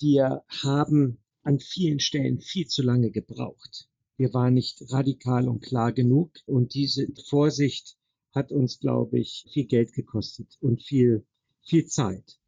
Wir 0.00 0.42
haben 0.48 1.18
an 1.44 1.60
vielen 1.60 2.00
Stellen 2.00 2.40
viel 2.40 2.66
zu 2.66 2.82
lange 2.82 3.10
gebraucht. 3.10 3.88
Wir 4.16 4.34
waren 4.34 4.54
nicht 4.54 4.82
radikal 4.90 5.48
und 5.48 5.60
klar 5.60 5.92
genug 5.92 6.32
und 6.46 6.74
diese 6.74 7.06
Vorsicht 7.28 7.96
hat 8.32 8.50
uns, 8.50 8.80
glaube 8.80 9.20
ich, 9.20 9.46
viel 9.52 9.66
Geld 9.66 9.92
gekostet 9.92 10.56
und 10.60 10.82
viel, 10.82 11.24
viel 11.62 11.86
Zeit. 11.86 12.40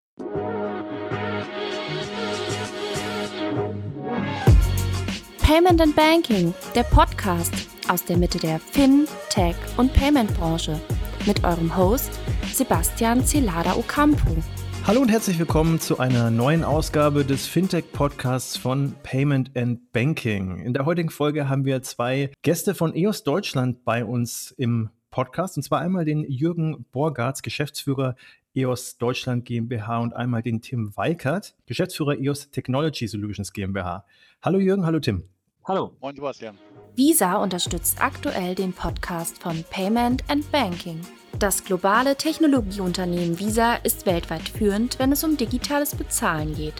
Payment 5.38 5.80
and 5.80 5.94
Banking, 5.94 6.52
der 6.74 6.82
Podcast 6.82 7.54
aus 7.88 8.04
der 8.04 8.16
Mitte 8.16 8.38
der 8.38 8.58
Fin, 8.58 9.06
Tech 9.30 9.54
und 9.76 9.92
Payment 9.92 10.34
Branche 10.34 10.80
mit 11.26 11.44
eurem 11.44 11.76
Host 11.76 12.10
Sebastian 12.52 13.24
Celada 13.24 13.76
Ocampo. 13.76 14.42
Hallo 14.86 15.00
und 15.00 15.08
herzlich 15.08 15.36
willkommen 15.40 15.80
zu 15.80 15.98
einer 15.98 16.30
neuen 16.30 16.62
Ausgabe 16.62 17.24
des 17.24 17.48
Fintech-Podcasts 17.48 18.56
von 18.56 18.94
Payment 19.02 19.50
and 19.56 19.90
Banking. 19.90 20.60
In 20.60 20.74
der 20.74 20.86
heutigen 20.86 21.10
Folge 21.10 21.48
haben 21.48 21.64
wir 21.64 21.82
zwei 21.82 22.30
Gäste 22.42 22.72
von 22.72 22.94
EOS 22.94 23.24
Deutschland 23.24 23.84
bei 23.84 24.04
uns 24.04 24.52
im 24.52 24.90
Podcast. 25.10 25.56
Und 25.56 25.64
zwar 25.64 25.80
einmal 25.80 26.04
den 26.04 26.22
Jürgen 26.30 26.86
Borgartz, 26.92 27.42
Geschäftsführer 27.42 28.14
EOS 28.54 28.96
Deutschland 28.98 29.44
GmbH 29.44 29.98
und 29.98 30.14
einmal 30.14 30.42
den 30.42 30.60
Tim 30.60 30.96
Weikert, 30.96 31.56
Geschäftsführer 31.66 32.16
EOS 32.16 32.52
Technology 32.52 33.08
Solutions 33.08 33.52
GmbH. 33.52 34.04
Hallo 34.40 34.60
Jürgen, 34.60 34.86
hallo 34.86 35.00
Tim. 35.00 35.24
Hallo. 35.64 35.96
Moin 36.00 36.14
Sebastian. 36.14 36.56
Visa 36.94 37.34
unterstützt 37.42 38.00
aktuell 38.00 38.54
den 38.54 38.72
Podcast 38.72 39.42
von 39.42 39.64
Payment 39.68 40.22
and 40.28 40.48
Banking. 40.52 41.00
Das 41.38 41.64
globale 41.64 42.16
Technologieunternehmen 42.16 43.38
Visa 43.38 43.74
ist 43.74 44.06
weltweit 44.06 44.48
führend, 44.48 44.98
wenn 44.98 45.12
es 45.12 45.22
um 45.22 45.36
digitales 45.36 45.94
Bezahlen 45.94 46.54
geht. 46.54 46.74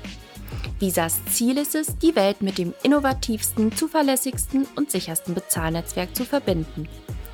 Visas 0.79 1.23
Ziel 1.27 1.59
ist 1.59 1.75
es, 1.75 1.99
die 1.99 2.17
Welt 2.17 2.41
mit 2.41 2.57
dem 2.57 2.73
innovativsten, 2.83 3.77
zuverlässigsten 3.77 4.67
und 4.75 4.91
sichersten 4.91 5.35
Bezahlnetzwerk 5.35 6.17
zu 6.17 6.25
verbinden. 6.25 6.89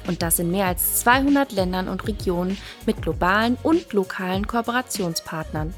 Und 0.08 0.22
das 0.22 0.40
in 0.40 0.50
mehr 0.50 0.66
als 0.66 0.98
200 1.00 1.52
Ländern 1.52 1.88
und 1.88 2.08
Regionen 2.08 2.58
mit 2.86 3.02
globalen 3.02 3.56
und 3.62 3.92
lokalen 3.92 4.48
Kooperationspartnern. 4.48 5.74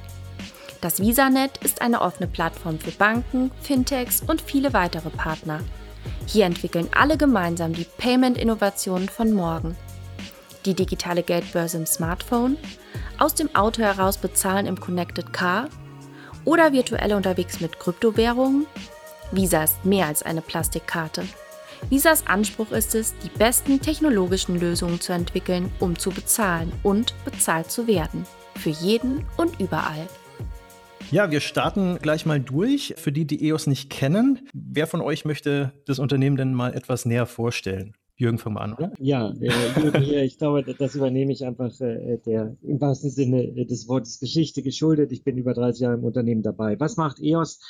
Das 0.80 0.98
VisaNet 0.98 1.58
ist 1.58 1.82
eine 1.82 2.00
offene 2.00 2.26
Plattform 2.26 2.78
für 2.78 2.92
Banken, 2.92 3.50
Fintechs 3.60 4.22
und 4.22 4.40
viele 4.40 4.72
weitere 4.72 5.10
Partner. 5.10 5.60
Hier 6.26 6.46
entwickeln 6.46 6.88
alle 6.94 7.18
gemeinsam 7.18 7.74
die 7.74 7.86
Payment-Innovationen 7.98 9.10
von 9.10 9.34
morgen 9.34 9.76
die 10.66 10.74
digitale 10.74 11.22
Geldbörse 11.22 11.78
im 11.78 11.86
Smartphone, 11.86 12.56
aus 13.18 13.34
dem 13.34 13.54
Auto 13.54 13.82
heraus 13.82 14.18
bezahlen 14.18 14.66
im 14.66 14.78
Connected 14.78 15.32
Car 15.32 15.68
oder 16.44 16.72
virtuell 16.72 17.12
unterwegs 17.14 17.60
mit 17.60 17.78
Kryptowährungen? 17.78 18.66
Visa 19.32 19.64
ist 19.64 19.84
mehr 19.84 20.06
als 20.06 20.22
eine 20.22 20.42
Plastikkarte. 20.42 21.24
Visas 21.90 22.26
Anspruch 22.26 22.72
ist 22.72 22.94
es, 22.94 23.14
die 23.18 23.28
besten 23.28 23.80
technologischen 23.80 24.58
Lösungen 24.58 25.00
zu 25.00 25.12
entwickeln, 25.12 25.70
um 25.80 25.98
zu 25.98 26.10
bezahlen 26.10 26.72
und 26.82 27.14
bezahlt 27.24 27.70
zu 27.70 27.86
werden. 27.86 28.24
Für 28.56 28.70
jeden 28.70 29.26
und 29.36 29.60
überall. 29.60 30.08
Ja, 31.10 31.30
wir 31.30 31.40
starten 31.40 31.98
gleich 32.00 32.24
mal 32.24 32.40
durch. 32.40 32.94
Für 32.96 33.12
die, 33.12 33.26
die 33.26 33.46
EOS 33.48 33.66
nicht 33.66 33.90
kennen, 33.90 34.48
wer 34.54 34.86
von 34.86 35.00
euch 35.00 35.24
möchte 35.24 35.72
das 35.86 35.98
Unternehmen 35.98 36.36
denn 36.36 36.54
mal 36.54 36.74
etwas 36.74 37.04
näher 37.04 37.26
vorstellen? 37.26 37.94
Jürgen, 38.16 38.38
fang 38.38 38.52
mal 38.52 38.60
an, 38.60 38.74
oder? 38.74 38.92
Ja, 39.00 39.32
äh, 39.40 39.80
Jürgen 39.80 40.02
hier, 40.02 40.22
ich 40.22 40.38
glaube, 40.38 40.62
das 40.62 40.94
übernehme 40.94 41.32
ich 41.32 41.44
einfach 41.44 41.80
äh, 41.80 42.18
der 42.24 42.56
im 42.62 42.80
wahrsten 42.80 43.10
Sinne 43.10 43.42
äh, 43.42 43.64
des 43.64 43.88
Wortes 43.88 44.20
Geschichte 44.20 44.62
geschuldet. 44.62 45.10
Ich 45.10 45.24
bin 45.24 45.36
über 45.36 45.52
30 45.52 45.82
Jahre 45.82 45.96
im 45.96 46.04
Unternehmen 46.04 46.42
dabei. 46.42 46.78
Was 46.78 46.96
macht 46.96 47.20
EOS? 47.20 47.60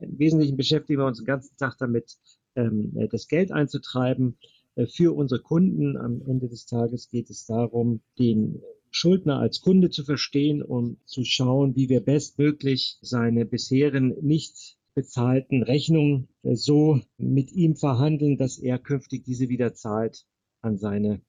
Im 0.00 0.18
Wesentlichen 0.18 0.56
beschäftigen 0.56 1.00
wir 1.00 1.06
uns 1.06 1.18
den 1.18 1.26
ganzen 1.26 1.56
Tag 1.56 1.76
damit, 1.78 2.16
ähm, 2.56 2.92
äh, 2.96 3.06
das 3.08 3.28
Geld 3.28 3.52
einzutreiben 3.52 4.38
äh, 4.74 4.86
für 4.86 5.14
unsere 5.14 5.40
Kunden. 5.40 5.96
Am 5.96 6.20
Ende 6.26 6.48
des 6.48 6.66
Tages 6.66 7.08
geht 7.08 7.30
es 7.30 7.46
darum, 7.46 8.00
den 8.18 8.60
Schuldner 8.90 9.38
als 9.38 9.60
Kunde 9.60 9.90
zu 9.90 10.04
verstehen 10.04 10.62
und 10.62 10.98
zu 11.06 11.24
schauen, 11.24 11.76
wie 11.76 11.88
wir 11.88 12.00
bestmöglich 12.00 12.98
seine 13.00 13.46
bisherigen 13.46 14.16
nicht 14.20 14.76
bezahlten 14.94 15.62
Rechnung 15.62 16.28
äh, 16.42 16.54
so 16.54 17.00
mit 17.16 17.52
ihm 17.52 17.76
verhandeln, 17.76 18.36
dass 18.36 18.58
er 18.58 18.78
künftig 18.78 19.24
diese 19.24 19.48
wieder 19.48 19.74
zahlt 19.74 20.26
an 20.60 20.78
seine 20.78 21.20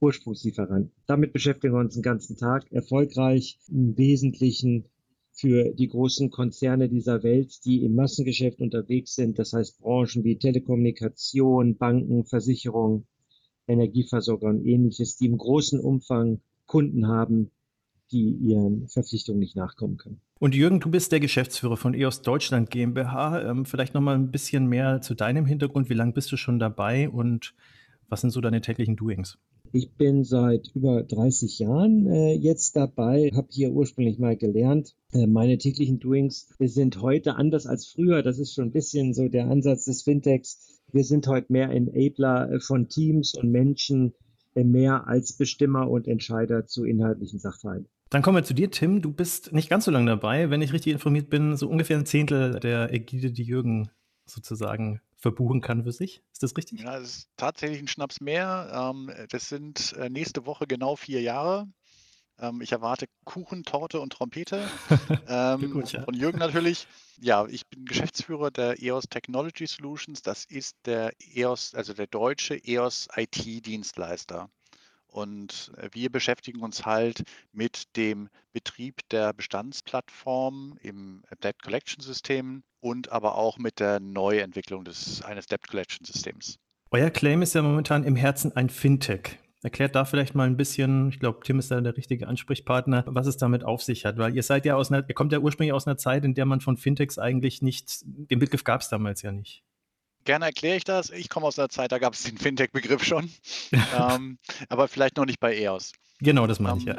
Ursprungslieferanten. 0.00 0.92
Damit 1.06 1.32
beschäftigen 1.32 1.74
wir 1.74 1.80
uns 1.80 1.94
den 1.94 2.02
ganzen 2.02 2.36
Tag 2.36 2.70
erfolgreich 2.72 3.58
im 3.68 3.96
Wesentlichen 3.96 4.86
für 5.32 5.72
die 5.72 5.88
großen 5.88 6.30
Konzerne 6.30 6.88
dieser 6.88 7.22
Welt, 7.22 7.64
die 7.64 7.84
im 7.84 7.94
Massengeschäft 7.94 8.60
unterwegs 8.60 9.14
sind, 9.14 9.38
das 9.38 9.52
heißt 9.52 9.80
Branchen 9.80 10.24
wie 10.24 10.36
Telekommunikation, 10.36 11.76
Banken, 11.76 12.24
Versicherung, 12.24 13.06
Energieversorger 13.66 14.48
und 14.48 14.66
ähnliches, 14.66 15.16
die 15.16 15.26
im 15.26 15.38
großen 15.38 15.80
Umfang 15.80 16.40
Kunden 16.66 17.06
haben, 17.06 17.50
die 18.10 18.30
ihren 18.30 18.88
Verpflichtungen 18.88 19.38
nicht 19.38 19.56
nachkommen 19.56 19.96
können. 19.96 20.20
Und 20.38 20.54
Jürgen, 20.54 20.80
du 20.80 20.90
bist 20.90 21.12
der 21.12 21.20
Geschäftsführer 21.20 21.76
von 21.76 21.94
EOS 21.94 22.22
Deutschland 22.22 22.70
GmbH. 22.70 23.48
Ähm, 23.48 23.64
vielleicht 23.64 23.94
noch 23.94 24.00
mal 24.00 24.16
ein 24.16 24.30
bisschen 24.30 24.66
mehr 24.66 25.00
zu 25.00 25.14
deinem 25.14 25.46
Hintergrund. 25.46 25.88
Wie 25.88 25.94
lange 25.94 26.12
bist 26.12 26.32
du 26.32 26.36
schon 26.36 26.58
dabei 26.58 27.08
und 27.08 27.54
was 28.08 28.22
sind 28.22 28.30
so 28.30 28.40
deine 28.40 28.60
täglichen 28.60 28.96
Doings? 28.96 29.38
Ich 29.74 29.92
bin 29.94 30.22
seit 30.22 30.68
über 30.74 31.02
30 31.02 31.58
Jahren 31.60 32.06
äh, 32.06 32.34
jetzt 32.34 32.76
dabei, 32.76 33.30
habe 33.34 33.48
hier 33.50 33.72
ursprünglich 33.72 34.18
mal 34.18 34.36
gelernt. 34.36 34.94
Äh, 35.12 35.26
meine 35.26 35.56
täglichen 35.56 35.98
Doings 35.98 36.48
sind 36.58 37.00
heute 37.00 37.36
anders 37.36 37.66
als 37.66 37.86
früher. 37.86 38.22
Das 38.22 38.38
ist 38.38 38.52
schon 38.52 38.66
ein 38.66 38.72
bisschen 38.72 39.14
so 39.14 39.28
der 39.28 39.48
Ansatz 39.48 39.86
des 39.86 40.02
Fintechs. 40.02 40.82
Wir 40.92 41.04
sind 41.04 41.26
heute 41.26 41.50
mehr 41.50 41.70
Enabler 41.70 42.52
äh, 42.52 42.60
von 42.60 42.88
Teams 42.88 43.32
und 43.34 43.50
Menschen, 43.50 44.12
mehr 44.54 45.06
als 45.06 45.32
Bestimmer 45.32 45.90
und 45.90 46.06
Entscheider 46.06 46.66
zu 46.66 46.84
inhaltlichen 46.84 47.38
Sachverhalten. 47.38 47.88
Dann 48.10 48.20
kommen 48.20 48.36
wir 48.36 48.44
zu 48.44 48.54
dir, 48.54 48.70
Tim. 48.70 49.00
Du 49.00 49.10
bist 49.10 49.52
nicht 49.52 49.70
ganz 49.70 49.86
so 49.86 49.90
lange 49.90 50.10
dabei. 50.10 50.50
Wenn 50.50 50.60
ich 50.60 50.72
richtig 50.72 50.92
informiert 50.92 51.30
bin, 51.30 51.56
so 51.56 51.68
ungefähr 51.68 51.96
ein 51.96 52.04
Zehntel 52.04 52.60
der 52.60 52.92
Ägide, 52.92 53.32
die 53.32 53.42
Jürgen 53.42 53.90
sozusagen 54.26 55.00
verbuchen 55.16 55.60
kann 55.60 55.84
für 55.84 55.92
sich. 55.92 56.22
Ist 56.32 56.42
das 56.42 56.56
richtig? 56.56 56.80
Ja, 56.80 56.98
das 56.98 57.08
ist 57.08 57.28
tatsächlich 57.36 57.80
ein 57.80 57.88
Schnaps 57.88 58.20
mehr. 58.20 58.70
Ähm, 58.74 59.10
das 59.30 59.48
sind 59.48 59.94
äh, 59.98 60.10
nächste 60.10 60.44
Woche 60.44 60.66
genau 60.66 60.96
vier 60.96 61.22
Jahre. 61.22 61.68
Ähm, 62.38 62.60
ich 62.60 62.72
erwarte 62.72 63.06
Kuchen, 63.24 63.64
Torte 63.64 64.00
und 64.00 64.12
Trompete. 64.12 64.68
Ähm, 65.28 65.72
gut, 65.72 65.92
ja. 65.92 66.02
Von 66.02 66.14
Jürgen 66.14 66.38
natürlich. 66.38 66.86
Ja, 67.20 67.46
ich 67.46 67.66
bin 67.66 67.86
Geschäftsführer 67.86 68.50
der 68.50 68.82
EOS 68.82 69.04
Technology 69.08 69.66
Solutions. 69.66 70.20
Das 70.20 70.44
ist 70.44 70.76
der 70.84 71.12
EOS, 71.34 71.74
also 71.74 71.94
der 71.94 72.06
deutsche 72.06 72.56
EOS 72.56 73.08
IT-Dienstleister. 73.16 74.50
Und 75.06 75.72
äh, 75.76 75.88
wir 75.92 76.10
beschäftigen 76.10 76.60
uns 76.60 76.84
halt 76.86 77.22
mit 77.52 77.96
dem 77.96 78.28
Betrieb 78.52 79.00
der 79.10 79.32
Bestandsplattform 79.32 80.78
im 80.80 81.22
Debt 81.42 81.62
Collection 81.62 82.02
System 82.02 82.62
und 82.80 83.12
aber 83.12 83.36
auch 83.36 83.58
mit 83.58 83.78
der 83.78 84.00
Neuentwicklung 84.00 84.84
des, 84.84 85.22
eines 85.22 85.46
Debt 85.46 85.68
Collection 85.68 86.04
Systems. 86.04 86.58
Euer 86.90 87.10
Claim 87.10 87.42
ist 87.42 87.54
ja 87.54 87.62
momentan 87.62 88.04
im 88.04 88.16
Herzen 88.16 88.54
ein 88.56 88.68
Fintech. 88.68 89.38
Erklärt 89.62 89.94
da 89.94 90.04
vielleicht 90.04 90.34
mal 90.34 90.46
ein 90.46 90.56
bisschen, 90.56 91.10
ich 91.10 91.20
glaube, 91.20 91.40
Tim 91.44 91.60
ist 91.60 91.70
da 91.70 91.80
der 91.80 91.96
richtige 91.96 92.26
Ansprechpartner, 92.26 93.04
was 93.06 93.28
es 93.28 93.36
damit 93.36 93.62
auf 93.64 93.82
sich 93.82 94.04
hat. 94.04 94.18
Weil 94.18 94.34
ihr 94.34 94.42
seid 94.42 94.66
ja 94.66 94.74
aus 94.74 94.90
einer, 94.90 95.08
ihr 95.08 95.14
kommt 95.14 95.32
ja 95.32 95.38
ursprünglich 95.38 95.72
aus 95.72 95.86
einer 95.86 95.96
Zeit, 95.96 96.24
in 96.24 96.34
der 96.34 96.46
man 96.46 96.60
von 96.60 96.76
Fintechs 96.76 97.16
eigentlich 97.16 97.62
nicht, 97.62 98.02
den 98.04 98.40
Begriff 98.40 98.64
gab 98.64 98.80
es 98.80 98.88
damals 98.88 99.22
ja 99.22 99.30
nicht. 99.30 99.62
Gerne 100.24 100.46
erkläre 100.46 100.76
ich 100.76 100.84
das. 100.84 101.10
Ich 101.10 101.28
komme 101.28 101.46
aus 101.46 101.58
einer 101.58 101.68
Zeit, 101.68 101.92
da 101.92 101.98
gab 101.98 102.14
es 102.14 102.22
den 102.24 102.38
Fintech-Begriff 102.38 103.04
schon, 103.04 103.30
ähm, 103.98 104.38
aber 104.68 104.88
vielleicht 104.88 105.16
noch 105.16 105.26
nicht 105.26 105.40
bei 105.40 105.56
EOS. 105.56 105.92
Genau, 106.20 106.46
das 106.46 106.60
meine 106.60 106.78
ich 106.78 106.84
ja. 106.84 106.96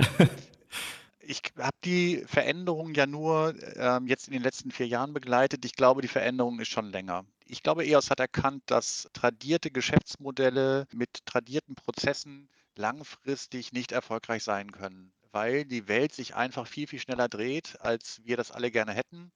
Ich 1.26 1.42
habe 1.58 1.78
die 1.86 2.24
Veränderung 2.28 2.94
ja 2.94 3.08
nur 3.08 3.56
ähm, 3.78 4.08
jetzt 4.08 4.28
in 4.28 4.34
den 4.34 4.44
letzten 4.44 4.72
vier 4.72 4.88
Jahren 4.88 5.14
begleitet. 5.14 5.64
Ich 5.64 5.74
glaube, 5.74 6.02
die 6.02 6.08
Veränderung 6.08 6.60
ist 6.60 6.68
schon 6.70 6.92
länger. 6.92 7.26
Ich 7.46 7.64
glaube, 7.64 7.86
EOS 7.86 8.10
hat 8.10 8.20
erkannt, 8.20 8.64
dass 8.66 9.10
tradierte 9.14 9.72
Geschäftsmodelle 9.72 10.86
mit 10.94 11.26
tradierten 11.26 11.76
Prozessen 11.76 12.50
langfristig 12.76 13.72
nicht 13.72 13.92
erfolgreich 13.92 14.44
sein 14.44 14.72
können, 14.72 15.14
weil 15.32 15.66
die 15.66 15.88
Welt 15.88 16.14
sich 16.14 16.36
einfach 16.36 16.68
viel, 16.68 16.88
viel 16.88 17.00
schneller 17.00 17.30
dreht, 17.30 17.80
als 17.80 18.22
wir 18.26 18.36
das 18.36 18.52
alle 18.52 18.72
gerne 18.72 18.94
hätten. 18.94 19.32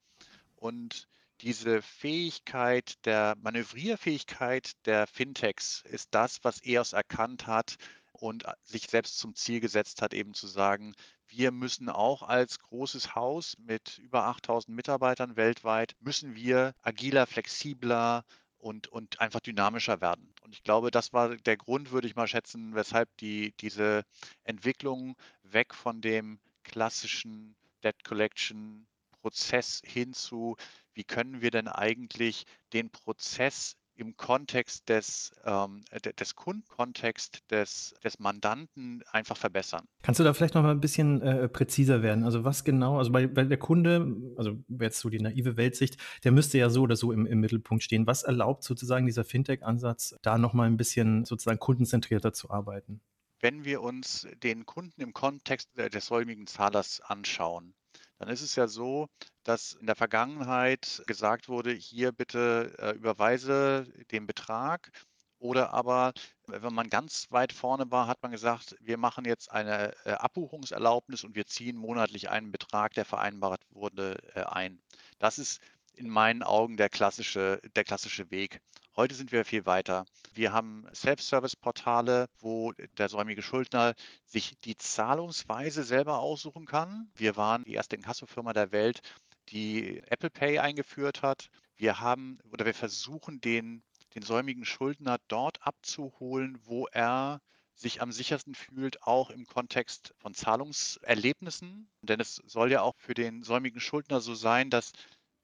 Und 0.55 1.07
diese 1.41 1.81
Fähigkeit 1.81 3.05
der 3.05 3.35
Manövrierfähigkeit 3.41 4.71
der 4.85 5.07
Fintechs 5.07 5.83
ist 5.85 6.09
das, 6.11 6.39
was 6.43 6.65
EOS 6.65 6.93
erkannt 6.93 7.47
hat 7.47 7.77
und 8.21 8.45
sich 8.63 8.87
selbst 8.87 9.17
zum 9.17 9.35
Ziel 9.35 9.59
gesetzt 9.59 10.01
hat, 10.01 10.13
eben 10.13 10.33
zu 10.33 10.47
sagen, 10.47 10.93
wir 11.27 11.51
müssen 11.51 11.89
auch 11.89 12.23
als 12.23 12.59
großes 12.59 13.15
Haus 13.15 13.55
mit 13.57 13.97
über 13.97 14.25
8000 14.25 14.75
Mitarbeitern 14.75 15.35
weltweit, 15.35 15.95
müssen 15.99 16.35
wir 16.35 16.73
agiler, 16.81 17.27
flexibler 17.27 18.23
und, 18.57 18.87
und 18.87 19.19
einfach 19.19 19.39
dynamischer 19.39 20.01
werden. 20.01 20.33
Und 20.41 20.53
ich 20.53 20.63
glaube, 20.63 20.91
das 20.91 21.13
war 21.13 21.35
der 21.35 21.57
Grund, 21.57 21.91
würde 21.91 22.07
ich 22.07 22.15
mal 22.15 22.27
schätzen, 22.27 22.75
weshalb 22.75 23.15
die, 23.17 23.53
diese 23.59 24.03
Entwicklung 24.43 25.15
weg 25.43 25.73
von 25.73 26.01
dem 26.01 26.39
klassischen 26.63 27.55
Debt 27.83 28.03
Collection 28.03 28.87
Prozess 29.21 29.81
hin 29.83 30.13
zu, 30.13 30.55
wie 30.93 31.03
können 31.03 31.41
wir 31.41 31.51
denn 31.51 31.67
eigentlich 31.67 32.45
den 32.73 32.89
Prozess 32.89 33.75
im 33.97 34.15
Kontext 34.15 34.87
des, 34.89 35.31
ähm, 35.43 35.81
des 36.19 36.35
Kundenkontext 36.35 37.43
des, 37.51 37.95
des 38.03 38.19
Mandanten 38.19 39.03
einfach 39.11 39.37
verbessern. 39.37 39.87
Kannst 40.03 40.19
du 40.19 40.23
da 40.23 40.33
vielleicht 40.33 40.55
noch 40.55 40.63
mal 40.63 40.71
ein 40.71 40.79
bisschen 40.79 41.21
äh, 41.21 41.49
präziser 41.49 42.01
werden? 42.01 42.23
Also 42.23 42.43
was 42.43 42.63
genau, 42.63 42.97
also 42.97 43.11
bei, 43.11 43.27
bei 43.27 43.43
der 43.43 43.57
Kunde, 43.57 44.15
also 44.37 44.57
jetzt 44.79 44.99
so 44.99 45.09
die 45.09 45.19
naive 45.19 45.57
Weltsicht, 45.57 45.97
der 46.23 46.31
müsste 46.31 46.57
ja 46.57 46.69
so 46.69 46.83
oder 46.83 46.95
so 46.95 47.11
im, 47.11 47.25
im 47.25 47.39
Mittelpunkt 47.39 47.83
stehen. 47.83 48.07
Was 48.07 48.23
erlaubt 48.23 48.63
sozusagen 48.63 49.05
dieser 49.05 49.23
Fintech-Ansatz, 49.23 50.15
da 50.21 50.37
noch 50.37 50.53
mal 50.53 50.67
ein 50.67 50.77
bisschen 50.77 51.25
sozusagen 51.25 51.59
kundenzentrierter 51.59 52.33
zu 52.33 52.49
arbeiten? 52.49 53.01
Wenn 53.39 53.65
wir 53.65 53.81
uns 53.81 54.27
den 54.41 54.65
Kunden 54.65 54.99
im 54.99 55.13
Kontext 55.13 55.69
des 55.77 56.05
säumigen 56.05 56.47
Zahlers 56.47 57.01
anschauen, 57.01 57.75
dann 58.19 58.29
ist 58.29 58.41
es 58.41 58.55
ja 58.55 58.67
so, 58.67 59.07
dass 59.43 59.73
in 59.73 59.85
der 59.85 59.95
Vergangenheit 59.95 61.03
gesagt 61.07 61.49
wurde, 61.49 61.71
hier 61.71 62.11
bitte 62.11 62.75
äh, 62.79 62.91
überweise 62.91 63.85
den 64.11 64.27
Betrag. 64.27 64.91
Oder 65.39 65.71
aber, 65.71 66.13
wenn 66.47 66.73
man 66.73 66.89
ganz 66.89 67.27
weit 67.31 67.53
vorne 67.53 67.91
war, 67.91 68.07
hat 68.07 68.23
man 68.23 68.31
gesagt, 68.31 68.75
wir 68.81 68.97
machen 68.97 69.23
jetzt 69.25 69.51
eine 69.51 69.93
äh, 70.05 70.13
Abbuchungserlaubnis 70.13 71.23
und 71.23 71.35
wir 71.35 71.45
ziehen 71.45 71.77
monatlich 71.77 72.29
einen 72.29 72.51
Betrag, 72.51 72.93
der 72.93 73.05
vereinbart 73.05 73.61
wurde, 73.69 74.17
äh, 74.33 74.41
ein. 74.43 74.81
Das 75.19 75.37
ist 75.37 75.61
in 75.97 76.09
meinen 76.09 76.43
Augen 76.43 76.77
der 76.77 76.89
klassische, 76.89 77.59
der 77.75 77.83
klassische 77.83 78.29
Weg. 78.31 78.61
Heute 78.95 79.15
sind 79.15 79.31
wir 79.31 79.45
viel 79.45 79.65
weiter. 79.65 80.05
Wir 80.33 80.53
haben 80.53 80.87
Self-Service-Portale, 80.93 82.27
wo 82.39 82.71
der 82.97 83.09
säumige 83.09 83.41
Schuldner 83.41 83.93
sich 84.25 84.57
die 84.63 84.77
Zahlungsweise 84.77 85.83
selber 85.83 86.19
aussuchen 86.19 86.65
kann. 86.65 87.11
Wir 87.15 87.35
waren 87.35 87.63
die 87.63 87.73
erste 87.73 87.95
Inkassofirma 87.95 88.53
der 88.53 88.71
Welt, 88.71 89.01
die 89.49 90.01
Apple 90.07 90.29
Pay 90.29 90.59
eingeführt 90.59 91.21
hat. 91.21 91.49
Wir 91.75 91.99
haben 91.99 92.39
oder 92.51 92.65
wir 92.65 92.73
versuchen 92.73 93.39
den, 93.39 93.83
den 94.15 94.23
säumigen 94.23 94.65
Schuldner 94.65 95.17
dort 95.27 95.61
abzuholen, 95.61 96.57
wo 96.65 96.87
er 96.87 97.39
sich 97.75 98.01
am 98.01 98.11
sichersten 98.11 98.55
fühlt, 98.55 99.03
auch 99.03 99.29
im 99.29 99.45
Kontext 99.45 100.13
von 100.17 100.33
Zahlungserlebnissen. 100.33 101.87
Denn 102.01 102.19
es 102.19 102.41
soll 102.47 102.71
ja 102.71 102.81
auch 102.81 102.95
für 102.97 103.13
den 103.13 103.43
säumigen 103.43 103.79
Schuldner 103.79 104.19
so 104.19 104.33
sein, 104.33 104.71
dass 104.71 104.93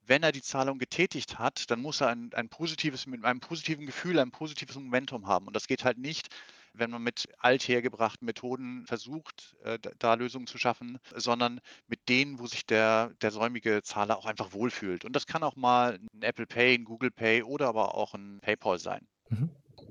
wenn 0.05 0.23
er 0.23 0.31
die 0.31 0.41
Zahlung 0.41 0.79
getätigt 0.79 1.39
hat, 1.39 1.69
dann 1.71 1.81
muss 1.81 2.01
er 2.01 2.09
ein, 2.09 2.31
ein 2.33 2.49
positives, 2.49 3.07
mit 3.07 3.23
einem 3.23 3.39
positiven 3.39 3.85
Gefühl, 3.85 4.19
ein 4.19 4.31
positives 4.31 4.75
Momentum 4.75 5.27
haben. 5.27 5.47
Und 5.47 5.55
das 5.55 5.67
geht 5.67 5.83
halt 5.83 5.97
nicht, 5.97 6.27
wenn 6.73 6.89
man 6.89 7.03
mit 7.03 7.27
althergebrachten 7.39 8.25
Methoden 8.25 8.85
versucht, 8.87 9.55
äh, 9.63 9.77
da 9.99 10.15
Lösungen 10.15 10.47
zu 10.47 10.57
schaffen, 10.57 10.97
sondern 11.15 11.61
mit 11.87 12.09
denen, 12.09 12.39
wo 12.39 12.47
sich 12.47 12.65
der, 12.65 13.11
der 13.21 13.31
säumige 13.31 13.81
Zahler 13.83 14.17
auch 14.17 14.25
einfach 14.25 14.53
wohlfühlt. 14.53 15.05
Und 15.05 15.15
das 15.15 15.27
kann 15.27 15.43
auch 15.43 15.55
mal 15.55 15.99
ein 16.13 16.21
Apple 16.21 16.47
Pay, 16.47 16.75
ein 16.75 16.83
Google 16.83 17.11
Pay 17.11 17.43
oder 17.43 17.67
aber 17.67 17.95
auch 17.95 18.13
ein 18.13 18.39
PayPal 18.41 18.79
sein. 18.79 19.07
Mhm. 19.29 19.49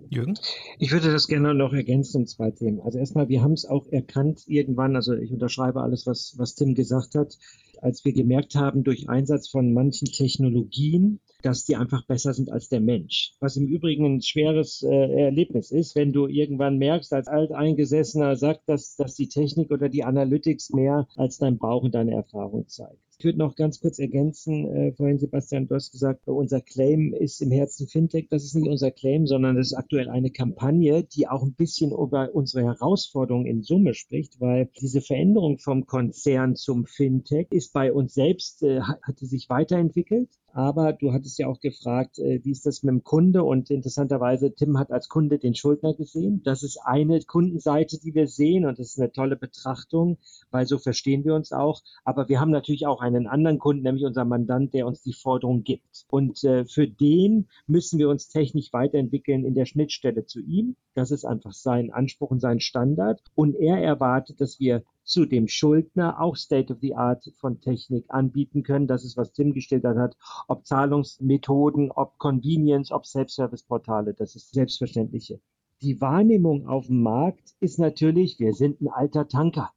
Jürgen? 0.08 0.38
Ich 0.79 0.93
würde 0.93 1.12
das 1.12 1.26
gerne 1.26 1.55
noch 1.55 1.73
ergänzen 1.73 2.23
um 2.23 2.26
zwei 2.26 2.50
Themen. 2.50 2.81
Also 2.81 2.99
erstmal, 2.99 3.29
wir 3.29 3.43
haben 3.43 3.53
es 3.53 3.65
auch 3.65 3.87
erkannt 3.88 4.43
irgendwann, 4.47 4.97
also 4.97 5.15
ich 5.15 5.32
unterschreibe 5.32 5.81
alles, 5.81 6.06
was, 6.06 6.35
was 6.37 6.55
Tim 6.55 6.75
gesagt 6.75 7.15
hat, 7.15 7.37
als 7.82 8.05
wir 8.05 8.12
gemerkt 8.12 8.55
haben, 8.55 8.84
durch 8.84 9.08
Einsatz 9.08 9.49
von 9.49 9.73
manchen 9.73 10.06
Technologien, 10.06 11.20
dass 11.43 11.64
die 11.64 11.76
einfach 11.76 12.06
besser 12.06 12.32
sind 12.32 12.50
als 12.50 12.69
der 12.69 12.81
Mensch. 12.81 13.34
Was 13.40 13.56
im 13.56 13.67
Übrigen 13.67 14.06
ein 14.06 14.23
schweres 14.23 14.82
äh, 14.82 15.25
Erlebnis 15.25 15.70
ist, 15.70 15.96
wenn 15.96 16.12
du 16.12 16.29
irgendwann 16.29 16.79
merkst, 16.79 17.12
als 17.12 17.29
Alteingesessener 17.29 18.37
sagt, 18.37 18.69
dass, 18.69 18.96
dass 18.96 19.14
die 19.14 19.29
Technik 19.29 19.70
oder 19.70 19.88
die 19.88 20.05
Analytics 20.05 20.70
mehr 20.70 21.08
als 21.17 21.38
dein 21.38 21.58
Bauch 21.58 21.82
und 21.82 21.94
deine 21.94 22.14
Erfahrung 22.14 22.69
zeigt. 22.69 23.02
Ich 23.23 23.25
würde 23.25 23.38
noch 23.38 23.55
ganz 23.55 23.79
kurz 23.79 24.00
ergänzen, 24.00 24.67
äh, 24.67 24.93
vorhin 24.94 25.20
Sebastian, 25.20 25.69
du 25.69 25.76
hast 25.76 25.93
gesagt, 25.93 26.26
unser 26.26 26.61
Claim 26.61 27.14
ist 27.14 27.40
im 27.40 27.52
Herzen 27.52 27.87
Fintech. 27.87 28.26
Das 28.31 28.43
ist 28.43 28.56
nicht 28.56 28.69
unser 28.69 28.90
Claim, 28.90 29.29
sondern 29.29 29.55
das 29.55 29.69
ist 29.69 29.75
aktuell 29.75 30.08
eine 30.08 30.32
Kampagne, 30.32 31.05
die 31.05 31.29
auch 31.29 31.44
ein 31.44 31.55
bisschen 31.55 31.93
über 31.93 32.31
unsere 32.34 32.64
Herausforderungen 32.64 33.46
in 33.46 33.62
Summe 33.62 33.94
spricht, 33.94 34.40
weil 34.40 34.70
diese 34.81 35.00
Veränderung 35.00 35.58
vom 35.58 35.87
Konzern 35.87 36.56
zum 36.56 36.84
Fintech 36.84 37.46
ist 37.50 37.72
bei 37.73 37.93
uns 37.93 38.15
selbst, 38.15 38.63
äh, 38.63 38.81
hat 38.81 39.21
die 39.21 39.27
sich 39.27 39.49
weiterentwickelt. 39.49 40.31
Aber 40.55 40.93
du 40.93 41.13
hattest 41.13 41.39
ja 41.39 41.47
auch 41.47 41.61
gefragt, 41.61 42.19
äh, 42.19 42.41
wie 42.45 42.51
ist 42.51 42.67
das 42.67 42.83
mit 42.83 42.91
dem 42.91 43.03
Kunde? 43.03 43.43
Und 43.43 43.71
interessanterweise, 43.71 44.55
Tim 44.55 44.79
hat 44.79 44.91
als 44.91 45.09
Kunde 45.09 45.39
den 45.39 45.55
Schuldner 45.55 45.95
gesehen. 45.95 46.43
Das 46.45 46.63
ist 46.63 46.79
eine 46.85 47.21
Kundenseite, 47.23 47.99
die 47.99 48.15
wir 48.15 48.29
sehen 48.29 48.67
und 48.67 48.79
das 48.79 48.89
ist 48.89 49.01
eine 49.01 49.13
tolle 49.13 49.37
Betrachtung, 49.37 50.19
weil 50.51 50.67
so 50.67 50.79
verstehen 50.79 51.25
wir 51.25 51.35
uns 51.35 51.53
auch. 51.53 51.81
Aber 52.05 52.29
wir 52.29 52.39
haben 52.39 52.51
natürlich 52.51 52.87
auch 52.87 53.01
einen 53.01 53.27
anderen 53.27 53.59
Kunden, 53.59 53.83
nämlich 53.83 54.05
unser 54.05 54.27
Mandant, 54.27 54.75
der 54.75 54.87
uns 54.87 55.03
die 55.03 55.15
Forderung 55.15 55.65
gibt. 55.65 56.05
Und 56.09 56.45
äh, 56.45 56.67
für 56.67 56.87
den 56.87 57.49
müssen 57.67 57.99
wir 57.99 58.11
uns 58.11 58.29
technisch 58.29 58.73
weiterentwickeln 58.73 59.45
in 59.47 59.55
der 59.55 59.65
Schnittstelle 59.65 60.27
zu 60.27 60.41
ihm. 60.41 60.77
Das 60.95 61.11
ist 61.11 61.25
einfach 61.25 61.53
sein 61.53 61.91
Anspruch 61.91 62.31
und 62.31 62.41
sein 62.41 62.61
Standard. 62.61 63.23
Und 63.35 63.55
er 63.57 63.79
erwartet, 63.79 64.41
dass 64.41 64.61
wir 64.61 64.83
zu 65.05 65.27
dem 65.27 65.49
Schuldner 65.49 66.21
auch 66.21 66.37
State 66.37 66.73
of 66.73 66.81
the 66.81 66.95
Art 66.95 67.25
von 67.39 67.61
Technik 67.61 68.07
anbieten 68.09 68.63
können. 68.63 68.87
Das 68.87 69.05
ist, 69.05 69.17
was 69.17 69.33
Tim 69.33 69.53
gestellt 69.53 69.85
hat. 69.85 70.17
Ob 70.49 70.67
Zahlungsmethoden, 70.67 71.91
ob 71.91 72.19
Convenience, 72.19 72.93
ob 72.93 73.07
Self-Service-Portale, 73.07 74.15
das 74.15 74.37
ist 74.37 74.53
Selbstverständliche. 74.53 75.41
Die 75.81 76.01
Wahrnehmung 76.01 76.69
auf 76.69 76.87
dem 76.87 77.03
Markt 77.03 77.55
ist 77.61 77.79
natürlich, 77.79 78.39
wir 78.39 78.53
sind 78.53 78.81
ein 78.81 78.89
alter 78.89 79.27
Tanker. 79.27 79.73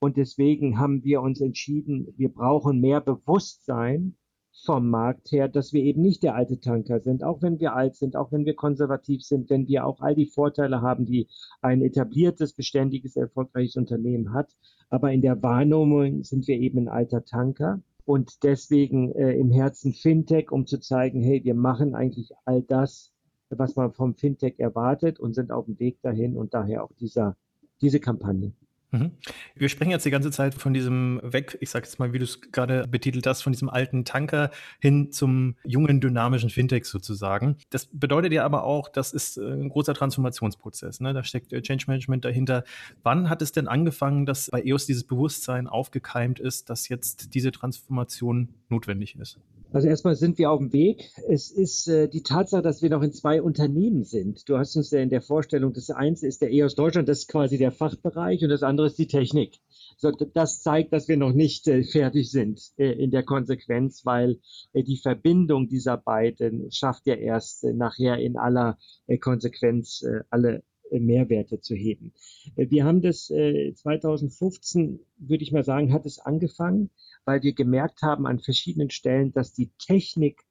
Und 0.00 0.16
deswegen 0.16 0.78
haben 0.78 1.04
wir 1.04 1.20
uns 1.20 1.40
entschieden, 1.40 2.12
wir 2.16 2.32
brauchen 2.32 2.80
mehr 2.80 3.00
Bewusstsein 3.00 4.16
vom 4.52 4.88
Markt 4.88 5.32
her, 5.32 5.48
dass 5.48 5.72
wir 5.72 5.82
eben 5.82 6.02
nicht 6.02 6.22
der 6.22 6.34
alte 6.34 6.60
Tanker 6.60 7.00
sind, 7.00 7.24
auch 7.24 7.42
wenn 7.42 7.60
wir 7.60 7.74
alt 7.74 7.96
sind, 7.96 8.16
auch 8.16 8.32
wenn 8.32 8.44
wir 8.44 8.54
konservativ 8.54 9.22
sind, 9.22 9.48
wenn 9.50 9.68
wir 9.68 9.86
auch 9.86 10.00
all 10.00 10.14
die 10.14 10.26
Vorteile 10.26 10.82
haben, 10.82 11.06
die 11.06 11.28
ein 11.62 11.82
etabliertes, 11.82 12.52
beständiges, 12.52 13.16
erfolgreiches 13.16 13.76
Unternehmen 13.76 14.32
hat. 14.32 14.54
Aber 14.88 15.12
in 15.12 15.22
der 15.22 15.42
Wahrnehmung 15.42 16.24
sind 16.24 16.46
wir 16.48 16.58
eben 16.58 16.78
ein 16.78 16.88
alter 16.88 17.24
Tanker 17.24 17.80
und 18.04 18.42
deswegen 18.42 19.12
äh, 19.12 19.32
im 19.34 19.50
Herzen 19.50 19.92
Fintech, 19.92 20.50
um 20.50 20.66
zu 20.66 20.80
zeigen, 20.80 21.22
hey, 21.22 21.44
wir 21.44 21.54
machen 21.54 21.94
eigentlich 21.94 22.32
all 22.44 22.62
das, 22.62 23.12
was 23.50 23.76
man 23.76 23.92
vom 23.92 24.14
Fintech 24.14 24.58
erwartet 24.58 25.20
und 25.20 25.34
sind 25.34 25.52
auf 25.52 25.66
dem 25.66 25.78
Weg 25.78 26.00
dahin 26.02 26.36
und 26.36 26.54
daher 26.54 26.84
auch 26.84 26.92
dieser, 26.98 27.36
diese 27.80 28.00
Kampagne. 28.00 28.52
Mhm. 28.92 29.12
Wir 29.54 29.68
sprechen 29.68 29.90
jetzt 29.90 30.04
die 30.04 30.10
ganze 30.10 30.30
Zeit 30.30 30.54
von 30.54 30.74
diesem 30.74 31.20
weg, 31.22 31.56
ich 31.60 31.70
sage 31.70 31.86
jetzt 31.86 31.98
mal, 31.98 32.12
wie 32.12 32.18
du 32.18 32.24
es 32.24 32.40
gerade 32.40 32.86
betitelt 32.88 33.26
hast, 33.26 33.42
von 33.42 33.52
diesem 33.52 33.68
alten 33.68 34.04
Tanker 34.04 34.50
hin 34.80 35.12
zum 35.12 35.56
jungen, 35.64 36.00
dynamischen 36.00 36.50
Fintech 36.50 36.84
sozusagen. 36.84 37.56
Das 37.70 37.86
bedeutet 37.86 38.32
ja 38.32 38.44
aber 38.44 38.64
auch, 38.64 38.88
das 38.88 39.12
ist 39.12 39.36
äh, 39.36 39.42
ein 39.42 39.68
großer 39.68 39.94
Transformationsprozess. 39.94 41.00
Ne? 41.00 41.12
Da 41.12 41.22
steckt 41.22 41.52
äh, 41.52 41.62
Change 41.62 41.84
Management 41.86 42.24
dahinter. 42.24 42.64
Wann 43.02 43.30
hat 43.30 43.42
es 43.42 43.52
denn 43.52 43.68
angefangen, 43.68 44.26
dass 44.26 44.50
bei 44.50 44.62
EOS 44.62 44.86
dieses 44.86 45.04
Bewusstsein 45.04 45.66
aufgekeimt 45.66 46.40
ist, 46.40 46.70
dass 46.70 46.88
jetzt 46.88 47.34
diese 47.34 47.52
Transformation 47.52 48.48
notwendig 48.68 49.16
ist? 49.16 49.38
Also 49.72 49.86
erstmal 49.86 50.16
sind 50.16 50.38
wir 50.38 50.50
auf 50.50 50.58
dem 50.58 50.72
Weg. 50.72 51.10
Es 51.28 51.50
ist 51.50 51.86
äh, 51.86 52.08
die 52.08 52.22
Tatsache, 52.22 52.62
dass 52.62 52.82
wir 52.82 52.90
noch 52.90 53.02
in 53.02 53.12
zwei 53.12 53.40
Unternehmen 53.40 54.02
sind. 54.02 54.48
Du 54.48 54.58
hast 54.58 54.74
uns 54.76 54.90
ja 54.90 55.00
in 55.00 55.10
der 55.10 55.22
Vorstellung, 55.22 55.72
das 55.72 55.90
eine 55.90 56.16
ist 56.20 56.42
der 56.42 56.50
EOS 56.52 56.74
Deutschland, 56.74 57.08
das 57.08 57.20
ist 57.20 57.28
quasi 57.28 57.56
der 57.56 57.70
Fachbereich 57.70 58.42
und 58.42 58.48
das 58.48 58.64
andere 58.64 58.88
ist 58.88 58.98
die 58.98 59.06
Technik. 59.06 59.60
So, 59.96 60.10
das 60.10 60.62
zeigt, 60.62 60.92
dass 60.92 61.08
wir 61.08 61.16
noch 61.16 61.32
nicht 61.32 61.68
äh, 61.68 61.84
fertig 61.84 62.30
sind 62.30 62.60
äh, 62.78 62.92
in 62.92 63.12
der 63.12 63.22
Konsequenz, 63.22 64.04
weil 64.04 64.40
äh, 64.72 64.82
die 64.82 64.96
Verbindung 64.96 65.68
dieser 65.68 65.96
beiden 65.96 66.72
schafft 66.72 67.06
ja 67.06 67.14
erst 67.14 67.62
äh, 67.62 67.72
nachher 67.72 68.18
in 68.18 68.36
aller 68.36 68.78
äh, 69.06 69.18
Konsequenz 69.18 70.04
alle 70.30 70.62
Mehrwerte 70.90 71.60
zu 71.60 71.74
heben. 71.74 72.12
Wir 72.56 72.84
haben 72.84 73.02
das 73.02 73.26
2015, 73.26 75.00
würde 75.18 75.42
ich 75.42 75.52
mal 75.52 75.64
sagen, 75.64 75.92
hat 75.92 76.06
es 76.06 76.18
angefangen 76.18 76.90
weil 77.24 77.42
wir 77.42 77.52
gemerkt 77.52 78.02
haben 78.02 78.26
an 78.26 78.40
verschiedenen 78.40 78.90
Stellen, 78.90 79.32
dass 79.32 79.52
die 79.52 79.70
Technik 79.78 80.42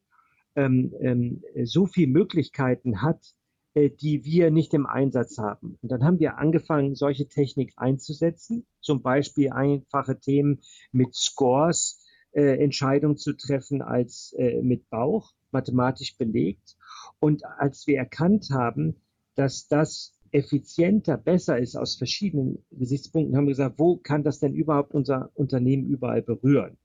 ähm, 0.55 0.93
ähm, 0.99 1.43
so 1.63 1.85
viele 1.85 2.07
Möglichkeiten 2.07 3.01
hat, 3.01 3.35
äh, 3.73 3.89
die 3.89 4.23
wir 4.23 4.51
nicht 4.51 4.73
im 4.73 4.85
Einsatz 4.85 5.37
haben. 5.37 5.77
Und 5.81 5.91
dann 5.91 6.03
haben 6.03 6.19
wir 6.19 6.37
angefangen, 6.37 6.95
solche 6.95 7.27
Technik 7.27 7.73
einzusetzen, 7.77 8.65
zum 8.81 9.01
Beispiel 9.01 9.51
einfache 9.51 10.19
Themen 10.19 10.61
mit 10.91 11.15
Scores, 11.15 12.05
äh, 12.31 12.63
Entscheidungen 12.63 13.17
zu 13.17 13.33
treffen 13.33 13.81
als 13.81 14.33
äh, 14.37 14.61
mit 14.61 14.89
Bauch, 14.89 15.33
mathematisch 15.51 16.17
belegt. 16.17 16.77
Und 17.19 17.43
als 17.45 17.87
wir 17.87 17.97
erkannt 17.97 18.49
haben, 18.51 18.95
dass 19.35 19.67
das 19.67 20.18
effizienter, 20.31 21.17
besser 21.17 21.57
ist 21.59 21.75
aus 21.75 21.95
verschiedenen 21.95 22.63
Gesichtspunkten, 22.71 23.35
haben 23.35 23.45
wir 23.45 23.53
gesagt, 23.53 23.79
wo 23.79 23.97
kann 23.97 24.23
das 24.23 24.39
denn 24.39 24.53
überhaupt 24.53 24.93
unser 24.93 25.31
Unternehmen 25.33 25.87
überall 25.87 26.21
berühren? 26.21 26.77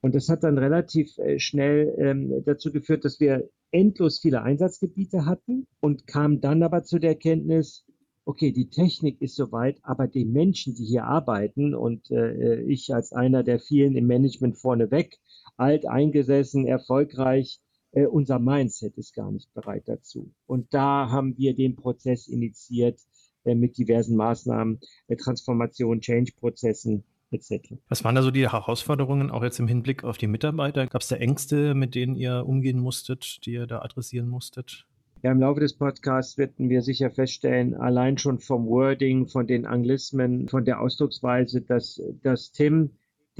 Und 0.00 0.14
das 0.14 0.28
hat 0.28 0.44
dann 0.44 0.58
relativ 0.58 1.16
äh, 1.18 1.38
schnell 1.38 1.94
ähm, 1.98 2.42
dazu 2.44 2.72
geführt, 2.72 3.04
dass 3.04 3.20
wir 3.20 3.48
endlos 3.70 4.20
viele 4.20 4.42
Einsatzgebiete 4.42 5.26
hatten 5.26 5.66
und 5.80 6.06
kamen 6.06 6.40
dann 6.40 6.62
aber 6.62 6.82
zu 6.82 6.98
der 6.98 7.10
Erkenntnis, 7.10 7.84
okay, 8.24 8.52
die 8.52 8.70
Technik 8.70 9.20
ist 9.20 9.36
soweit, 9.36 9.78
aber 9.82 10.06
die 10.06 10.24
Menschen, 10.24 10.74
die 10.74 10.84
hier 10.84 11.04
arbeiten 11.04 11.74
und 11.74 12.10
äh, 12.10 12.62
ich 12.62 12.94
als 12.94 13.12
einer 13.12 13.42
der 13.42 13.58
vielen 13.58 13.96
im 13.96 14.06
Management 14.06 14.58
vorneweg, 14.58 15.18
alt 15.56 15.86
eingesessen, 15.86 16.66
erfolgreich. 16.66 17.60
Äh, 17.92 18.06
unser 18.06 18.38
Mindset 18.38 18.96
ist 18.98 19.14
gar 19.14 19.30
nicht 19.32 19.52
bereit 19.54 19.84
dazu. 19.86 20.32
Und 20.46 20.72
da 20.72 21.10
haben 21.10 21.36
wir 21.36 21.54
den 21.54 21.76
Prozess 21.76 22.28
initiiert 22.28 23.00
äh, 23.44 23.54
mit 23.54 23.78
diversen 23.78 24.16
Maßnahmen, 24.16 24.80
äh, 25.08 25.16
Transformation, 25.16 26.00
Change-Prozessen, 26.00 27.04
etc. 27.30 27.74
Was 27.88 28.04
waren 28.04 28.14
da 28.14 28.22
so 28.22 28.30
die 28.30 28.48
Herausforderungen, 28.48 29.30
auch 29.30 29.42
jetzt 29.42 29.58
im 29.58 29.68
Hinblick 29.68 30.04
auf 30.04 30.18
die 30.18 30.26
Mitarbeiter? 30.26 30.86
Gab 30.86 31.02
es 31.02 31.08
da 31.08 31.16
Ängste, 31.16 31.74
mit 31.74 31.94
denen 31.94 32.16
ihr 32.16 32.44
umgehen 32.46 32.78
musstet, 32.78 33.44
die 33.44 33.52
ihr 33.52 33.66
da 33.66 33.80
adressieren 33.80 34.28
musstet? 34.28 34.86
Ja, 35.22 35.32
im 35.32 35.40
Laufe 35.40 35.60
des 35.60 35.74
Podcasts 35.74 36.38
werden 36.38 36.70
wir 36.70 36.80
sicher 36.80 37.10
feststellen, 37.10 37.74
allein 37.74 38.16
schon 38.16 38.38
vom 38.38 38.66
Wording, 38.66 39.28
von 39.28 39.46
den 39.46 39.66
Anglismen, 39.66 40.48
von 40.48 40.64
der 40.64 40.80
Ausdrucksweise, 40.80 41.60
dass, 41.60 42.00
dass 42.22 42.52
Tim, 42.52 42.90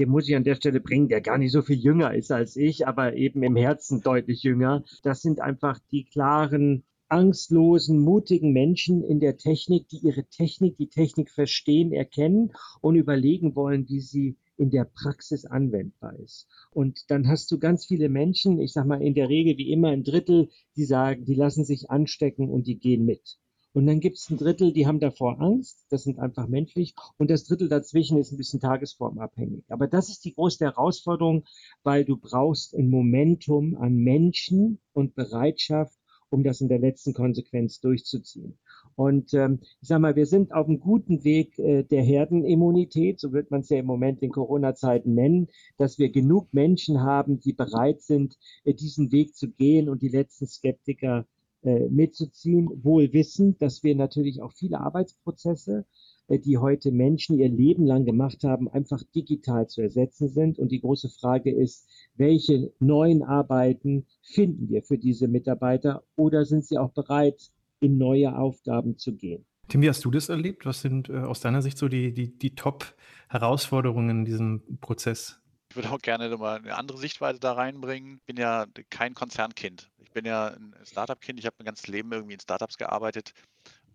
den 0.01 0.09
muss 0.09 0.27
ich 0.27 0.35
an 0.35 0.43
der 0.43 0.55
Stelle 0.55 0.79
bringen, 0.79 1.09
der 1.09 1.21
gar 1.21 1.37
nicht 1.37 1.51
so 1.51 1.61
viel 1.61 1.77
jünger 1.77 2.15
ist 2.15 2.31
als 2.31 2.55
ich, 2.55 2.87
aber 2.87 3.15
eben 3.15 3.43
im 3.43 3.55
Herzen 3.55 4.01
deutlich 4.01 4.41
jünger. 4.41 4.83
Das 5.03 5.21
sind 5.21 5.39
einfach 5.39 5.77
die 5.91 6.05
klaren, 6.05 6.83
angstlosen, 7.07 7.99
mutigen 7.99 8.51
Menschen 8.51 9.03
in 9.03 9.19
der 9.19 9.37
Technik, 9.37 9.87
die 9.89 9.99
ihre 9.99 10.23
Technik, 10.23 10.75
die 10.77 10.87
Technik 10.87 11.29
verstehen, 11.29 11.91
erkennen 11.91 12.51
und 12.81 12.95
überlegen 12.95 13.55
wollen, 13.55 13.87
wie 13.89 13.99
sie 13.99 14.37
in 14.57 14.71
der 14.71 14.85
Praxis 14.85 15.45
anwendbar 15.45 16.17
ist. 16.17 16.47
Und 16.71 17.11
dann 17.11 17.27
hast 17.27 17.51
du 17.51 17.59
ganz 17.59 17.85
viele 17.85 18.09
Menschen, 18.09 18.59
ich 18.59 18.73
sag 18.73 18.87
mal 18.87 19.03
in 19.03 19.13
der 19.13 19.29
Regel 19.29 19.55
wie 19.57 19.71
immer 19.71 19.89
ein 19.89 20.03
Drittel, 20.03 20.49
die 20.75 20.85
sagen, 20.85 21.25
die 21.25 21.35
lassen 21.35 21.63
sich 21.63 21.91
anstecken 21.91 22.49
und 22.49 22.65
die 22.65 22.79
gehen 22.79 23.05
mit. 23.05 23.37
Und 23.73 23.85
dann 23.87 24.01
gibt 24.01 24.17
es 24.17 24.29
ein 24.29 24.37
Drittel, 24.37 24.73
die 24.73 24.85
haben 24.85 24.99
davor 24.99 25.39
Angst, 25.39 25.85
das 25.89 26.03
sind 26.03 26.19
einfach 26.19 26.47
menschlich. 26.47 26.93
Und 27.17 27.31
das 27.31 27.45
Drittel 27.45 27.69
dazwischen 27.69 28.17
ist 28.17 28.31
ein 28.31 28.37
bisschen 28.37 28.59
tagesformabhängig. 28.59 29.63
Aber 29.69 29.87
das 29.87 30.09
ist 30.09 30.25
die 30.25 30.33
große 30.33 30.65
Herausforderung, 30.65 31.45
weil 31.83 32.03
du 32.03 32.17
brauchst 32.17 32.75
ein 32.75 32.89
Momentum 32.89 33.77
an 33.77 33.95
Menschen 33.95 34.79
und 34.93 35.15
Bereitschaft, 35.15 35.97
um 36.29 36.43
das 36.43 36.61
in 36.61 36.69
der 36.69 36.79
letzten 36.79 37.13
Konsequenz 37.13 37.79
durchzuziehen. 37.79 38.57
Und 38.95 39.33
ähm, 39.33 39.59
ich 39.81 39.87
sage 39.87 40.01
mal, 40.01 40.15
wir 40.15 40.25
sind 40.25 40.53
auf 40.53 40.67
einem 40.67 40.79
guten 40.79 41.23
Weg 41.23 41.57
äh, 41.59 41.83
der 41.83 42.03
Herdenimmunität, 42.03 43.19
so 43.19 43.31
wird 43.31 43.51
man 43.51 43.61
es 43.61 43.69
ja 43.69 43.79
im 43.79 43.85
Moment 43.85 44.21
in 44.21 44.31
Corona-Zeiten 44.31 45.13
nennen, 45.13 45.47
dass 45.77 45.97
wir 45.97 46.09
genug 46.09 46.53
Menschen 46.53 47.01
haben, 47.01 47.39
die 47.39 47.53
bereit 47.53 48.01
sind, 48.01 48.37
äh, 48.63 48.73
diesen 48.73 49.11
Weg 49.11 49.35
zu 49.35 49.49
gehen 49.49 49.89
und 49.89 50.01
die 50.01 50.09
letzten 50.09 50.47
Skeptiker 50.47 51.25
mitzuziehen, 51.63 52.69
wohl 52.83 53.13
wissend, 53.13 53.61
dass 53.61 53.83
wir 53.83 53.95
natürlich 53.95 54.41
auch 54.41 54.51
viele 54.53 54.79
Arbeitsprozesse, 54.79 55.85
äh, 56.31 56.39
die 56.39 56.57
heute 56.57 56.91
Menschen 56.91 57.37
ihr 57.37 57.49
Leben 57.49 57.85
lang 57.85 58.05
gemacht 58.05 58.43
haben, 58.43 58.69
einfach 58.69 59.03
digital 59.15 59.67
zu 59.67 59.81
ersetzen 59.81 60.29
sind. 60.29 60.59
Und 60.59 60.71
die 60.71 60.81
große 60.81 61.09
Frage 61.09 61.51
ist, 61.51 61.87
welche 62.15 62.71
neuen 62.79 63.23
Arbeiten 63.23 64.05
finden 64.21 64.69
wir 64.69 64.81
für 64.83 64.97
diese 64.97 65.27
Mitarbeiter 65.27 66.03
oder 66.15 66.45
sind 66.45 66.65
sie 66.65 66.77
auch 66.77 66.91
bereit, 66.91 67.51
in 67.79 67.97
neue 67.97 68.37
Aufgaben 68.37 68.97
zu 68.97 69.15
gehen. 69.15 69.45
Tim, 69.67 69.81
wie 69.81 69.89
hast 69.89 70.05
du 70.05 70.11
das 70.11 70.29
erlebt? 70.29 70.65
Was 70.65 70.81
sind 70.81 71.09
äh, 71.09 71.19
aus 71.19 71.39
deiner 71.39 71.61
Sicht 71.61 71.77
so 71.77 71.87
die, 71.87 72.13
die, 72.13 72.37
die 72.37 72.55
Top-Herausforderungen 72.55 74.09
in 74.09 74.25
diesem 74.25 74.79
Prozess? 74.81 75.39
Ich 75.69 75.75
würde 75.75 75.89
auch 75.91 75.99
gerne 75.99 76.29
nochmal 76.29 76.57
eine 76.57 76.75
andere 76.75 76.97
Sichtweise 76.97 77.39
da 77.39 77.53
reinbringen. 77.53 78.17
Ich 78.17 78.23
bin 78.25 78.35
ja 78.35 78.65
kein 78.89 79.13
Konzernkind. 79.13 79.89
Ich 80.11 80.13
bin 80.13 80.25
ja 80.25 80.47
ein 80.47 80.75
Startup-Kind. 80.83 81.39
Ich 81.39 81.45
habe 81.45 81.55
mein 81.59 81.67
ganzes 81.67 81.87
Leben 81.87 82.11
irgendwie 82.11 82.33
in 82.33 82.39
Startups 82.41 82.77
gearbeitet. 82.77 83.31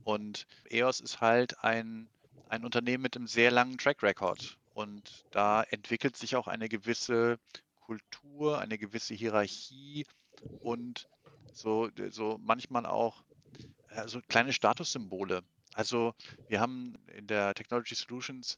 Und 0.02 0.46
EOS 0.70 1.00
ist 1.00 1.20
halt 1.20 1.62
ein, 1.62 2.08
ein 2.48 2.64
Unternehmen 2.64 3.02
mit 3.02 3.16
einem 3.16 3.26
sehr 3.26 3.50
langen 3.50 3.76
Track 3.76 4.02
Record. 4.02 4.56
Und 4.72 5.26
da 5.30 5.62
entwickelt 5.64 6.16
sich 6.16 6.34
auch 6.34 6.48
eine 6.48 6.70
gewisse 6.70 7.38
Kultur, 7.80 8.60
eine 8.60 8.78
gewisse 8.78 9.12
Hierarchie 9.12 10.06
und 10.62 11.06
so, 11.52 11.90
so 12.08 12.38
manchmal 12.40 12.86
auch 12.86 13.22
also 13.88 14.22
kleine 14.26 14.54
Statussymbole. 14.54 15.42
Also 15.74 16.14
wir 16.48 16.62
haben 16.62 16.96
in 17.08 17.26
der 17.26 17.52
Technology 17.52 17.94
Solutions 17.94 18.56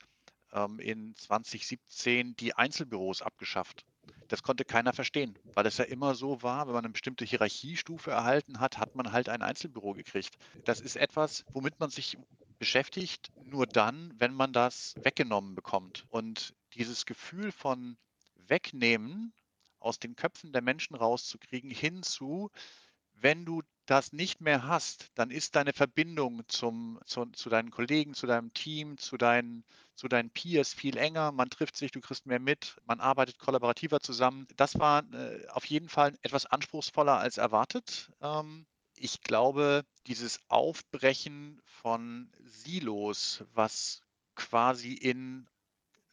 ähm, 0.52 0.78
in 0.78 1.16
2017 1.16 2.36
die 2.36 2.54
Einzelbüros 2.54 3.20
abgeschafft. 3.20 3.84
Das 4.28 4.42
konnte 4.42 4.64
keiner 4.64 4.92
verstehen, 4.92 5.38
weil 5.54 5.66
es 5.66 5.78
ja 5.78 5.84
immer 5.84 6.14
so 6.14 6.42
war, 6.42 6.66
wenn 6.66 6.74
man 6.74 6.84
eine 6.84 6.92
bestimmte 6.92 7.24
Hierarchiestufe 7.24 8.10
erhalten 8.10 8.60
hat, 8.60 8.78
hat 8.78 8.94
man 8.94 9.12
halt 9.12 9.28
ein 9.28 9.42
Einzelbüro 9.42 9.94
gekriegt. 9.94 10.36
Das 10.64 10.80
ist 10.80 10.96
etwas, 10.96 11.44
womit 11.52 11.80
man 11.80 11.90
sich 11.90 12.18
beschäftigt, 12.58 13.32
nur 13.42 13.66
dann, 13.66 14.12
wenn 14.18 14.34
man 14.34 14.52
das 14.52 14.94
weggenommen 15.02 15.54
bekommt. 15.54 16.04
Und 16.10 16.54
dieses 16.74 17.06
Gefühl 17.06 17.52
von 17.52 17.96
wegnehmen, 18.34 19.32
aus 19.80 19.98
den 19.98 20.16
Köpfen 20.16 20.52
der 20.52 20.62
Menschen 20.62 20.94
rauszukriegen, 20.94 21.70
hinzu, 21.70 22.50
wenn 23.14 23.44
du 23.44 23.62
das 23.90 24.12
nicht 24.12 24.40
mehr 24.42 24.64
hast, 24.64 25.10
dann 25.14 25.30
ist 25.30 25.56
deine 25.56 25.72
Verbindung 25.72 26.42
zum, 26.48 27.00
zu, 27.06 27.24
zu, 27.26 27.48
deinen 27.48 27.70
Kollegen, 27.70 28.12
zu 28.12 28.26
deinem 28.26 28.52
Team, 28.52 28.98
zu 28.98 29.16
deinen, 29.16 29.64
zu 29.94 30.08
deinen 30.08 30.30
Peers 30.30 30.74
viel 30.74 30.98
enger. 30.98 31.32
Man 31.32 31.48
trifft 31.48 31.76
sich, 31.76 31.90
du 31.90 32.00
kriegst 32.00 32.26
mehr 32.26 32.38
mit, 32.38 32.76
man 32.84 33.00
arbeitet 33.00 33.38
kollaborativer 33.38 34.00
zusammen. 34.00 34.46
Das 34.56 34.78
war 34.78 35.04
äh, 35.14 35.46
auf 35.48 35.64
jeden 35.64 35.88
Fall 35.88 36.14
etwas 36.22 36.44
anspruchsvoller 36.44 37.18
als 37.18 37.38
erwartet. 37.38 38.10
Ähm, 38.20 38.66
ich 38.94 39.22
glaube, 39.22 39.84
dieses 40.06 40.40
Aufbrechen 40.48 41.62
von 41.64 42.30
Silos, 42.44 43.44
was 43.54 44.02
quasi 44.34 44.92
in 44.92 45.48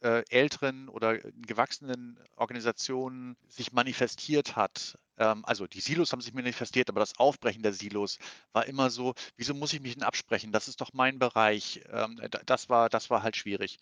äh, 0.06 0.24
älteren 0.30 0.88
oder 0.88 1.18
gewachsenen 1.18 2.18
Organisationen 2.36 3.36
sich 3.48 3.72
manifestiert 3.72 4.54
hat, 4.54 4.96
ähm, 5.18 5.44
also 5.44 5.66
die 5.66 5.80
Silos 5.80 6.12
haben 6.12 6.20
sich 6.20 6.32
manifestiert, 6.32 6.88
aber 6.88 7.00
das 7.00 7.18
Aufbrechen 7.18 7.62
der 7.62 7.72
Silos 7.72 8.18
war 8.52 8.66
immer 8.66 8.88
so, 8.90 9.14
wieso 9.36 9.52
muss 9.54 9.72
ich 9.72 9.80
mich 9.80 9.94
denn 9.94 10.04
absprechen? 10.04 10.52
Das 10.52 10.68
ist 10.68 10.80
doch 10.80 10.92
mein 10.92 11.18
Bereich. 11.18 11.80
Ähm, 11.90 12.20
das, 12.46 12.68
war, 12.68 12.88
das 12.88 13.10
war 13.10 13.22
halt 13.24 13.36
schwierig. 13.36 13.78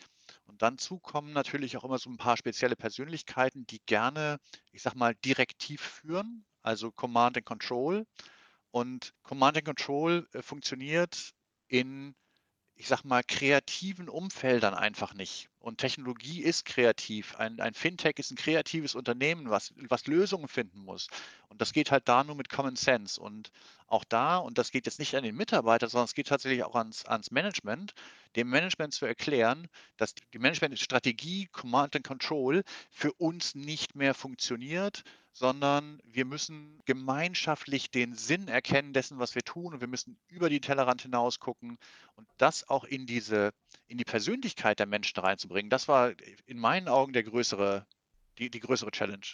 Und 0.47 0.63
dann 0.63 0.79
zukommen 0.79 1.33
natürlich 1.35 1.77
auch 1.77 1.85
immer 1.85 1.99
so 1.99 2.09
ein 2.09 2.17
paar 2.17 2.39
spezielle 2.39 2.77
Persönlichkeiten, 2.77 3.67
die 3.67 3.81
gerne, 3.85 4.39
ich 4.73 4.83
sag 4.83 4.95
mal, 4.95 5.15
direktiv 5.17 5.83
führen, 5.83 6.47
also 6.63 6.91
Command 6.91 7.37
and 7.37 7.47
Control. 7.47 8.07
Und 8.71 9.13
Command 9.23 9.59
and 9.59 9.67
Control 9.67 10.27
äh, 10.33 10.43
funktioniert 10.43 11.33
in 11.69 12.15
ich 12.77 12.89
sag 12.89 13.05
mal, 13.05 13.23
kreativen 13.23 14.09
Umfeldern 14.09 14.75
einfach 14.75 15.15
nicht. 15.15 15.49
Und 15.61 15.79
Technologie 15.79 16.43
ist 16.43 16.65
kreativ. 16.65 17.37
Ein, 17.37 17.61
ein 17.61 17.75
Fintech 17.75 18.19
ist 18.19 18.33
ein 18.33 18.37
kreatives 18.37 18.95
Unternehmen, 18.95 19.49
was, 19.49 19.73
was 19.89 20.07
Lösungen 20.07 20.49
finden 20.49 20.81
muss. 20.81 21.09
Und 21.49 21.61
das 21.61 21.73
geht 21.73 21.91
halt 21.91 22.09
da 22.09 22.25
nur 22.25 22.35
mit 22.35 22.49
Common 22.49 22.77
Sense. 22.77 23.21
Und 23.21 23.51
auch 23.95 24.05
da, 24.05 24.39
und 24.39 24.59
das 24.59 24.73
geht 24.73 24.87
jetzt 24.87 24.99
nicht 24.99 25.15
an 25.15 25.23
den 25.23 25.37
Mitarbeiter, 25.37 25.89
sondern 25.89 26.07
es 26.07 26.15
geht 26.15 26.27
tatsächlich 26.27 26.65
auch 26.65 26.75
ans, 26.75 27.07
ans 27.07 27.31
Management, 27.31 27.95
dem 28.37 28.51
Management 28.51 28.93
zu 28.93 29.07
erklären, 29.07 29.69
dass 29.97 30.15
die 30.15 30.39
Management-Strategie, 30.39 31.49
Command 31.53 31.95
and 31.95 32.05
Control 32.05 32.65
für 32.91 33.13
uns 33.15 33.55
nicht 33.55 33.95
mehr 33.95 34.13
funktioniert, 34.13 35.05
sondern 35.33 36.01
wir 36.05 36.25
müssen 36.25 36.81
gemeinschaftlich 36.85 37.91
den 37.91 38.15
Sinn 38.15 38.49
erkennen 38.49 38.93
dessen, 38.93 39.19
was 39.19 39.35
wir 39.35 39.43
tun 39.43 39.75
und 39.75 39.81
wir 39.81 39.89
müssen 39.89 40.17
über 40.29 40.49
die 40.49 40.61
Tellerrand 40.61 41.03
hinaus 41.03 41.39
gucken 41.39 41.79
und 42.17 42.27
das 42.39 42.69
auch 42.69 42.85
in 42.85 43.07
diese, 43.07 43.53
in 43.87 43.99
die 43.99 44.05
Persönlichkeit 44.05 44.81
der 44.81 44.87
Menschen 44.87 45.21
reinzubringen. 45.21 45.71
Das 45.71 45.87
war 45.87 46.13
in 46.47 46.59
meinen 46.59 46.89
Augen 46.89 47.13
der 47.13 47.23
größere, 47.23 47.87
die, 48.39 48.51
die 48.51 48.61
größere 48.61 48.91
Challenge. 48.91 49.27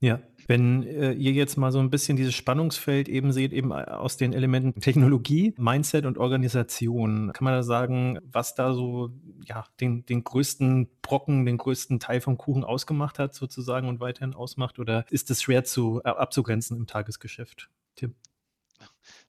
Ja, 0.00 0.20
wenn 0.46 0.82
äh, 0.84 1.12
ihr 1.12 1.32
jetzt 1.32 1.56
mal 1.56 1.72
so 1.72 1.78
ein 1.78 1.90
bisschen 1.90 2.16
dieses 2.16 2.34
Spannungsfeld 2.34 3.08
eben 3.08 3.32
seht, 3.32 3.52
eben 3.52 3.70
äh, 3.70 3.84
aus 3.84 4.16
den 4.16 4.32
Elementen 4.32 4.80
Technologie, 4.80 5.54
Mindset 5.56 6.04
und 6.04 6.18
Organisation, 6.18 7.32
kann 7.32 7.44
man 7.44 7.54
da 7.54 7.62
sagen, 7.62 8.18
was 8.22 8.54
da 8.54 8.74
so 8.74 9.10
ja, 9.44 9.64
den, 9.80 10.04
den 10.04 10.22
größten 10.22 10.88
Brocken, 11.00 11.46
den 11.46 11.56
größten 11.56 11.98
Teil 11.98 12.20
vom 12.20 12.36
Kuchen 12.36 12.62
ausgemacht 12.62 13.18
hat 13.18 13.34
sozusagen 13.34 13.88
und 13.88 13.98
weiterhin 14.00 14.34
ausmacht? 14.34 14.78
Oder 14.78 15.06
ist 15.10 15.30
es 15.30 15.42
schwer 15.42 15.64
zu 15.64 16.02
äh, 16.04 16.08
abzugrenzen 16.08 16.76
im 16.76 16.86
Tagesgeschäft? 16.86 17.70
Tim? 17.94 18.14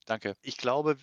Danke. 0.04 0.36
Ich 0.42 0.58
glaube, 0.58 0.98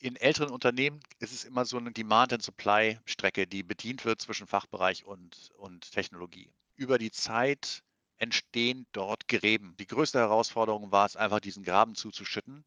in 0.00 0.16
älteren 0.16 0.50
Unternehmen 0.50 1.00
ist 1.20 1.32
es 1.32 1.44
immer 1.44 1.64
so 1.64 1.76
eine 1.76 1.92
Demand-and-Supply-Strecke, 1.92 3.46
die 3.46 3.62
bedient 3.62 4.04
wird 4.04 4.20
zwischen 4.20 4.46
Fachbereich 4.48 5.04
und, 5.06 5.50
und 5.56 5.92
Technologie. 5.92 6.52
Über 6.76 6.98
die 6.98 7.12
Zeit 7.12 7.83
entstehen 8.18 8.86
dort 8.92 9.28
Gräben. 9.28 9.76
Die 9.78 9.86
größte 9.86 10.18
Herausforderung 10.18 10.92
war 10.92 11.06
es 11.06 11.16
einfach, 11.16 11.40
diesen 11.40 11.64
Graben 11.64 11.94
zuzuschütten 11.94 12.64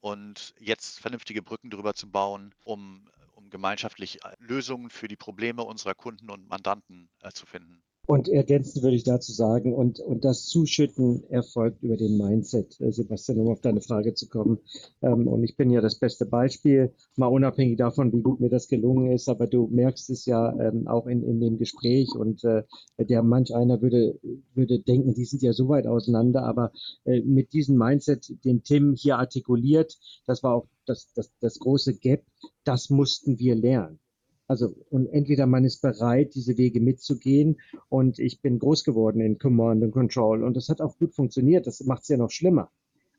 und 0.00 0.54
jetzt 0.58 1.00
vernünftige 1.00 1.42
Brücken 1.42 1.70
drüber 1.70 1.94
zu 1.94 2.10
bauen, 2.10 2.54
um, 2.64 3.08
um 3.32 3.50
gemeinschaftlich 3.50 4.24
äh, 4.24 4.34
Lösungen 4.38 4.90
für 4.90 5.08
die 5.08 5.16
Probleme 5.16 5.62
unserer 5.64 5.94
Kunden 5.94 6.30
und 6.30 6.48
Mandanten 6.48 7.10
äh, 7.22 7.32
zu 7.32 7.46
finden. 7.46 7.82
Und 8.10 8.26
ergänzend 8.30 8.82
würde 8.82 8.96
ich 8.96 9.04
dazu 9.04 9.32
sagen, 9.32 9.74
und, 9.74 10.00
und 10.00 10.24
das 10.24 10.46
Zuschütten 10.46 11.24
erfolgt 11.28 11.82
über 11.82 11.98
den 11.98 12.16
Mindset, 12.16 12.80
äh, 12.80 12.90
Sebastian, 12.90 13.38
um 13.38 13.48
auf 13.48 13.60
deine 13.60 13.82
Frage 13.82 14.14
zu 14.14 14.30
kommen. 14.30 14.60
Ähm, 15.02 15.28
und 15.28 15.44
ich 15.44 15.58
bin 15.58 15.68
ja 15.68 15.82
das 15.82 15.98
beste 15.98 16.24
Beispiel, 16.24 16.94
mal 17.16 17.26
unabhängig 17.26 17.76
davon, 17.76 18.10
wie 18.14 18.22
gut 18.22 18.40
mir 18.40 18.48
das 18.48 18.68
gelungen 18.68 19.12
ist, 19.12 19.28
aber 19.28 19.46
du 19.46 19.66
merkst 19.66 20.08
es 20.08 20.24
ja 20.24 20.58
ähm, 20.58 20.88
auch 20.88 21.06
in, 21.06 21.22
in 21.22 21.38
dem 21.38 21.58
Gespräch 21.58 22.08
und 22.14 22.44
äh, 22.44 22.62
der 22.98 23.22
manch 23.22 23.54
einer 23.54 23.82
würde, 23.82 24.18
würde 24.54 24.78
denken, 24.78 25.12
die 25.12 25.26
sind 25.26 25.42
ja 25.42 25.52
so 25.52 25.68
weit 25.68 25.86
auseinander, 25.86 26.44
aber 26.44 26.72
äh, 27.04 27.20
mit 27.20 27.52
diesem 27.52 27.76
Mindset, 27.76 28.42
den 28.42 28.62
Tim 28.62 28.94
hier 28.94 29.18
artikuliert, 29.18 29.98
das 30.26 30.42
war 30.42 30.54
auch 30.54 30.66
das, 30.86 31.12
das, 31.12 31.30
das 31.40 31.58
große 31.58 31.98
Gap, 31.98 32.24
das 32.64 32.88
mussten 32.88 33.38
wir 33.38 33.54
lernen. 33.54 34.00
Also, 34.48 34.74
und 34.90 35.06
entweder 35.06 35.46
man 35.46 35.64
ist 35.64 35.82
bereit, 35.82 36.34
diese 36.34 36.56
Wege 36.56 36.80
mitzugehen. 36.80 37.60
Und 37.88 38.18
ich 38.18 38.40
bin 38.40 38.58
groß 38.58 38.82
geworden 38.82 39.20
in 39.20 39.38
Command 39.38 39.84
and 39.84 39.92
Control. 39.92 40.42
Und 40.42 40.56
das 40.56 40.68
hat 40.70 40.80
auch 40.80 40.98
gut 40.98 41.14
funktioniert. 41.14 41.66
Das 41.66 41.84
macht 41.84 42.02
es 42.02 42.08
ja 42.08 42.16
noch 42.16 42.30
schlimmer. 42.30 42.70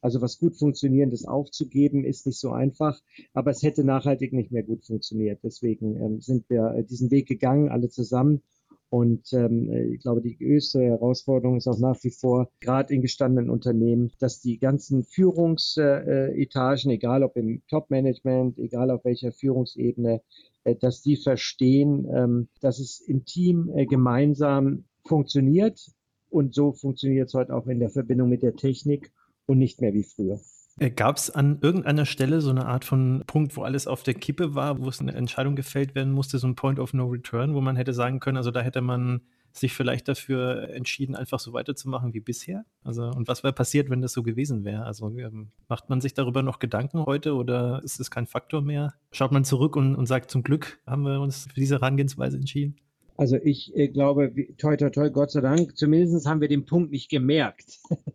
Also 0.02 0.22
was 0.22 0.40
gut 0.40 0.58
funktionierendes 0.58 1.26
aufzugeben, 1.26 2.06
ist 2.06 2.26
nicht 2.26 2.40
so 2.40 2.52
einfach, 2.52 3.02
aber 3.34 3.52
es 3.52 3.64
hätte 3.64 3.84
nachhaltig 3.84 4.32
nicht 4.34 4.52
mehr 4.52 4.64
gut 4.64 4.86
funktioniert. 4.86 5.40
Deswegen 5.44 5.98
ähm, 5.98 6.22
sind 6.22 6.50
wir 6.50 6.74
äh, 6.74 6.84
diesen 6.84 7.12
Weg 7.12 7.28
gegangen, 7.28 7.70
alle 7.70 7.90
zusammen. 7.90 8.42
Und 8.90 9.32
ähm, 9.34 9.72
ich 9.94 10.00
glaube, 10.02 10.22
die 10.22 10.38
größte 10.38 10.82
Herausforderung 10.82 11.58
ist 11.58 11.68
auch 11.68 11.78
nach 11.78 12.04
wie 12.04 12.10
vor, 12.10 12.50
gerade 12.60 12.94
in 12.94 13.02
gestandenen 13.02 13.52
Unternehmen, 13.52 14.12
dass 14.20 14.42
die 14.42 14.58
ganzen 14.58 15.04
Führungsetagen, 15.04 16.92
egal 16.92 17.24
ob 17.24 17.38
im 17.38 17.62
Top-Management, 17.70 18.58
egal 18.58 18.90
auf 18.90 19.06
welcher 19.06 19.32
Führungsebene, 19.32 20.22
äh, 20.64 20.76
dass 20.76 21.02
die 21.02 21.18
verstehen, 21.18 22.08
ähm, 22.12 22.48
dass 22.62 22.80
es 22.80 23.00
im 23.00 23.26
Team 23.26 23.72
äh, 23.76 23.86
gemeinsam 23.86 24.86
funktioniert. 25.06 25.92
Und 26.30 26.56
so 26.56 26.72
funktioniert 26.72 27.28
es 27.28 27.34
heute 27.34 27.56
auch 27.56 27.68
in 27.68 27.80
der 27.80 27.90
Verbindung 27.90 28.30
mit 28.30 28.44
der 28.44 28.56
Technik 28.56 29.12
und 29.46 29.60
nicht 29.60 29.82
mehr 29.82 29.94
wie 29.94 30.04
früher. 30.04 30.40
Äh, 30.80 30.90
Gab 30.90 31.18
es 31.18 31.30
an 31.30 31.60
irgendeiner 31.62 32.06
Stelle 32.06 32.42
so 32.42 32.50
eine 32.50 32.66
Art 32.66 32.86
von 32.86 33.24
Punkt, 33.28 33.56
wo 33.56 33.64
alles 33.64 33.88
auf 33.88 34.04
der 34.04 34.14
Kippe 34.14 34.56
war, 34.56 34.80
wo 34.80 34.90
es 34.90 35.02
eine 35.02 35.14
Entscheidung 35.14 35.56
gefällt 35.56 35.94
werden 35.94 36.14
musste, 36.14 36.40
so 36.40 36.48
ein 36.48 36.56
Point 36.56 36.80
of 36.80 36.94
No 36.94 37.06
Return, 37.08 37.54
wo 37.54 37.62
man 37.62 37.76
hätte 37.76 37.94
sagen 37.94 38.20
können, 38.20 38.38
also 38.38 38.52
da 38.52 38.62
hätte 38.62 38.82
man 38.82 39.22
sich 39.52 39.74
vielleicht 39.74 40.08
dafür 40.08 40.70
entschieden, 40.70 41.16
einfach 41.16 41.40
so 41.40 41.54
weiterzumachen 41.54 42.14
wie 42.14 42.20
bisher? 42.20 42.66
Also, 42.84 43.10
und 43.10 43.28
was 43.28 43.44
wäre 43.44 43.52
passiert, 43.52 43.90
wenn 43.90 44.02
das 44.02 44.14
so 44.14 44.22
gewesen 44.24 44.64
wäre? 44.64 44.86
Also, 44.86 45.10
ähm, 45.18 45.50
macht 45.68 45.90
man 45.90 46.02
sich 46.02 46.14
darüber 46.14 46.44
noch 46.44 46.60
Gedanken 46.60 47.06
heute 47.06 47.34
oder 47.34 47.82
ist 47.84 48.00
es 48.00 48.12
kein 48.12 48.28
Faktor 48.28 48.62
mehr? 48.62 48.94
Schaut 49.12 49.32
man 49.32 49.44
zurück 49.44 49.76
und, 49.76 49.96
und 49.96 50.06
sagt, 50.06 50.30
zum 50.30 50.44
Glück 50.44 50.80
haben 50.86 51.02
wir 51.02 51.20
uns 51.20 51.48
für 51.48 51.60
diese 51.60 51.76
Herangehensweise 51.76 52.38
entschieden? 52.38 52.76
Also 53.18 53.36
ich 53.36 53.76
äh, 53.76 53.90
glaube, 53.90 54.32
toi, 54.58 54.78
toi, 54.78 54.92
toi, 54.92 55.10
Gott 55.10 55.32
sei 55.32 55.42
Dank, 55.42 55.76
zumindest 55.76 56.26
haben 56.26 56.40
wir 56.40 56.48
den 56.48 56.66
Punkt 56.66 56.92
nicht 56.92 57.10
gemerkt, 57.10 57.80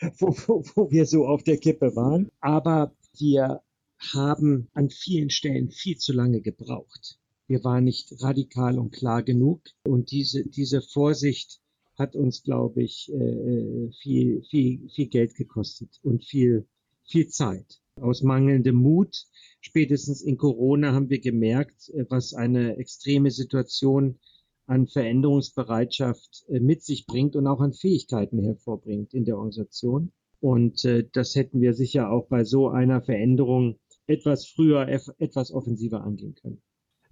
wo, 0.18 0.28
wo, 0.46 0.64
wo 0.74 0.90
wir 0.90 1.06
so 1.06 1.26
auf 1.26 1.42
der 1.42 1.58
Kippe 1.58 1.96
waren. 1.96 2.30
Aber 2.40 2.94
wir 3.18 3.62
haben 3.98 4.68
an 4.74 4.90
vielen 4.90 5.30
Stellen 5.30 5.70
viel 5.70 5.96
zu 5.96 6.12
lange 6.12 6.40
gebraucht. 6.40 7.18
Wir 7.48 7.62
waren 7.64 7.84
nicht 7.84 8.12
radikal 8.22 8.78
und 8.78 8.92
klar 8.92 9.22
genug. 9.22 9.62
Und 9.84 10.10
diese, 10.10 10.44
diese 10.44 10.82
Vorsicht 10.82 11.60
hat 11.96 12.14
uns, 12.14 12.42
glaube 12.42 12.82
ich, 12.82 13.10
äh, 13.12 13.90
viel, 14.02 14.42
viel, 14.50 14.88
viel 14.90 15.06
Geld 15.06 15.34
gekostet 15.34 15.98
und 16.02 16.24
viel, 16.24 16.66
viel 17.04 17.28
Zeit. 17.28 17.80
Aus 17.98 18.22
mangelndem 18.22 18.76
Mut, 18.76 19.26
spätestens 19.60 20.20
in 20.20 20.36
Corona 20.36 20.92
haben 20.92 21.08
wir 21.08 21.20
gemerkt, 21.20 21.88
äh, 21.90 22.04
was 22.10 22.34
eine 22.34 22.76
extreme 22.76 23.30
Situation 23.30 24.18
an 24.66 24.86
Veränderungsbereitschaft 24.86 26.44
äh, 26.48 26.60
mit 26.60 26.82
sich 26.82 27.06
bringt 27.06 27.36
und 27.36 27.46
auch 27.46 27.60
an 27.60 27.72
Fähigkeiten 27.72 28.42
hervorbringt 28.42 29.14
in 29.14 29.24
der 29.24 29.36
Organisation. 29.36 30.12
Und 30.38 30.86
das 31.12 31.34
hätten 31.34 31.62
wir 31.62 31.72
sicher 31.72 32.10
auch 32.10 32.28
bei 32.28 32.44
so 32.44 32.68
einer 32.68 33.00
Veränderung 33.00 33.78
etwas 34.06 34.46
früher, 34.46 34.86
etwas 34.86 35.50
offensiver 35.50 36.04
angehen 36.04 36.34
können. 36.34 36.62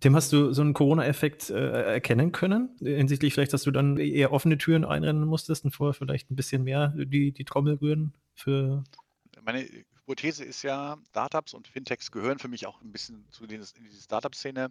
Tim, 0.00 0.14
hast 0.14 0.32
du 0.34 0.52
so 0.52 0.60
einen 0.60 0.74
Corona-Effekt 0.74 1.48
äh, 1.48 1.94
erkennen 1.94 2.30
können? 2.30 2.76
Hinsichtlich 2.78 3.32
vielleicht, 3.32 3.54
dass 3.54 3.62
du 3.62 3.70
dann 3.70 3.96
eher 3.96 4.32
offene 4.32 4.58
Türen 4.58 4.84
einrennen 4.84 5.26
musstest 5.26 5.64
und 5.64 5.70
vorher 5.70 5.94
vielleicht 5.94 6.30
ein 6.30 6.36
bisschen 6.36 6.64
mehr 6.64 6.94
die, 6.96 7.32
die 7.32 7.44
Trommel 7.44 7.76
rühren 7.76 8.12
für. 8.34 8.84
Meine 9.42 9.64
Hypothese 10.04 10.44
ist 10.44 10.62
ja, 10.62 10.98
Startups 11.08 11.54
und 11.54 11.66
Fintechs 11.66 12.10
gehören 12.10 12.38
für 12.38 12.48
mich 12.48 12.66
auch 12.66 12.80
ein 12.82 12.92
bisschen 12.92 13.24
zu 13.30 13.46
den, 13.46 13.62
in 13.62 13.84
diese 13.84 14.02
Startup-Szene, 14.02 14.70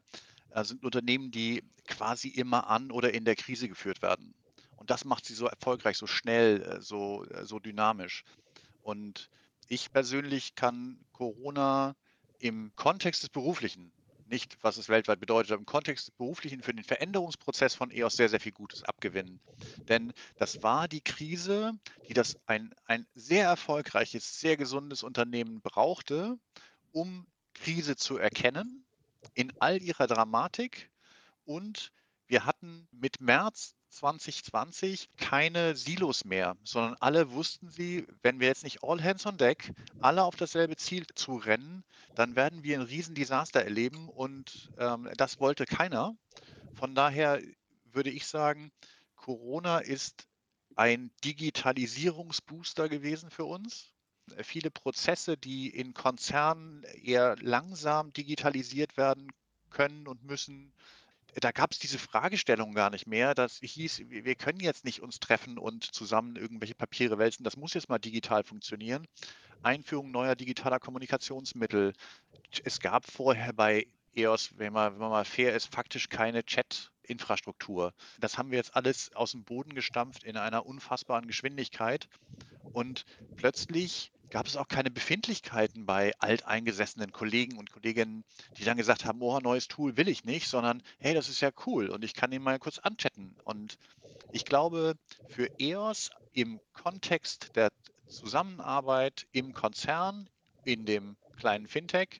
äh, 0.52 0.64
sind 0.64 0.86
Unternehmen, 0.86 1.32
die 1.32 1.64
quasi 1.88 2.28
immer 2.28 2.70
an 2.70 2.92
oder 2.92 3.16
in 3.16 3.26
der 3.26 3.36
Krise 3.36 3.68
geführt 3.68 4.04
werden. 4.04 4.36
Und 4.76 4.92
das 4.92 5.06
macht 5.06 5.26
sie 5.26 5.34
so 5.34 5.48
erfolgreich, 5.48 5.98
so 5.98 6.06
schnell, 6.06 6.62
äh, 6.62 6.82
so, 6.82 7.26
äh, 7.26 7.46
so 7.46 7.58
dynamisch. 7.58 8.24
Und 8.84 9.32
ich 9.70 9.92
persönlich 9.92 10.54
kann 10.54 11.00
Corona 11.14 11.96
im 12.38 12.72
Kontext 12.76 13.24
des 13.24 13.30
Beruflichen 13.30 13.92
nicht, 14.34 14.58
was 14.62 14.78
es 14.78 14.90
weltweit 14.90 15.20
bedeutet, 15.20 15.52
aber 15.52 15.60
im 15.60 15.66
Kontext 15.68 16.08
des 16.08 16.16
Beruflichen 16.16 16.64
für 16.64 16.74
den 16.74 16.84
Veränderungsprozess 16.84 17.76
von 17.76 17.92
EOS 17.92 18.16
sehr, 18.16 18.30
sehr 18.30 18.40
viel 18.40 18.52
Gutes 18.52 18.84
abgewinnen. 18.84 19.40
Denn 19.88 20.12
das 20.38 20.64
war 20.64 20.88
die 20.88 21.02
Krise, 21.02 21.74
die 22.10 22.16
das 22.16 22.36
ein, 22.48 22.74
ein 22.86 23.06
sehr 23.14 23.46
erfolgreiches, 23.46 24.40
sehr 24.40 24.58
gesundes 24.58 25.04
Unternehmen 25.04 25.62
brauchte, 25.62 26.40
um 26.92 27.28
Krise 27.54 27.96
zu 27.96 28.18
erkennen 28.18 28.84
in 29.36 29.54
all 29.60 29.82
ihrer 29.82 30.08
Dramatik. 30.08 30.90
Und 31.46 31.92
wir 32.28 32.46
hatten 32.46 32.88
mit 32.92 33.22
März 33.22 33.76
2020 33.90 35.10
keine 35.18 35.76
Silos 35.76 36.26
mehr, 36.26 36.58
sondern 36.64 36.96
alle 37.00 37.32
wussten 37.32 37.70
sie, 37.70 38.08
wenn 38.22 38.40
wir 38.40 38.48
jetzt 38.48 38.64
nicht 38.64 38.84
all 38.84 39.04
hands 39.04 39.26
on 39.26 39.38
deck, 39.38 39.72
alle 40.02 40.24
auf 40.24 40.36
dasselbe 40.36 40.76
Ziel 40.76 41.06
zu 41.16 41.36
rennen, 41.36 41.84
dann 42.16 42.36
werden 42.36 42.64
wir 42.64 42.80
ein 42.80 42.86
Riesendesaster 42.86 43.64
erleben 43.64 44.10
und 44.10 44.72
ähm, 44.78 45.10
das 45.18 45.40
wollte 45.40 45.66
keiner. 45.66 46.16
Von 46.74 46.96
daher 46.96 47.42
würde 47.86 48.10
ich 48.10 48.26
sagen, 48.26 48.72
Corona 49.16 49.80
ist 49.80 50.28
ein 50.76 51.12
Digitalisierungsbooster 51.24 52.90
gewesen 52.90 53.30
für 53.30 53.46
uns. 53.46 53.92
Viele 54.42 54.72
Prozesse, 54.72 55.38
die 55.38 55.70
in 55.70 55.94
Konzernen 55.94 56.84
eher 56.84 57.36
langsam 57.40 58.12
digitalisiert 58.14 58.98
werden 58.98 59.28
können 59.70 60.08
und 60.08 60.24
müssen, 60.24 60.74
da 61.40 61.52
gab 61.52 61.72
es 61.72 61.80
diese 61.80 61.98
Fragestellung 61.98 62.74
gar 62.74 62.90
nicht 62.90 63.08
mehr. 63.08 63.34
Das 63.34 63.60
hieß, 63.62 64.04
wir 64.08 64.36
können 64.36 64.60
jetzt 64.60 64.86
nicht 64.86 65.02
uns 65.02 65.20
treffen 65.20 65.58
und 65.58 65.84
zusammen 65.84 66.36
irgendwelche 66.36 66.76
Papiere 66.76 67.18
wälzen. 67.18 67.44
Das 67.44 67.58
muss 67.58 67.74
jetzt 67.74 67.90
mal 67.90 68.00
digital 68.00 68.44
funktionieren. 68.44 69.08
Einführung 69.64 70.12
neuer 70.12 70.36
digitaler 70.36 70.80
Kommunikationsmittel. 70.80 71.94
Es 72.64 72.80
gab 72.80 73.10
vorher 73.10 73.54
bei 73.54 73.88
EOS, 74.16 74.52
wenn 74.58 74.74
man, 74.74 74.94
wenn 74.94 75.00
man 75.00 75.10
mal 75.10 75.26
fair 75.26 75.56
ist, 75.56 75.74
faktisch 75.74 76.10
keine 76.10 76.44
Chat-Infrastruktur. 76.44 77.94
Das 78.20 78.38
haben 78.38 78.52
wir 78.52 78.58
jetzt 78.58 78.76
alles 78.76 79.12
aus 79.16 79.32
dem 79.32 79.44
Boden 79.44 79.74
gestampft 79.74 80.24
in 80.24 80.38
einer 80.38 80.66
unfassbaren 80.66 81.28
Geschwindigkeit. 81.28 82.08
Und 82.74 83.06
plötzlich 83.36 84.12
gab 84.34 84.48
es 84.48 84.58
auch 84.58 84.68
keine 84.68 84.90
Befindlichkeiten 84.90 85.86
bei 85.86 86.12
alteingesessenen 86.18 87.12
Kollegen 87.12 87.60
und 87.60 87.72
Kolleginnen, 87.72 88.24
die 88.58 88.64
dann 88.64 88.78
gesagt 88.78 89.06
haben, 89.06 89.22
oh, 89.22 89.40
neues 89.40 89.68
Tool 89.68 89.96
will 89.96 90.08
ich 90.08 90.26
nicht, 90.26 90.48
sondern 90.48 90.82
hey, 90.98 91.14
das 91.14 91.30
ist 91.30 91.40
ja 91.40 91.52
cool 91.68 91.88
und 91.90 92.04
ich 92.04 92.16
kann 92.16 92.32
ihn 92.32 92.42
mal 92.42 92.58
kurz 92.58 92.80
anchatten. 92.80 93.36
Und 93.44 93.78
ich 94.32 94.44
glaube, 94.44 94.96
für 95.28 95.48
EOS 95.60 96.10
im 96.34 96.60
Kontext 96.74 97.56
der 97.56 97.70
Zusammenarbeit 98.08 99.28
im 99.34 99.54
Konzern, 99.54 100.28
in 100.66 100.88
dem 100.88 101.16
kleinen 101.38 101.68
Fintech, 101.68 102.20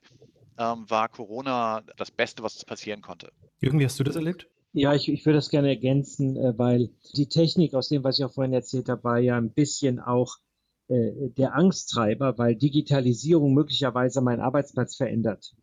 ähm, 0.56 0.88
war 0.88 1.08
Corona 1.08 1.82
das 1.96 2.12
Beste, 2.12 2.44
was 2.44 2.64
passieren 2.64 3.02
konnte. 3.02 3.32
Jürgen, 3.60 3.80
wie 3.80 3.86
hast 3.86 3.98
du 3.98 4.04
das 4.04 4.14
erlebt? 4.14 4.46
Ja, 4.72 4.94
ich, 4.94 5.08
ich 5.08 5.26
würde 5.26 5.38
das 5.38 5.50
gerne 5.50 5.66
ergänzen, 5.66 6.36
äh, 6.36 6.56
weil 6.56 6.90
die 7.16 7.26
Technik 7.26 7.74
aus 7.74 7.88
dem, 7.88 8.04
was 8.04 8.20
ich 8.20 8.24
auch 8.24 8.32
vorhin 8.32 8.52
erzählt 8.52 8.88
habe, 8.88 9.02
war 9.02 9.18
ja 9.18 9.36
ein 9.36 9.50
bisschen 9.50 9.98
auch 9.98 10.36
der 10.88 11.54
Angsttreiber, 11.54 12.36
weil 12.36 12.56
Digitalisierung 12.56 13.54
möglicherweise 13.54 14.20
meinen 14.20 14.40
Arbeitsplatz 14.40 14.96
verändert. 14.96 15.54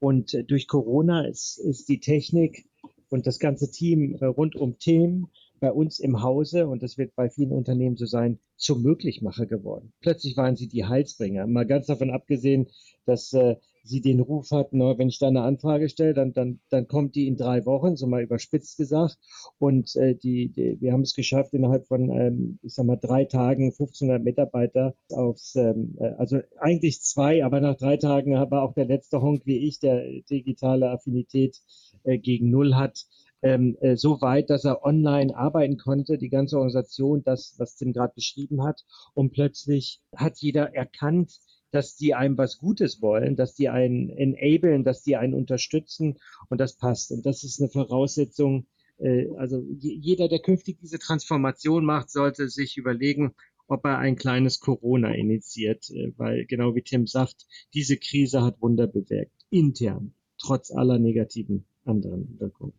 Und 0.00 0.34
äh, 0.34 0.42
durch 0.42 0.66
Corona 0.66 1.26
ist, 1.26 1.58
ist 1.58 1.88
die 1.88 2.00
Technik 2.00 2.66
und 3.10 3.26
das 3.26 3.38
ganze 3.38 3.70
Team 3.70 4.16
äh, 4.20 4.24
rund 4.24 4.56
um 4.56 4.78
Themen 4.78 5.28
bei 5.60 5.70
uns 5.70 5.98
im 5.98 6.22
Hause, 6.22 6.66
und 6.66 6.82
das 6.82 6.96
wird 6.96 7.14
bei 7.14 7.28
vielen 7.28 7.52
Unternehmen 7.52 7.96
so 7.96 8.06
sein, 8.06 8.38
zum 8.56 8.82
Möglichmacher 8.82 9.44
geworden. 9.44 9.92
Plötzlich 10.00 10.38
waren 10.38 10.56
sie 10.56 10.68
die 10.68 10.86
Heilsbringer. 10.86 11.46
Mal 11.46 11.66
ganz 11.66 11.86
davon 11.86 12.10
abgesehen, 12.10 12.68
dass 13.04 13.34
äh, 13.34 13.56
sie 13.82 14.00
den 14.00 14.20
Ruf 14.20 14.50
hatten, 14.50 14.78
na, 14.78 14.98
wenn 14.98 15.08
ich 15.08 15.18
da 15.18 15.28
eine 15.28 15.42
Anfrage 15.42 15.88
stelle, 15.88 16.14
dann, 16.14 16.32
dann, 16.32 16.60
dann 16.70 16.86
kommt 16.86 17.14
die 17.14 17.26
in 17.26 17.36
drei 17.36 17.64
Wochen, 17.66 17.96
so 17.96 18.06
mal 18.06 18.22
überspitzt 18.22 18.76
gesagt. 18.76 19.16
Und 19.58 19.94
äh, 19.96 20.14
die, 20.14 20.50
die, 20.50 20.80
wir 20.80 20.92
haben 20.92 21.02
es 21.02 21.14
geschafft, 21.14 21.54
innerhalb 21.54 21.86
von, 21.86 22.10
ähm, 22.10 22.58
ich 22.62 22.74
sag 22.74 22.86
mal, 22.86 22.96
drei 22.96 23.24
Tagen 23.24 23.66
1500 23.66 24.22
Mitarbeiter 24.22 24.94
aufs, 25.10 25.56
ähm, 25.56 25.96
äh, 25.98 26.10
also 26.18 26.40
eigentlich 26.58 27.02
zwei, 27.02 27.44
aber 27.44 27.60
nach 27.60 27.76
drei 27.76 27.96
Tagen 27.96 28.32
war 28.32 28.62
auch 28.62 28.74
der 28.74 28.86
letzte 28.86 29.22
Honk 29.22 29.42
wie 29.46 29.66
ich, 29.66 29.80
der 29.80 30.04
digitale 30.30 30.90
Affinität 30.90 31.60
äh, 32.04 32.18
gegen 32.18 32.50
Null 32.50 32.74
hat, 32.74 33.06
ähm, 33.42 33.76
äh, 33.80 33.96
so 33.96 34.20
weit, 34.20 34.50
dass 34.50 34.64
er 34.64 34.84
online 34.84 35.34
arbeiten 35.34 35.78
konnte, 35.78 36.18
die 36.18 36.28
ganze 36.28 36.56
Organisation, 36.56 37.22
das, 37.24 37.54
was 37.58 37.76
Tim 37.76 37.92
gerade 37.92 38.12
beschrieben 38.14 38.62
hat. 38.62 38.84
Und 39.14 39.32
plötzlich 39.32 40.00
hat 40.14 40.38
jeder 40.38 40.74
erkannt, 40.74 41.40
dass 41.70 41.96
die 41.96 42.14
einem 42.14 42.36
was 42.36 42.58
Gutes 42.58 43.00
wollen, 43.00 43.36
dass 43.36 43.54
die 43.54 43.68
einen 43.68 44.10
enablen, 44.10 44.84
dass 44.84 45.02
die 45.02 45.16
einen 45.16 45.34
unterstützen 45.34 46.18
und 46.48 46.60
das 46.60 46.76
passt. 46.76 47.12
Und 47.12 47.26
das 47.26 47.44
ist 47.44 47.60
eine 47.60 47.70
Voraussetzung. 47.70 48.66
Äh, 48.98 49.28
also 49.36 49.62
jeder, 49.78 50.28
der 50.28 50.40
künftig 50.40 50.78
diese 50.80 50.98
Transformation 50.98 51.84
macht, 51.84 52.10
sollte 52.10 52.48
sich 52.48 52.76
überlegen, 52.76 53.34
ob 53.68 53.84
er 53.84 53.98
ein 53.98 54.16
kleines 54.16 54.58
Corona 54.60 55.14
initiiert, 55.14 55.90
äh, 55.90 56.12
weil 56.16 56.44
genau 56.46 56.74
wie 56.74 56.82
Tim 56.82 57.06
sagt, 57.06 57.46
diese 57.72 57.96
Krise 57.96 58.42
hat 58.42 58.60
Wunder 58.60 58.86
bewirkt, 58.86 59.32
intern, 59.50 60.14
trotz 60.38 60.70
aller 60.70 60.98
negativen 60.98 61.64
anderen 61.84 62.38
Wirkungen. 62.40 62.74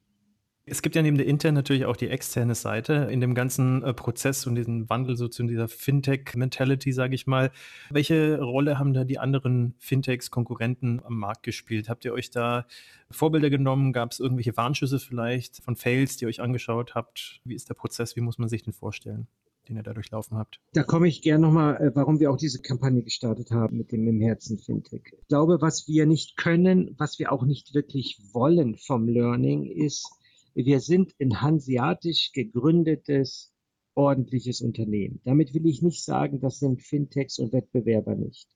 Es 0.66 0.84
gibt 0.84 0.96
ja 0.96 1.02
neben 1.02 1.18
der 1.18 1.26
internen 1.26 1.56
natürlich 1.56 1.86
auch 1.86 1.96
die 1.96 2.10
externe 2.10 2.54
Seite 2.54 3.08
in 3.12 3.20
dem 3.20 3.34
ganzen 3.34 3.84
äh, 3.84 3.96
Prozess 3.96 4.46
und 4.46 4.54
diesem 4.54 4.88
Wandel 4.90 5.18
so 5.18 5.28
zu 5.28 5.44
dieser 5.44 5.68
Fintech-Mentality, 5.68 6.94
sage 6.94 7.16
ich 7.16 7.26
mal. 7.26 7.52
Welche 7.90 8.40
Rolle 8.40 8.78
haben 8.78 8.94
da 8.94 9.04
die 9.04 9.18
anderen 9.18 9.74
Fintechs, 9.80 10.30
Konkurrenten 10.30 11.02
am 11.04 11.18
Markt 11.18 11.44
gespielt? 11.44 11.90
Habt 11.90 12.06
ihr 12.06 12.14
euch 12.14 12.30
da 12.30 12.68
Vorbilder 13.10 13.50
genommen? 13.50 13.92
Gab 13.92 14.12
es 14.12 14.20
irgendwelche 14.20 14.56
Warnschüsse 14.56 15.00
vielleicht 15.00 15.64
von 15.64 15.76
Fails, 15.76 16.18
die 16.18 16.26
ihr 16.26 16.30
euch 16.30 16.42
angeschaut 16.42 16.94
habt? 16.94 17.42
Wie 17.44 17.56
ist 17.56 17.68
der 17.70 17.74
Prozess? 17.74 18.16
Wie 18.16 18.22
muss 18.22 18.38
man 18.38 18.48
sich 18.48 18.64
den 18.64 18.74
vorstellen? 18.74 19.28
den 19.70 19.78
ihr 19.78 19.84
da 19.84 19.94
durchlaufen 19.94 20.38
habt. 20.38 20.60
Da 20.74 20.82
komme 20.82 21.08
ich 21.08 21.22
gerne 21.22 21.46
nochmal, 21.46 21.78
äh, 21.78 21.92
warum 21.94 22.20
wir 22.20 22.32
auch 22.32 22.38
diese 22.38 22.62
Kampagne 22.62 23.04
gestartet 23.04 23.52
haben 23.52 23.78
mit 23.78 23.92
dem 23.92 24.08
im 24.08 24.20
Herzen 24.20 24.58
Fintech. 24.58 25.14
Ich 25.14 25.28
glaube, 25.28 25.62
was 25.62 25.88
wir 25.88 26.08
nicht 26.08 26.36
können, 26.36 26.96
was 26.98 27.20
wir 27.20 27.32
auch 27.32 27.44
nicht 27.44 27.76
wirklich 27.76 28.20
wollen 28.34 28.76
vom 28.76 29.08
Learning, 29.08 29.66
ist 29.66 30.10
wir 30.54 30.80
sind 30.80 31.14
ein 31.20 31.42
hanseatisch 31.42 32.32
gegründetes, 32.34 33.54
ordentliches 33.96 34.62
Unternehmen. 34.62 35.22
Damit 35.24 35.54
will 35.54 35.66
ich 35.66 35.82
nicht 35.82 36.04
sagen, 36.04 36.40
das 36.40 36.60
sind 36.60 36.82
Fintechs 36.82 37.40
und 37.40 37.54
Wettbewerber 37.54 38.16
nicht. 38.16 38.48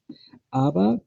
Aber 0.50 1.02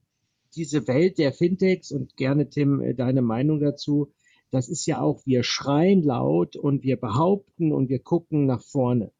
diese 0.55 0.87
Welt 0.88 1.18
der 1.18 1.33
Fintechs 1.33 1.92
und 1.92 2.16
gerne 2.16 2.48
Tim 2.48 2.81
äh, 2.81 2.94
deine 2.94 3.22
Meinung 3.22 3.61
dazu, 3.61 4.12
das 4.51 4.68
ist 4.68 4.87
ja 4.87 5.01
auch, 5.01 5.24
wir 5.27 5.42
schreien 5.42 6.03
laut 6.03 6.57
und 6.57 6.83
wir 6.83 6.96
behaupten 6.96 7.72
und 7.72 7.88
wir 7.88 7.98
gucken 7.98 8.46
nach 8.46 8.62
vorne. 8.62 9.12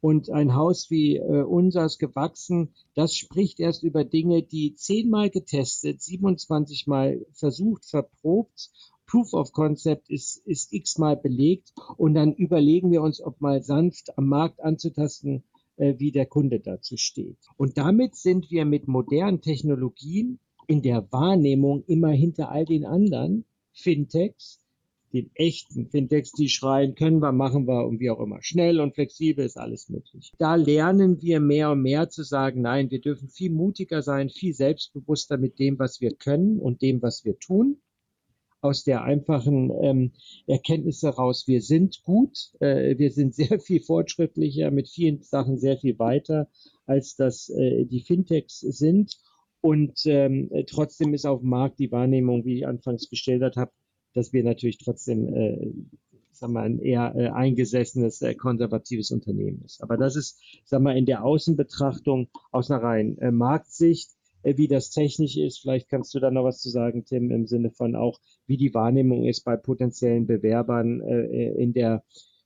Und 0.00 0.30
ein 0.30 0.54
Haus 0.54 0.90
wie 0.90 1.16
äh, 1.16 1.42
unseres 1.42 1.98
gewachsen, 1.98 2.72
das 2.94 3.16
spricht 3.16 3.58
erst 3.58 3.82
über 3.82 4.04
Dinge, 4.04 4.42
die 4.42 4.74
zehnmal 4.74 5.30
getestet, 5.30 6.00
27 6.00 6.86
Mal 6.86 7.24
versucht, 7.32 7.84
verprobt 7.86 8.70
Proof 9.12 9.34
of 9.34 9.52
Concept 9.52 10.08
ist, 10.08 10.38
ist 10.46 10.72
x-mal 10.72 11.18
belegt 11.18 11.74
und 11.98 12.14
dann 12.14 12.32
überlegen 12.32 12.90
wir 12.90 13.02
uns, 13.02 13.20
ob 13.20 13.42
mal 13.42 13.62
sanft 13.62 14.16
am 14.16 14.26
Markt 14.26 14.62
anzutasten, 14.62 15.44
äh, 15.76 15.96
wie 15.98 16.12
der 16.12 16.24
Kunde 16.24 16.60
dazu 16.60 16.96
steht. 16.96 17.36
Und 17.58 17.76
damit 17.76 18.14
sind 18.16 18.50
wir 18.50 18.64
mit 18.64 18.88
modernen 18.88 19.42
Technologien 19.42 20.38
in 20.66 20.80
der 20.80 21.12
Wahrnehmung 21.12 21.84
immer 21.86 22.08
hinter 22.08 22.50
all 22.50 22.64
den 22.64 22.86
anderen 22.86 23.44
Fintechs, 23.74 24.60
den 25.12 25.30
echten 25.34 25.90
Fintechs, 25.90 26.32
die 26.32 26.48
schreien, 26.48 26.94
können 26.94 27.20
wir, 27.20 27.32
machen 27.32 27.68
wir 27.68 27.86
und 27.86 28.00
wie 28.00 28.08
auch 28.08 28.20
immer. 28.20 28.38
Schnell 28.40 28.80
und 28.80 28.94
flexibel 28.94 29.44
ist 29.44 29.58
alles 29.58 29.90
möglich. 29.90 30.32
Da 30.38 30.54
lernen 30.54 31.20
wir 31.20 31.38
mehr 31.38 31.72
und 31.72 31.82
mehr 31.82 32.08
zu 32.08 32.22
sagen, 32.22 32.62
nein, 32.62 32.90
wir 32.90 33.02
dürfen 33.02 33.28
viel 33.28 33.50
mutiger 33.50 34.00
sein, 34.00 34.30
viel 34.30 34.54
selbstbewusster 34.54 35.36
mit 35.36 35.58
dem, 35.58 35.78
was 35.78 36.00
wir 36.00 36.14
können 36.14 36.58
und 36.58 36.80
dem, 36.80 37.02
was 37.02 37.26
wir 37.26 37.38
tun 37.38 37.76
aus 38.62 38.84
der 38.84 39.02
einfachen 39.02 39.70
ähm, 39.82 40.12
Erkenntnis 40.46 41.02
heraus, 41.02 41.46
wir 41.46 41.60
sind 41.60 42.02
gut, 42.04 42.52
äh, 42.60 42.96
wir 42.96 43.10
sind 43.10 43.34
sehr 43.34 43.60
viel 43.60 43.82
fortschrittlicher, 43.82 44.70
mit 44.70 44.88
vielen 44.88 45.20
Sachen 45.22 45.58
sehr 45.58 45.76
viel 45.76 45.98
weiter, 45.98 46.48
als 46.86 47.16
das 47.16 47.50
äh, 47.50 47.84
die 47.84 48.00
Fintechs 48.00 48.60
sind. 48.60 49.18
Und 49.60 50.06
ähm, 50.06 50.50
trotzdem 50.66 51.14
ist 51.14 51.24
auf 51.24 51.40
dem 51.40 51.50
Markt 51.50 51.78
die 51.78 51.92
Wahrnehmung, 51.92 52.44
wie 52.44 52.58
ich 52.58 52.66
anfangs 52.66 53.08
gestellt 53.08 53.56
habe, 53.56 53.70
dass 54.12 54.32
wir 54.32 54.42
natürlich 54.42 54.78
trotzdem 54.78 55.32
äh, 55.34 55.72
sagen 56.32 56.54
wir, 56.54 56.62
ein 56.62 56.78
eher 56.80 57.14
äh, 57.14 57.28
eingesessenes, 57.28 58.20
äh, 58.22 58.34
konservatives 58.34 59.10
Unternehmen 59.10 59.62
ist. 59.64 59.82
Aber 59.82 59.96
das 59.96 60.16
ist, 60.16 60.40
sagen 60.64 60.84
wir, 60.84 60.94
in 60.94 61.06
der 61.06 61.24
Außenbetrachtung 61.24 62.28
aus 62.50 62.70
einer 62.70 62.82
reinen 62.82 63.18
äh, 63.18 63.30
Marktsicht 63.30 64.10
wie 64.42 64.68
das 64.68 64.90
technisch 64.90 65.36
ist. 65.36 65.60
Vielleicht 65.60 65.88
kannst 65.88 66.14
du 66.14 66.20
da 66.20 66.30
noch 66.30 66.44
was 66.44 66.60
zu 66.60 66.70
sagen, 66.70 67.04
Tim, 67.04 67.30
im 67.30 67.46
Sinne 67.46 67.70
von 67.70 67.96
auch, 67.96 68.20
wie 68.46 68.56
die 68.56 68.74
Wahrnehmung 68.74 69.24
ist 69.24 69.44
bei 69.44 69.56
potenziellen 69.56 70.26
Bewerbern 70.26 71.00
äh, 71.00 71.52
in 71.52 71.72
der, 71.72 72.04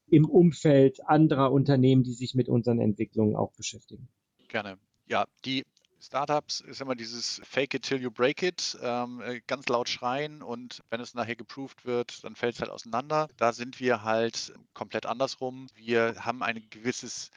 im 0.08 0.24
Umfeld 0.24 1.00
anderer 1.06 1.52
Unternehmen, 1.52 2.02
die 2.02 2.12
sich 2.12 2.34
mit 2.34 2.48
unseren 2.48 2.80
Entwicklungen 2.80 3.36
auch 3.36 3.52
beschäftigen. 3.52 4.08
Gerne. 4.48 4.78
Ja, 5.08 5.26
die 5.44 5.64
Startups 6.00 6.60
ist 6.60 6.80
immer 6.80 6.94
dieses 6.94 7.40
Fake 7.44 7.74
it 7.74 7.82
till 7.82 8.00
you 8.00 8.10
break 8.10 8.42
it, 8.42 8.78
ähm, 8.82 9.20
äh, 9.22 9.40
ganz 9.46 9.68
laut 9.68 9.88
schreien 9.88 10.42
und 10.42 10.82
wenn 10.90 11.00
es 11.00 11.14
nachher 11.14 11.36
geproved 11.36 11.84
wird, 11.84 12.22
dann 12.22 12.36
fällt 12.36 12.54
es 12.54 12.60
halt 12.60 12.70
auseinander. 12.70 13.28
Da 13.38 13.52
sind 13.52 13.80
wir 13.80 14.02
halt 14.02 14.52
komplett 14.74 15.06
andersrum. 15.06 15.68
Wir 15.74 16.14
haben 16.18 16.42
ein 16.42 16.62
gewisses 16.70 17.30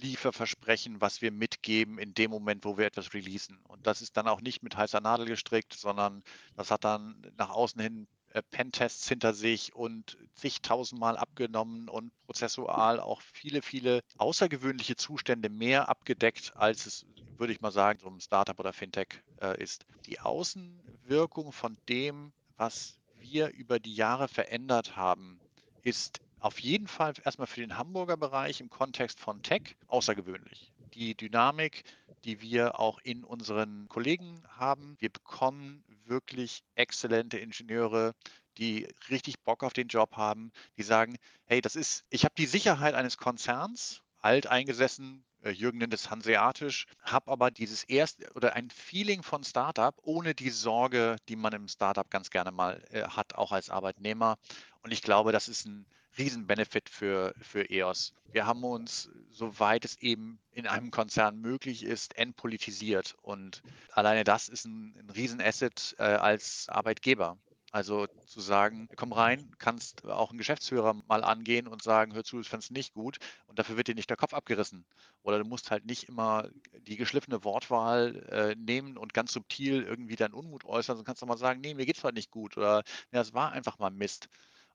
Lieferversprechen, 0.00 1.00
was 1.00 1.22
wir 1.22 1.32
mitgeben 1.32 1.98
in 1.98 2.14
dem 2.14 2.30
Moment, 2.30 2.64
wo 2.64 2.76
wir 2.76 2.86
etwas 2.86 3.14
releasen. 3.14 3.58
Und 3.68 3.86
das 3.86 4.02
ist 4.02 4.16
dann 4.16 4.28
auch 4.28 4.40
nicht 4.40 4.62
mit 4.62 4.76
heißer 4.76 5.00
Nadel 5.00 5.26
gestrickt, 5.26 5.74
sondern 5.74 6.22
das 6.56 6.70
hat 6.70 6.84
dann 6.84 7.16
nach 7.36 7.50
außen 7.50 7.80
hin 7.80 8.06
äh, 8.34 8.42
Pentests 8.42 9.08
hinter 9.08 9.32
sich 9.32 9.74
und 9.74 10.18
zigtausendmal 10.34 11.16
abgenommen 11.16 11.88
und 11.88 12.12
prozessual 12.26 12.98
auch 12.98 13.22
viele, 13.32 13.62
viele 13.62 14.00
außergewöhnliche 14.18 14.96
Zustände 14.96 15.48
mehr 15.48 15.88
abgedeckt, 15.88 16.52
als 16.56 16.86
es, 16.86 17.06
würde 17.38 17.52
ich 17.52 17.60
mal 17.60 17.70
sagen, 17.70 18.00
so 18.00 18.08
ein 18.08 18.20
Startup 18.20 18.58
oder 18.58 18.72
Fintech 18.72 19.22
äh, 19.40 19.62
ist. 19.62 19.86
Die 20.06 20.18
Außenwirkung 20.18 21.52
von 21.52 21.76
dem, 21.88 22.32
was 22.56 22.98
wir 23.18 23.50
über 23.50 23.78
die 23.78 23.94
Jahre 23.94 24.26
verändert 24.26 24.96
haben, 24.96 25.38
ist 25.82 26.20
auf 26.44 26.60
jeden 26.60 26.88
Fall 26.88 27.14
erstmal 27.24 27.46
für 27.46 27.62
den 27.62 27.78
Hamburger 27.78 28.18
Bereich 28.18 28.60
im 28.60 28.68
Kontext 28.68 29.18
von 29.18 29.42
Tech 29.42 29.76
außergewöhnlich. 29.86 30.70
Die 30.92 31.14
Dynamik, 31.14 31.84
die 32.24 32.42
wir 32.42 32.78
auch 32.78 32.98
in 33.02 33.24
unseren 33.24 33.88
Kollegen 33.88 34.42
haben. 34.48 34.94
Wir 34.98 35.08
bekommen 35.08 35.82
wirklich 36.04 36.62
exzellente 36.74 37.38
Ingenieure, 37.38 38.12
die 38.58 38.86
richtig 39.08 39.40
Bock 39.40 39.64
auf 39.64 39.72
den 39.72 39.88
Job 39.88 40.18
haben, 40.18 40.52
die 40.76 40.82
sagen, 40.82 41.16
hey, 41.46 41.62
das 41.62 41.76
ist, 41.76 42.04
ich 42.10 42.24
habe 42.24 42.34
die 42.36 42.46
Sicherheit 42.46 42.94
eines 42.94 43.16
Konzerns, 43.16 44.02
alt 44.20 44.46
eingesessen, 44.46 45.24
äh, 45.40 45.50
Jürgen 45.50 45.78
nennt 45.78 45.94
es 45.94 46.10
hanseatisch, 46.10 46.86
habe 47.00 47.30
aber 47.30 47.50
dieses 47.50 47.84
erste 47.84 48.30
oder 48.34 48.54
ein 48.54 48.68
Feeling 48.68 49.22
von 49.22 49.44
Startup 49.44 49.94
ohne 50.02 50.34
die 50.34 50.50
Sorge, 50.50 51.16
die 51.30 51.36
man 51.36 51.54
im 51.54 51.68
Startup 51.68 52.10
ganz 52.10 52.28
gerne 52.28 52.50
mal 52.50 52.84
äh, 52.90 53.04
hat, 53.04 53.34
auch 53.34 53.52
als 53.52 53.70
Arbeitnehmer. 53.70 54.36
Und 54.82 54.92
ich 54.92 55.00
glaube, 55.00 55.32
das 55.32 55.48
ist 55.48 55.64
ein 55.64 55.86
Riesenbenefit 56.18 56.88
für, 56.88 57.34
für 57.40 57.68
EOS. 57.70 58.14
Wir 58.32 58.46
haben 58.46 58.64
uns, 58.64 59.10
soweit 59.30 59.84
es 59.84 60.00
eben 60.00 60.38
in 60.52 60.66
einem 60.66 60.90
Konzern 60.90 61.40
möglich 61.40 61.84
ist, 61.84 62.16
entpolitisiert. 62.16 63.16
Und 63.22 63.62
alleine 63.92 64.24
das 64.24 64.48
ist 64.48 64.64
ein, 64.64 64.94
ein 64.98 65.10
Riesenasset 65.10 65.96
äh, 65.98 66.02
als 66.02 66.68
Arbeitgeber. 66.68 67.38
Also 67.74 68.06
zu 68.26 68.40
sagen, 68.40 68.88
komm 68.94 69.12
rein, 69.12 69.50
kannst 69.58 70.04
auch 70.04 70.30
einen 70.30 70.38
Geschäftsführer 70.38 70.94
mal 71.08 71.24
angehen 71.24 71.66
und 71.66 71.82
sagen, 71.82 72.14
hör 72.14 72.22
zu, 72.22 72.40
ich 72.40 72.52
es 72.52 72.70
nicht 72.70 72.94
gut 72.94 73.18
und 73.48 73.58
dafür 73.58 73.76
wird 73.76 73.88
dir 73.88 73.96
nicht 73.96 74.08
der 74.08 74.16
Kopf 74.16 74.32
abgerissen. 74.32 74.84
Oder 75.24 75.40
du 75.40 75.44
musst 75.44 75.72
halt 75.72 75.84
nicht 75.84 76.04
immer 76.04 76.48
die 76.86 76.96
geschliffene 76.96 77.42
Wortwahl 77.42 78.14
äh, 78.30 78.54
nehmen 78.54 78.96
und 78.96 79.12
ganz 79.12 79.32
subtil 79.32 79.82
irgendwie 79.82 80.14
deinen 80.14 80.34
Unmut 80.34 80.64
äußern, 80.64 80.94
sondern 80.94 81.04
kannst 81.04 81.24
auch 81.24 81.26
mal 81.26 81.36
sagen, 81.36 81.60
nee, 81.62 81.74
mir 81.74 81.84
geht 81.84 81.96
es 81.96 82.04
halt 82.04 82.14
nicht 82.14 82.30
gut 82.30 82.56
oder 82.56 82.84
ja, 83.10 83.20
es 83.20 83.34
war 83.34 83.50
einfach 83.50 83.80
mal 83.80 83.90
Mist. 83.90 84.28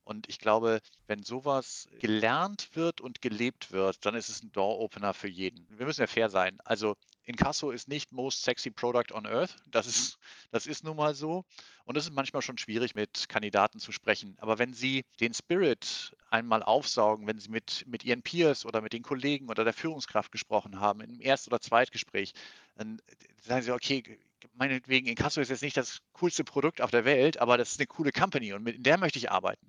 Und 0.10 0.28
ich 0.28 0.40
glaube, 0.40 0.82
wenn 1.06 1.22
sowas 1.22 1.88
gelernt 2.00 2.70
wird 2.74 3.00
und 3.00 3.22
gelebt 3.22 3.72
wird, 3.72 4.04
dann 4.08 4.16
ist 4.16 4.28
es 4.28 4.42
ein 4.42 4.52
Door-Opener 4.52 5.14
für 5.14 5.28
jeden. 5.28 5.68
Wir 5.70 5.86
müssen 5.86 6.02
ja 6.02 6.08
fair 6.08 6.32
sein. 6.32 6.58
Also 6.66 6.96
Inkasso 7.26 7.70
ist 7.70 7.88
nicht 7.88 8.12
most 8.12 8.42
sexy 8.42 8.72
product 8.72 9.14
on 9.14 9.28
earth. 9.28 9.56
Das 9.68 9.86
ist, 9.86 10.18
das 10.50 10.66
ist 10.66 10.84
nun 10.84 10.98
mal 10.98 11.14
so. 11.14 11.46
Und 11.86 11.96
es 11.96 12.06
ist 12.06 12.14
manchmal 12.16 12.42
schon 12.42 12.58
schwierig, 12.58 12.96
mit 12.96 13.30
Kandidaten 13.30 13.78
zu 13.78 13.92
sprechen. 13.92 14.36
Aber 14.40 14.58
wenn 14.58 14.74
Sie 14.74 15.06
den 15.20 15.36
Spirit 15.36 16.16
einmal 16.32 16.64
aufsaugen, 16.64 17.28
wenn 17.28 17.38
Sie 17.38 17.50
mit, 17.50 17.86
mit 17.86 18.04
Ihren 18.04 18.24
Peers 18.24 18.66
oder 18.66 18.82
mit 18.82 18.94
den 18.94 19.04
Kollegen 19.04 19.48
oder 19.48 19.64
der 19.64 19.74
Führungskraft 19.74 20.32
gesprochen 20.32 20.80
haben, 20.80 21.02
im 21.02 21.22
Erst- 21.22 21.46
oder 21.46 21.62
Zweitgespräch, 21.62 22.34
dann 22.74 23.00
sagen 23.42 23.62
Sie, 23.62 23.72
okay, 23.72 24.18
meinetwegen, 24.56 25.06
Inkasso 25.06 25.40
ist 25.40 25.50
jetzt 25.50 25.62
nicht 25.62 25.78
das 25.78 26.00
coolste 26.14 26.44
Produkt 26.44 26.82
auf 26.82 26.90
der 26.90 27.06
Welt, 27.06 27.40
aber 27.40 27.60
das 27.60 27.74
ist 27.74 27.80
eine 27.80 27.86
coole 27.86 28.12
Company 28.12 28.54
und 28.54 28.64
mit 28.64 28.84
der 28.84 28.98
möchte 28.98 29.20
ich 29.20 29.30
arbeiten. 29.30 29.69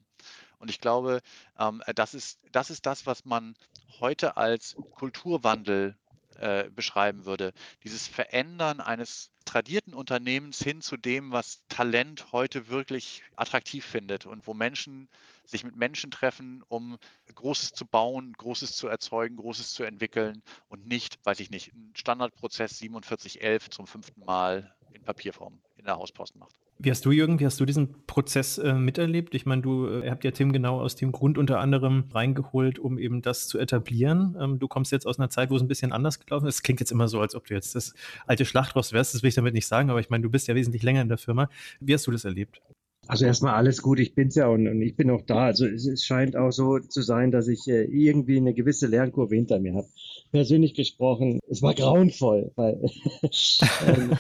Und 0.61 0.71
ich 0.71 0.81
glaube, 0.81 1.21
ähm, 1.59 1.83
das, 1.95 2.15
ist, 2.15 2.39
das 2.53 2.71
ist 2.71 2.87
das, 2.87 3.07
was 3.07 3.25
man 3.25 3.57
heute 3.99 4.37
als 4.37 4.77
Kulturwandel 4.93 5.97
äh, 6.37 6.71
beschreiben 6.71 7.25
würde. 7.25 7.53
Dieses 7.83 8.07
Verändern 8.07 8.81
eines 8.81 9.31
tradierten 9.47 9.95
Unternehmens 9.95 10.63
hin 10.63 10.81
zu 10.81 10.97
dem, 10.97 11.33
was 11.33 11.63
Talent 11.69 12.33
heute 12.33 12.69
wirklich 12.69 13.23
attraktiv 13.37 13.85
findet 13.85 14.27
und 14.27 14.47
wo 14.47 14.55
Menschen 14.55 15.09
sich 15.45 15.65
mit 15.65 15.77
Menschen 15.77 16.11
treffen, 16.11 16.63
um 16.69 16.99
Großes 17.35 17.73
zu 17.73 17.87
bauen, 17.87 18.35
Großes 18.35 18.77
zu 18.77 18.87
erzeugen, 18.87 19.37
Großes 19.37 19.73
zu 19.73 19.83
entwickeln 19.83 20.43
und 20.69 20.87
nicht, 20.87 21.19
weiß 21.25 21.41
ich 21.41 21.51
nicht, 21.51 21.73
einen 21.73 21.93
Standardprozess 21.97 22.79
4711 22.79 23.71
zum 23.71 23.87
fünften 23.87 24.25
Mal 24.25 24.75
in 24.93 25.03
Papierform 25.03 25.61
in 25.81 25.87
der 25.87 25.97
Hauspost 25.97 26.37
macht. 26.37 26.55
Wie 26.79 26.91
hast 26.91 27.05
du, 27.05 27.11
Jürgen, 27.11 27.41
wie 27.41 27.47
hast 27.47 27.61
du 27.61 27.67
diesen 27.67 28.07
Prozess 28.07 28.57
äh, 28.59 28.73
miterlebt? 28.75 29.35
Ich 29.35 29.45
meine, 29.45 29.61
du 29.61 29.87
äh, 29.87 30.09
habt 30.09 30.25
ja 30.25 30.31
Tim 30.31 30.53
genau 30.53 30.81
aus 30.81 30.95
dem 30.95 31.13
Grund 31.13 31.37
unter 31.37 31.59
anderem 31.59 32.05
reingeholt, 32.13 32.79
um 32.79 32.99
eben 32.99 33.21
das 33.21 33.49
zu 33.49 33.59
etablieren. 33.59 34.37
Ähm, 34.41 34.59
du 34.59 34.69
kommst 34.69 34.93
jetzt 34.93 35.07
aus 35.07 35.19
einer 35.19 35.29
Zeit, 35.29 35.51
wo 35.51 35.57
es 35.57 35.63
ein 35.63 35.69
bisschen 35.69 35.93
anders 35.93 36.21
gelaufen 36.21 36.47
ist. 36.47 36.57
Es 36.57 36.63
klingt 36.63 36.81
jetzt 36.81 36.93
immer 36.93 37.09
so, 37.09 37.21
als 37.21 37.35
ob 37.35 37.47
du 37.47 37.55
jetzt 37.55 37.75
das 37.75 37.95
alte 38.27 38.45
Schlachtross 38.45 38.93
wärst. 38.93 39.15
Das 39.15 39.23
will 39.23 39.29
ich 39.29 39.35
damit 39.35 39.55
nicht 39.55 39.67
sagen, 39.67 39.91
aber 39.91 40.01
ich 40.01 40.11
meine, 40.11 40.23
du 40.23 40.31
bist 40.31 40.49
ja 40.49 40.55
wesentlich 40.55 40.83
länger 40.83 41.03
in 41.03 41.09
der 41.09 41.19
Firma. 41.19 41.51
Wie 41.81 41.93
hast 41.93 42.07
du 42.07 42.13
das 42.13 42.25
erlebt? 42.25 42.63
Also 43.07 43.27
erstmal 43.27 43.55
alles 43.55 43.83
gut, 43.83 43.99
ich 43.99 44.15
bin's 44.15 44.37
ja 44.37 44.47
und, 44.47 44.69
und 44.69 44.81
ich 44.83 44.95
bin 44.95 45.11
auch 45.11 45.23
da. 45.23 45.47
Also 45.47 45.67
es, 45.67 45.85
es, 45.87 46.05
scheint 46.05 46.37
auch 46.37 46.53
so 46.53 46.79
zu 46.79 47.03
sein, 47.03 47.31
dass 47.31 47.49
ich 47.49 47.67
äh, 47.67 47.85
irgendwie 47.85 48.37
eine 48.37 48.55
gewisse 48.55 48.87
Lernkurve 48.87 49.35
hinter 49.35 49.59
mir 49.59 49.75
habe. 49.75 49.89
Persönlich 50.31 50.75
gesprochen, 50.75 51.41
es 51.49 51.61
war 51.61 51.75
grauenvoll, 51.75 52.53
weil, 52.55 52.81
ähm, 53.87 54.17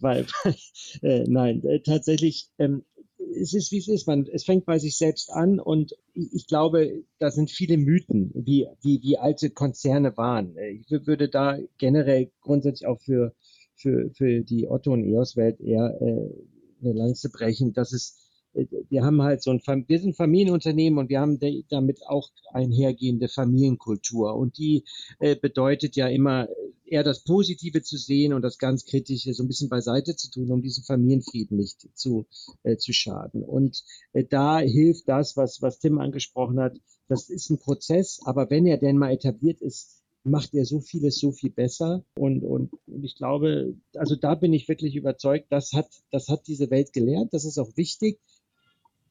weil, 0.00 0.26
äh, 1.02 1.24
nein, 1.28 1.62
äh, 1.64 1.80
tatsächlich, 1.80 2.48
ähm, 2.58 2.84
es 3.34 3.54
ist 3.54 3.72
wie 3.72 3.78
es 3.78 3.88
ist. 3.88 4.06
Man, 4.06 4.26
es 4.26 4.44
fängt 4.44 4.66
bei 4.66 4.78
sich 4.78 4.96
selbst 4.96 5.30
an 5.30 5.60
und 5.60 5.94
ich, 6.14 6.46
glaube, 6.46 7.04
da 7.18 7.30
sind 7.30 7.50
viele 7.50 7.76
Mythen, 7.76 8.30
wie, 8.34 8.66
wie, 8.82 9.00
wie 9.02 9.16
alte 9.16 9.50
Konzerne 9.50 10.16
waren. 10.16 10.56
Ich 10.58 10.90
würde 10.90 11.28
da 11.28 11.58
generell 11.78 12.30
grundsätzlich 12.40 12.86
auch 12.86 13.00
für 13.00 13.34
für, 13.82 14.10
für 14.14 14.42
die 14.42 14.68
Otto 14.68 14.92
und 14.92 15.04
EOS 15.04 15.36
Welt 15.36 15.60
eher 15.60 15.98
äh, 16.00 16.30
eine 16.80 16.92
Lanze 16.92 17.30
brechen, 17.30 17.72
dass 17.72 17.92
es, 17.92 18.16
äh, 18.16 18.21
wir 18.54 19.04
haben 19.04 19.22
halt 19.22 19.42
so 19.42 19.50
ein, 19.50 19.62
wir 19.86 19.98
sind 19.98 20.16
Familienunternehmen 20.16 20.98
und 20.98 21.08
wir 21.08 21.20
haben 21.20 21.38
damit 21.68 22.06
auch 22.06 22.30
einhergehende 22.52 23.28
Familienkultur 23.28 24.34
und 24.34 24.58
die 24.58 24.84
äh, 25.20 25.36
bedeutet 25.36 25.96
ja 25.96 26.08
immer 26.08 26.48
eher 26.84 27.02
das 27.02 27.24
Positive 27.24 27.82
zu 27.82 27.96
sehen 27.96 28.34
und 28.34 28.42
das 28.42 28.58
ganz 28.58 28.84
Kritische 28.84 29.32
so 29.32 29.42
ein 29.42 29.48
bisschen 29.48 29.70
beiseite 29.70 30.14
zu 30.14 30.30
tun, 30.30 30.50
um 30.50 30.60
diesen 30.60 30.84
Familienfrieden 30.84 31.56
nicht 31.56 31.88
zu, 31.94 32.26
äh, 32.64 32.76
zu 32.76 32.92
schaden. 32.92 33.42
Und 33.42 33.82
äh, 34.12 34.24
da 34.24 34.58
hilft 34.58 35.08
das, 35.08 35.36
was, 35.36 35.62
was 35.62 35.78
Tim 35.78 35.98
angesprochen 35.98 36.60
hat, 36.60 36.76
das 37.08 37.30
ist 37.30 37.50
ein 37.50 37.58
Prozess, 37.58 38.20
aber 38.24 38.50
wenn 38.50 38.66
er 38.66 38.78
denn 38.78 38.98
mal 38.98 39.12
etabliert 39.12 39.60
ist, 39.62 40.02
macht 40.24 40.54
er 40.54 40.64
so 40.64 40.80
vieles 40.80 41.18
so 41.18 41.32
viel 41.32 41.50
besser. 41.50 42.04
Und, 42.14 42.44
und, 42.44 42.72
und 42.86 43.04
ich 43.04 43.16
glaube, 43.16 43.74
also 43.94 44.14
da 44.14 44.34
bin 44.34 44.52
ich 44.52 44.68
wirklich 44.68 44.94
überzeugt, 44.94 45.46
das 45.50 45.72
hat, 45.72 45.88
das 46.10 46.28
hat 46.28 46.46
diese 46.46 46.70
Welt 46.70 46.92
gelernt. 46.92 47.32
Das 47.34 47.44
ist 47.44 47.58
auch 47.58 47.76
wichtig. 47.76 48.20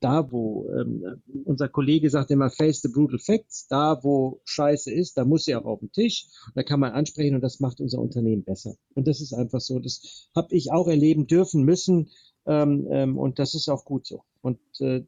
Da, 0.01 0.31
wo 0.31 0.67
ähm, 0.71 1.21
unser 1.45 1.69
Kollege 1.69 2.09
sagt 2.09 2.31
immer, 2.31 2.49
face 2.49 2.81
the 2.81 2.89
brutal 2.89 3.19
facts, 3.19 3.67
da, 3.67 4.03
wo 4.03 4.41
Scheiße 4.45 4.91
ist, 4.91 5.15
da 5.15 5.25
muss 5.25 5.45
sie 5.45 5.55
auch 5.55 5.65
auf 5.65 5.79
den 5.79 5.91
Tisch. 5.91 6.25
Da 6.55 6.63
kann 6.63 6.79
man 6.79 6.91
ansprechen 6.91 7.35
und 7.35 7.41
das 7.41 7.59
macht 7.59 7.79
unser 7.79 7.99
Unternehmen 7.99 8.43
besser. 8.43 8.75
Und 8.95 9.07
das 9.07 9.21
ist 9.21 9.33
einfach 9.33 9.61
so. 9.61 9.79
Das 9.79 10.27
habe 10.35 10.53
ich 10.55 10.71
auch 10.71 10.87
erleben 10.87 11.27
dürfen 11.27 11.63
müssen. 11.63 12.09
Ähm, 12.47 12.87
ähm, 12.89 13.17
und 13.17 13.37
das 13.37 13.53
ist 13.53 13.69
auch 13.69 13.85
gut 13.85 14.07
so. 14.07 14.23
Und 14.41 14.59
äh, 14.79 15.03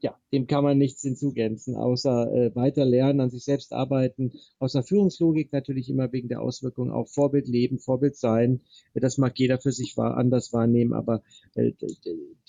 ja, 0.00 0.16
dem 0.32 0.46
kann 0.46 0.64
man 0.64 0.78
nichts 0.78 1.02
hinzugänzen, 1.02 1.74
außer 1.74 2.32
äh, 2.32 2.54
weiter 2.54 2.84
lernen, 2.84 3.20
an 3.20 3.30
sich 3.30 3.44
selbst 3.44 3.72
arbeiten, 3.72 4.32
aus 4.58 4.72
der 4.72 4.82
Führungslogik 4.82 5.52
natürlich 5.52 5.88
immer 5.88 6.12
wegen 6.12 6.28
der 6.28 6.42
Auswirkungen 6.42 6.90
auch 6.90 7.08
Vorbild 7.08 7.48
leben, 7.48 7.78
Vorbild 7.78 8.16
sein. 8.16 8.60
Das 8.94 9.18
mag 9.18 9.38
jeder 9.38 9.58
für 9.58 9.72
sich 9.72 9.96
wahr, 9.96 10.16
anders 10.16 10.52
wahrnehmen, 10.52 10.92
aber 10.92 11.22
äh, 11.54 11.72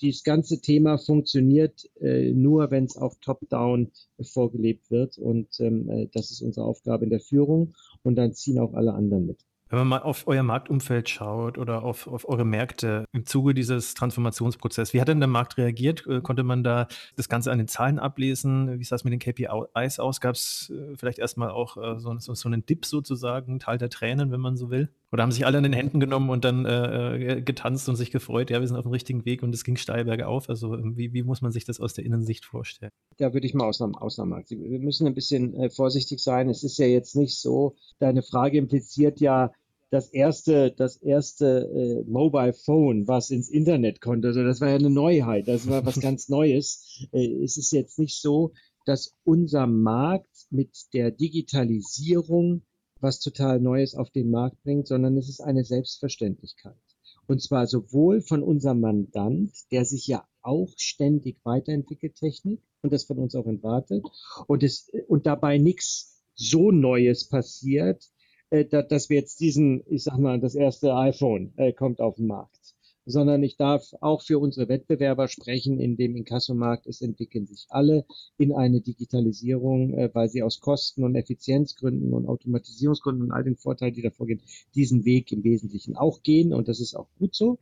dieses 0.00 0.24
ganze 0.24 0.60
Thema 0.60 0.98
funktioniert 0.98 1.90
äh, 2.00 2.32
nur, 2.32 2.70
wenn 2.70 2.84
es 2.84 2.96
auch 2.96 3.14
top-down 3.20 3.90
vorgelebt 4.20 4.90
wird 4.90 5.18
und 5.18 5.48
ähm, 5.60 5.88
äh, 5.88 6.08
das 6.12 6.30
ist 6.30 6.42
unsere 6.42 6.66
Aufgabe 6.66 7.04
in 7.04 7.10
der 7.10 7.20
Führung 7.20 7.74
und 8.02 8.16
dann 8.16 8.34
ziehen 8.34 8.58
auch 8.58 8.74
alle 8.74 8.92
anderen 8.94 9.26
mit. 9.26 9.44
Wenn 9.72 9.78
man 9.78 9.88
mal 9.88 10.02
auf 10.02 10.26
euer 10.26 10.42
Marktumfeld 10.42 11.08
schaut 11.08 11.56
oder 11.56 11.82
auf, 11.82 12.06
auf 12.06 12.28
eure 12.28 12.44
Märkte 12.44 13.06
im 13.12 13.24
Zuge 13.24 13.54
dieses 13.54 13.94
Transformationsprozesses, 13.94 14.92
wie 14.92 15.00
hat 15.00 15.08
denn 15.08 15.18
der 15.18 15.30
Markt 15.30 15.56
reagiert? 15.56 16.06
Äh, 16.06 16.20
konnte 16.20 16.42
man 16.42 16.62
da 16.62 16.88
das 17.16 17.30
Ganze 17.30 17.50
an 17.50 17.56
den 17.56 17.68
Zahlen 17.68 17.98
ablesen? 17.98 18.78
Wie 18.78 18.84
sah 18.84 18.96
es 18.96 19.04
mit 19.04 19.14
den 19.14 19.18
KPIs 19.18 19.98
aus? 19.98 20.20
Gab 20.20 20.34
es 20.34 20.70
äh, 20.76 20.94
vielleicht 20.98 21.18
erstmal 21.18 21.48
auch 21.50 21.78
äh, 21.78 21.98
so, 21.98 22.14
so, 22.18 22.34
so, 22.34 22.50
einen 22.50 22.66
Dip 22.66 22.84
sozusagen, 22.84 23.60
Teil 23.60 23.78
der 23.78 23.88
Tränen, 23.88 24.30
wenn 24.30 24.40
man 24.40 24.58
so 24.58 24.70
will? 24.70 24.90
Oder 25.10 25.22
haben 25.22 25.32
sich 25.32 25.46
alle 25.46 25.56
an 25.56 25.64
den 25.64 25.72
Händen 25.72 26.00
genommen 26.00 26.28
und 26.28 26.44
dann 26.44 26.66
äh, 26.66 27.40
getanzt 27.42 27.88
und 27.88 27.96
sich 27.96 28.10
gefreut, 28.10 28.50
ja, 28.50 28.60
wir 28.60 28.68
sind 28.68 28.76
auf 28.76 28.84
dem 28.84 28.92
richtigen 28.92 29.24
Weg 29.24 29.42
und 29.42 29.54
es 29.54 29.64
ging 29.64 29.76
steil 29.76 30.04
bergauf? 30.04 30.50
Also 30.50 30.76
wie, 30.96 31.14
wie 31.14 31.22
muss 31.22 31.40
man 31.40 31.50
sich 31.50 31.64
das 31.64 31.80
aus 31.80 31.94
der 31.94 32.04
Innensicht 32.04 32.44
vorstellen? 32.44 32.90
Da 33.16 33.32
würde 33.32 33.46
ich 33.46 33.54
mal 33.54 33.64
Ausnahmen, 33.64 33.94
Ausnahmen 33.94 34.42
Wir 34.48 34.78
müssen 34.80 35.06
ein 35.06 35.14
bisschen 35.14 35.70
vorsichtig 35.70 36.20
sein. 36.20 36.48
Es 36.48 36.62
ist 36.62 36.78
ja 36.78 36.86
jetzt 36.86 37.14
nicht 37.14 37.38
so, 37.38 37.76
deine 37.98 38.22
Frage 38.22 38.56
impliziert 38.56 39.20
ja, 39.20 39.50
das 39.92 40.08
erste, 40.08 40.72
das 40.72 40.96
erste 40.96 41.68
äh, 41.70 42.10
Mobile 42.10 42.54
Phone, 42.54 43.06
was 43.06 43.28
ins 43.28 43.50
Internet 43.50 44.00
konnte. 44.00 44.28
Also 44.28 44.42
das 44.42 44.62
war 44.62 44.70
ja 44.70 44.76
eine 44.76 44.88
Neuheit, 44.88 45.48
das 45.48 45.68
war 45.68 45.84
was 45.84 46.00
ganz 46.00 46.28
Neues. 46.30 47.06
Äh, 47.12 47.44
es 47.44 47.58
ist 47.58 47.72
jetzt 47.72 47.98
nicht 47.98 48.18
so, 48.18 48.54
dass 48.86 49.14
unser 49.22 49.66
Markt 49.66 50.46
mit 50.48 50.70
der 50.94 51.10
Digitalisierung 51.10 52.62
was 53.00 53.20
total 53.20 53.60
Neues 53.60 53.94
auf 53.94 54.10
den 54.10 54.30
Markt 54.30 54.62
bringt, 54.62 54.86
sondern 54.86 55.18
es 55.18 55.28
ist 55.28 55.40
eine 55.40 55.64
Selbstverständlichkeit. 55.64 56.80
Und 57.26 57.42
zwar 57.42 57.66
sowohl 57.66 58.22
von 58.22 58.42
unserem 58.42 58.80
Mandant, 58.80 59.52
der 59.72 59.84
sich 59.84 60.06
ja 60.06 60.26
auch 60.40 60.70
ständig 60.76 61.38
weiterentwickelt, 61.44 62.14
Technik, 62.14 62.62
und 62.80 62.92
das 62.92 63.04
von 63.04 63.18
uns 63.18 63.34
auch 63.34 63.46
erwartet, 63.46 64.06
und, 64.46 64.62
es, 64.62 64.90
und 65.08 65.26
dabei 65.26 65.58
nichts 65.58 66.22
so 66.34 66.70
Neues 66.70 67.28
passiert, 67.28 68.10
dass 68.52 69.08
wir 69.08 69.16
jetzt 69.16 69.40
diesen, 69.40 69.82
ich 69.86 70.04
sag 70.04 70.18
mal, 70.18 70.38
das 70.38 70.54
erste 70.54 70.94
iPhone 70.94 71.52
äh, 71.56 71.72
kommt 71.72 72.00
auf 72.00 72.16
den 72.16 72.26
Markt, 72.26 72.74
sondern 73.06 73.42
ich 73.42 73.56
darf 73.56 73.94
auch 74.00 74.22
für 74.22 74.38
unsere 74.38 74.68
Wettbewerber 74.68 75.26
sprechen, 75.28 75.80
in 75.80 75.96
dem 75.96 76.14
Inkassomarkt, 76.16 76.86
es 76.86 77.00
entwickeln 77.00 77.46
sich 77.46 77.66
alle 77.70 78.04
in 78.36 78.52
eine 78.52 78.82
Digitalisierung, 78.82 79.94
äh, 79.94 80.10
weil 80.12 80.28
sie 80.28 80.42
aus 80.42 80.60
Kosten- 80.60 81.02
und 81.02 81.14
Effizienzgründen 81.14 82.12
und 82.12 82.28
Automatisierungsgründen 82.28 83.24
und 83.24 83.32
all 83.32 83.42
den 83.42 83.56
Vorteilen, 83.56 83.94
die 83.94 84.02
davor 84.02 84.26
gehen, 84.26 84.42
diesen 84.74 85.06
Weg 85.06 85.32
im 85.32 85.44
Wesentlichen 85.44 85.96
auch 85.96 86.22
gehen 86.22 86.52
und 86.52 86.68
das 86.68 86.78
ist 86.80 86.94
auch 86.94 87.08
gut 87.18 87.34
so, 87.34 87.58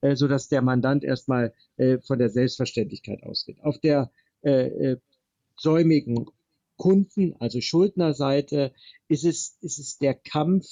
äh, 0.00 0.16
so 0.16 0.26
dass 0.26 0.48
der 0.48 0.62
Mandant 0.62 1.04
erstmal 1.04 1.52
äh, 1.76 1.98
von 1.98 2.18
der 2.18 2.30
Selbstverständlichkeit 2.30 3.22
ausgeht. 3.24 3.58
Auf 3.62 3.78
der 3.78 4.10
äh, 4.42 4.92
äh, 4.92 4.96
säumigen 5.58 6.30
Kunden, 6.80 7.34
also 7.40 7.60
Schuldnerseite, 7.60 8.72
ist 9.06 9.26
es, 9.26 9.58
ist 9.60 9.78
es 9.78 9.98
der 9.98 10.14
Kampf 10.14 10.64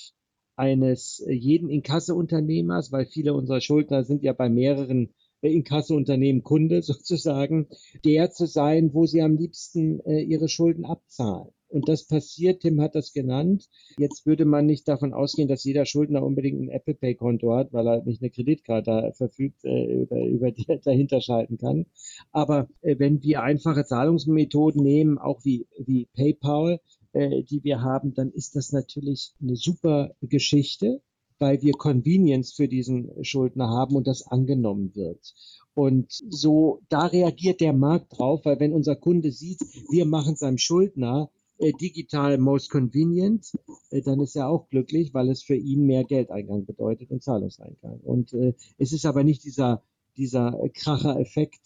eines 0.57 1.21
äh, 1.21 1.35
jeden 1.35 1.69
Inkasseunternehmers, 1.69 2.91
weil 2.93 3.05
viele 3.05 3.35
unserer 3.35 3.61
Schuldner 3.61 4.05
sind 4.05 4.23
ja 4.23 4.33
bei 4.33 4.49
mehreren 4.49 5.13
äh, 5.43 5.53
Inkasseunternehmen 5.53 6.43
Kunde 6.43 6.81
sozusagen, 6.93 7.69
der 8.07 8.31
zu 8.31 8.47
sein, 8.47 8.95
wo 8.95 9.05
sie 9.05 9.21
am 9.21 9.37
liebsten 9.37 10.01
äh, 10.07 10.23
ihre 10.23 10.49
Schulden 10.49 10.87
abzahlen. 10.87 11.53
Und 11.69 11.89
das 11.89 12.07
passiert, 12.07 12.61
Tim 12.61 12.81
hat 12.81 12.95
das 12.95 13.13
genannt. 13.13 13.69
Jetzt 13.99 14.25
würde 14.27 14.45
man 14.45 14.67
nicht 14.67 14.89
davon 14.89 15.13
ausgehen, 15.13 15.49
dass 15.49 15.65
jeder 15.65 15.85
Schuldner 15.85 16.23
unbedingt 16.23 16.61
ein 16.61 16.71
Apple 16.71 16.95
Pay 16.95 17.15
Konto 17.15 17.55
hat, 17.55 17.73
weil 17.73 17.87
er 17.87 18.05
nicht 18.05 18.23
eine 18.23 18.31
Kreditkarte 18.31 19.13
verfügt, 19.15 19.65
äh, 19.65 20.03
über, 20.03 20.25
über 20.25 20.51
die 20.51 20.67
er 20.69 20.79
dahinter 20.85 21.21
schalten 21.21 21.59
kann. 21.59 21.87
Aber 22.33 22.69
äh, 22.81 22.99
wenn 22.99 23.23
wir 23.23 23.43
einfache 23.43 23.85
Zahlungsmethoden 23.85 24.83
nehmen, 24.83 25.19
auch 25.19 25.45
wie, 25.45 25.67
wie 25.79 26.07
PayPal, 26.15 26.81
äh, 27.13 27.43
die 27.43 27.63
wir 27.65 27.83
haben, 27.83 28.15
dann 28.15 28.31
ist 28.31 28.57
das 28.57 28.73
natürlich 28.73 29.35
eine 29.41 29.57
super 29.57 30.15
Geschichte, 30.23 31.03
weil 31.39 31.63
wir 31.63 31.73
Convenience 31.73 32.53
für 32.53 32.69
diesen 32.69 33.25
Schuldner 33.25 33.69
haben 33.69 33.95
und 33.95 34.07
das 34.07 34.27
angenommen 34.27 34.95
wird. 34.95 35.35
Und 35.75 36.11
so, 36.11 36.81
da 36.89 37.07
reagiert 37.07 37.61
der 37.61 37.73
Markt 37.73 38.19
drauf, 38.19 38.45
weil 38.45 38.59
wenn 38.59 38.73
unser 38.73 38.97
Kunde 38.97 39.31
sieht, 39.31 39.61
wir 39.91 40.07
machen 40.07 40.35
seinem 40.35 40.59
Schuldner 40.59 41.31
digital 41.81 42.39
most 42.39 42.71
convenient, 42.71 43.53
äh, 43.91 44.03
dann 44.03 44.21
ist 44.21 44.37
er 44.37 44.49
auch 44.49 44.69
glücklich, 44.69 45.15
weil 45.15 45.29
es 45.29 45.43
für 45.43 45.57
ihn 45.57 45.87
mehr 45.87 46.05
Geldeingang 46.05 46.65
bedeutet 46.65 47.11
und 47.11 47.23
Zahlungseingang. 47.23 48.01
Und 48.01 48.33
äh, 48.33 48.55
es 48.79 48.93
ist 48.93 49.07
aber 49.07 49.25
nicht 49.25 49.45
dieser, 49.45 49.83
dieser 50.17 50.59
Kracher-Effekt, 50.75 51.61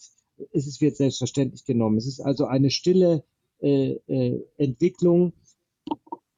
es 0.51 0.81
wird 0.81 0.97
selbstverständlich 0.97 1.65
genommen. 1.65 1.97
Es 1.97 2.07
ist 2.07 2.19
also 2.19 2.45
eine 2.45 2.71
stille 2.71 3.23
äh, 3.61 3.93
äh, 4.07 4.43
Entwicklung 4.57 5.33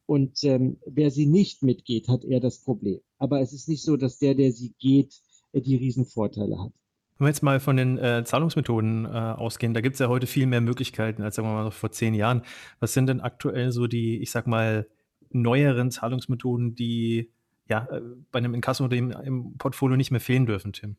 und 0.05 0.43
ähm, 0.43 0.77
wer 0.85 1.09
sie 1.09 1.25
nicht 1.25 1.63
mitgeht, 1.63 2.07
hat 2.07 2.23
eher 2.23 2.39
das 2.39 2.59
Problem. 2.59 2.99
Aber 3.17 3.41
es 3.41 3.53
ist 3.53 3.67
nicht 3.67 3.83
so, 3.83 3.97
dass 3.97 4.19
der, 4.19 4.35
der 4.35 4.51
sie 4.51 4.73
geht, 4.77 5.21
äh, 5.51 5.61
die 5.61 5.75
Riesenvorteile 5.75 6.59
hat. 6.59 6.73
Wenn 7.17 7.25
wir 7.25 7.29
jetzt 7.29 7.43
mal 7.43 7.59
von 7.59 7.77
den 7.77 7.97
äh, 7.97 8.23
Zahlungsmethoden 8.25 9.05
äh, 9.05 9.09
ausgehen, 9.09 9.73
da 9.73 9.81
gibt 9.81 9.93
es 9.93 9.99
ja 9.99 10.07
heute 10.07 10.27
viel 10.27 10.47
mehr 10.47 10.61
Möglichkeiten 10.61 11.23
als 11.23 11.35
sagen 11.35 11.47
wir 11.47 11.53
mal 11.53 11.63
noch 11.63 11.73
vor 11.73 11.91
zehn 11.91 12.13
Jahren. 12.13 12.41
Was 12.79 12.93
sind 12.93 13.07
denn 13.07 13.21
aktuell 13.21 13.71
so 13.71 13.87
die, 13.87 14.21
ich 14.21 14.31
sag 14.31 14.47
mal, 14.47 14.87
neueren 15.29 15.91
Zahlungsmethoden, 15.91 16.75
die 16.75 17.31
ja 17.67 17.87
äh, 17.89 18.01
bei 18.31 18.39
einem 18.39 18.53
Inkasso 18.53 18.85
im, 18.87 19.11
im 19.11 19.57
Portfolio 19.57 19.95
nicht 19.97 20.11
mehr 20.11 20.19
fehlen 20.19 20.45
dürfen, 20.45 20.73
Tim? 20.73 20.97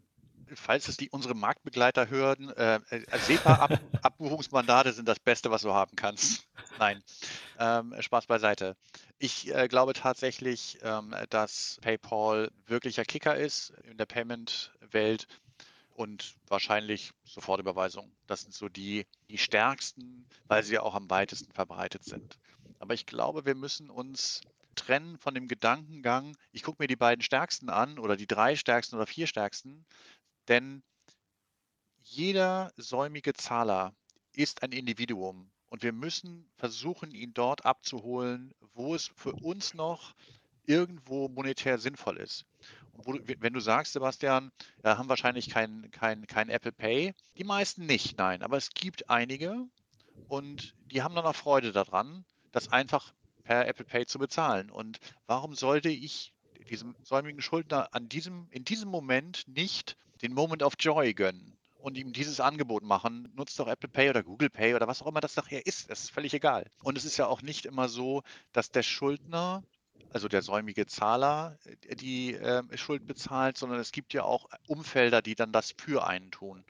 falls 0.55 0.89
es 0.89 0.97
die 0.97 1.11
unsere 1.11 1.35
Marktbegleiter 1.35 2.09
hören, 2.09 2.51
äh, 2.51 2.77
äh 2.91 3.19
SEPA-Abbuchungsmandate 3.19 4.93
sind 4.95 5.09
das 5.09 5.19
Beste, 5.19 5.51
was 5.51 5.63
du 5.63 5.73
haben 5.73 5.97
kannst. 5.97 6.47
Nein, 6.79 7.03
ähm, 7.59 7.95
Spaß 7.99 8.27
beiseite. 8.27 8.77
Ich 9.19 9.53
äh, 9.55 9.69
glaube 9.69 9.93
tatsächlich, 9.93 10.79
ähm, 10.83 11.15
dass 11.31 11.79
PayPal 11.81 12.51
wirklicher 12.67 13.05
Kicker 13.05 13.37
ist 13.37 13.73
in 13.91 13.97
der 13.97 14.07
Payment-Welt 14.07 15.27
und 15.97 16.37
wahrscheinlich 16.49 17.13
Sofortüberweisung. 17.25 18.13
Das 18.27 18.43
sind 18.43 18.55
so 18.55 18.69
die, 18.69 19.07
die 19.31 19.39
stärksten, 19.39 20.27
weil 20.47 20.63
sie 20.63 20.75
ja 20.75 20.83
auch 20.83 20.95
am 20.95 21.09
weitesten 21.11 21.53
verbreitet 21.53 22.05
sind. 22.05 22.39
Aber 22.79 22.95
ich 22.95 23.07
glaube, 23.07 23.47
wir 23.47 23.55
müssen 23.55 23.89
uns 23.89 24.43
trennen 24.75 25.17
von 25.19 25.35
dem 25.35 25.49
Gedankengang, 25.49 26.37
ich 26.53 26.63
gucke 26.63 26.83
mir 26.83 26.87
die 26.87 26.97
beiden 26.97 27.23
stärksten 27.23 27.71
an 27.71 27.99
oder 27.99 28.17
die 28.17 28.27
drei 28.27 28.57
stärksten 28.57 28.97
oder 28.97 29.07
vier 29.07 29.27
stärksten, 29.27 29.87
denn 30.49 30.83
jeder 32.03 32.73
säumige 32.77 33.33
Zahler 33.33 33.95
ist 34.33 34.63
ein 34.63 34.73
Individuum 34.73 35.51
und 35.71 35.83
wir 35.83 35.93
müssen 35.93 36.47
versuchen, 36.57 37.11
ihn 37.11 37.33
dort 37.33 37.65
abzuholen, 37.65 38.53
wo 38.75 38.95
es 38.95 39.11
für 39.17 39.33
uns 39.33 39.73
noch 39.73 40.15
irgendwo 40.67 41.29
monetär 41.29 41.79
sinnvoll 41.79 42.19
ist. 42.19 42.45
Du, 43.05 43.19
wenn 43.39 43.53
du 43.53 43.61
sagst, 43.61 43.93
Sebastian, 43.93 44.51
wir 44.83 44.99
haben 44.99 45.09
wahrscheinlich 45.09 45.49
kein, 45.49 45.91
kein, 45.91 46.27
kein 46.27 46.49
Apple 46.49 46.73
Pay, 46.73 47.15
die 47.37 47.45
meisten 47.45 47.87
nicht, 47.87 48.19
nein, 48.19 48.43
aber 48.43 48.57
es 48.57 48.71
gibt 48.71 49.11
einige 49.11 49.67
und 50.29 50.75
die 50.91 51.03
haben 51.03 51.15
dann 51.15 51.27
auch 51.27 51.37
Freude 51.37 51.73
daran, 51.73 52.25
das 52.53 52.73
einfach 52.73 53.13
per 53.45 53.67
Apple 53.67 53.85
Pay 53.85 54.07
zu 54.07 54.19
bezahlen. 54.19 54.71
Und 54.71 54.99
warum 55.27 55.55
sollte 55.55 55.89
ich 55.89 56.33
diesem 56.69 56.97
säumigen 57.03 57.41
Schuldner 57.41 57.89
an 57.93 58.09
diesem, 58.09 58.49
in 58.51 58.65
diesem 58.65 58.89
Moment 58.89 59.47
nicht 59.47 59.97
den 60.23 60.33
Moment 60.33 60.63
of 60.63 60.75
Joy 60.79 61.15
gönnen 61.15 61.57
und 61.79 61.97
ihm 61.97 62.13
dieses 62.13 62.41
Angebot 62.41 62.83
machen, 62.83 63.33
nutzt 63.37 63.59
doch 63.61 63.69
Apple 63.69 63.89
Pay 63.89 64.11
oder 64.11 64.23
Google 64.23 64.51
Pay 64.51 64.75
oder 64.75 64.89
was 64.89 65.03
auch 65.03 65.07
immer 65.07 65.21
das 65.21 65.37
nachher 65.37 65.65
ist. 65.67 65.89
Das 65.91 66.03
ist 66.03 66.11
völlig 66.11 66.35
egal. 66.35 66.69
Und 66.83 66.99
es 66.99 67.05
ist 67.05 67.17
ja 67.17 67.27
auch 67.27 67.43
nicht 67.43 67.67
immer 67.67 67.89
so, 67.89 68.23
dass 68.53 68.71
der 68.71 68.83
Schuldner, 68.83 69.63
also 70.13 70.29
der 70.29 70.43
säumige 70.43 70.87
Zahler, 70.87 71.59
äh, 71.65 71.97
die 71.97 72.35
äh, 72.35 72.63
Schuld 72.77 73.07
bezahlt, 73.07 73.57
sondern 73.57 73.79
es 73.81 73.93
gibt 73.93 74.15
ja 74.15 74.25
auch 74.25 74.49
Umfelder, 74.67 75.23
die 75.23 75.35
dann 75.35 75.53
das 75.53 75.75
für 75.77 76.07
einen 76.07 76.31
tun. 76.31 76.65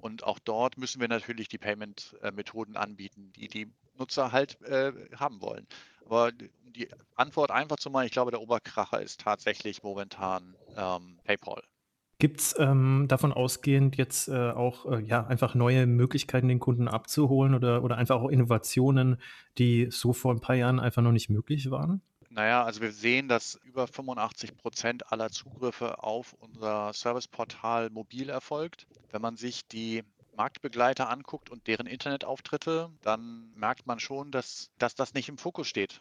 Und 0.00 0.24
auch 0.24 0.38
dort 0.38 0.78
müssen 0.78 1.00
wir 1.00 1.08
natürlich 1.08 1.48
die 1.48 1.58
Payment-Methoden 1.58 2.76
anbieten, 2.76 3.32
die 3.36 3.48
die 3.48 3.72
Nutzer 3.98 4.32
halt 4.32 4.60
äh, 4.62 4.92
haben 5.16 5.40
wollen. 5.40 5.66
Aber 6.04 6.32
die 6.32 6.88
Antwort 7.14 7.50
einfach 7.50 7.76
zu 7.76 7.90
machen, 7.90 8.06
ich 8.06 8.12
glaube, 8.12 8.30
der 8.30 8.40
Oberkracher 8.40 9.00
ist 9.00 9.20
tatsächlich 9.20 9.82
momentan 9.82 10.56
ähm, 10.76 11.18
PayPal. 11.24 11.62
Gibt 12.18 12.40
es 12.40 12.54
ähm, 12.58 13.06
davon 13.08 13.32
ausgehend 13.32 13.96
jetzt 13.96 14.28
äh, 14.28 14.50
auch 14.50 14.86
äh, 14.86 15.00
ja, 15.02 15.26
einfach 15.26 15.54
neue 15.54 15.86
Möglichkeiten, 15.86 16.48
den 16.48 16.60
Kunden 16.60 16.86
abzuholen 16.88 17.54
oder, 17.54 17.82
oder 17.82 17.96
einfach 17.96 18.20
auch 18.20 18.28
Innovationen, 18.28 19.20
die 19.58 19.88
so 19.90 20.12
vor 20.12 20.32
ein 20.32 20.40
paar 20.40 20.54
Jahren 20.54 20.78
einfach 20.78 21.02
noch 21.02 21.12
nicht 21.12 21.30
möglich 21.30 21.70
waren? 21.70 22.00
Naja, 22.34 22.64
also 22.64 22.80
wir 22.80 22.92
sehen, 22.92 23.28
dass 23.28 23.56
über 23.56 23.86
85 23.86 24.56
Prozent 24.56 25.12
aller 25.12 25.30
Zugriffe 25.30 26.02
auf 26.02 26.32
unser 26.34 26.92
Serviceportal 26.94 27.90
mobil 27.90 28.30
erfolgt. 28.30 28.86
Wenn 29.10 29.20
man 29.20 29.36
sich 29.36 29.66
die 29.68 30.02
Marktbegleiter 30.34 31.10
anguckt 31.10 31.50
und 31.50 31.66
deren 31.66 31.86
Internetauftritte, 31.86 32.90
dann 33.02 33.52
merkt 33.54 33.86
man 33.86 34.00
schon, 34.00 34.30
dass, 34.30 34.70
dass 34.78 34.94
das 34.94 35.12
nicht 35.12 35.28
im 35.28 35.36
Fokus 35.36 35.68
steht. 35.68 36.00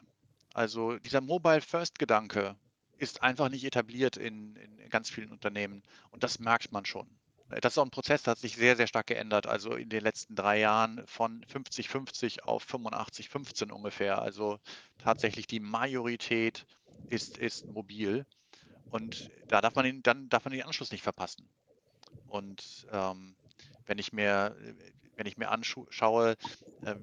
Also 0.53 0.97
dieser 0.99 1.19
Mobile 1.19 1.59
First 1.59 1.99
Gedanke, 1.99 2.55
ist 3.01 3.23
einfach 3.23 3.49
nicht 3.49 3.65
etabliert 3.65 4.15
in, 4.15 4.55
in 4.55 4.89
ganz 4.89 5.09
vielen 5.09 5.31
Unternehmen. 5.31 5.81
Und 6.11 6.23
das 6.23 6.39
merkt 6.39 6.71
man 6.71 6.85
schon. 6.85 7.07
Das 7.59 7.73
ist 7.73 7.77
auch 7.77 7.85
ein 7.85 7.91
Prozess, 7.91 8.23
der 8.23 8.31
hat 8.31 8.39
sich 8.39 8.55
sehr, 8.55 8.75
sehr 8.77 8.87
stark 8.87 9.07
geändert. 9.07 9.45
Also 9.45 9.73
in 9.75 9.89
den 9.89 10.01
letzten 10.01 10.35
drei 10.35 10.59
Jahren 10.59 11.05
von 11.05 11.43
50-50 11.45 12.41
auf 12.43 12.65
85-15 12.65 13.71
ungefähr. 13.71 14.21
Also 14.21 14.59
tatsächlich 14.97 15.47
die 15.47 15.59
Majorität 15.59 16.65
ist, 17.09 17.37
ist 17.37 17.67
mobil. 17.67 18.25
Und 18.89 19.29
da 19.47 19.61
darf 19.61 19.75
man 19.75 19.85
den, 19.85 20.03
dann 20.03 20.29
darf 20.29 20.45
man 20.45 20.53
den 20.53 20.63
Anschluss 20.63 20.91
nicht 20.91 21.03
verpassen. 21.03 21.49
Und 22.27 22.87
ähm, 22.91 23.35
wenn 23.85 23.97
ich 23.97 24.13
mir, 24.13 24.55
wenn 25.17 25.25
ich 25.25 25.37
mir 25.37 25.49
anschaue, 25.49 26.37
äh, 26.83 26.95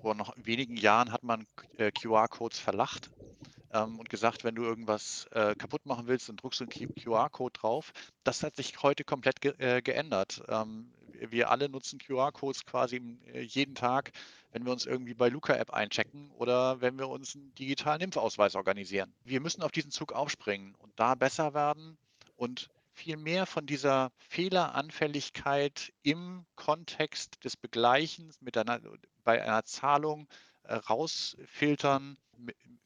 vor 0.00 0.14
noch 0.14 0.34
wenigen 0.36 0.76
Jahren 0.76 1.12
hat 1.12 1.22
man 1.22 1.46
äh, 1.76 1.92
QR-Codes 1.92 2.58
verlacht 2.58 3.10
ähm, 3.72 3.98
und 3.98 4.08
gesagt, 4.08 4.44
wenn 4.44 4.54
du 4.54 4.62
irgendwas 4.62 5.26
äh, 5.32 5.54
kaputt 5.54 5.86
machen 5.86 6.06
willst, 6.06 6.28
dann 6.28 6.36
druckst 6.36 6.60
du 6.60 6.64
einen 6.64 6.94
QR-Code 6.94 7.58
drauf. 7.58 7.92
Das 8.24 8.42
hat 8.42 8.56
sich 8.56 8.82
heute 8.82 9.04
komplett 9.04 9.40
ge 9.40 9.54
äh, 9.58 9.82
geändert. 9.82 10.42
Ähm, 10.48 10.92
wir 11.30 11.50
alle 11.50 11.68
nutzen 11.68 11.98
QR-Codes 11.98 12.64
quasi 12.66 13.00
äh, 13.32 13.42
jeden 13.42 13.74
Tag, 13.74 14.12
wenn 14.50 14.64
wir 14.64 14.72
uns 14.72 14.86
irgendwie 14.86 15.14
bei 15.14 15.28
Luca-App 15.28 15.70
einchecken 15.70 16.30
oder 16.32 16.80
wenn 16.80 16.98
wir 16.98 17.08
uns 17.08 17.34
einen 17.34 17.54
digitalen 17.54 18.00
Impfausweis 18.00 18.54
organisieren. 18.54 19.12
Wir 19.24 19.40
müssen 19.40 19.62
auf 19.62 19.72
diesen 19.72 19.90
Zug 19.90 20.12
aufspringen 20.12 20.74
und 20.76 20.92
da 20.96 21.14
besser 21.14 21.54
werden 21.54 21.96
und 22.36 22.68
viel 22.94 23.16
mehr 23.16 23.46
von 23.46 23.66
dieser 23.66 24.12
Fehleranfälligkeit 24.28 25.92
im 26.02 26.44
Kontext 26.56 27.42
des 27.44 27.56
Begleichens 27.56 28.40
mit 28.42 28.56
einer, 28.58 28.80
bei 29.24 29.42
einer 29.42 29.64
Zahlung 29.64 30.28
rausfiltern, 30.68 32.16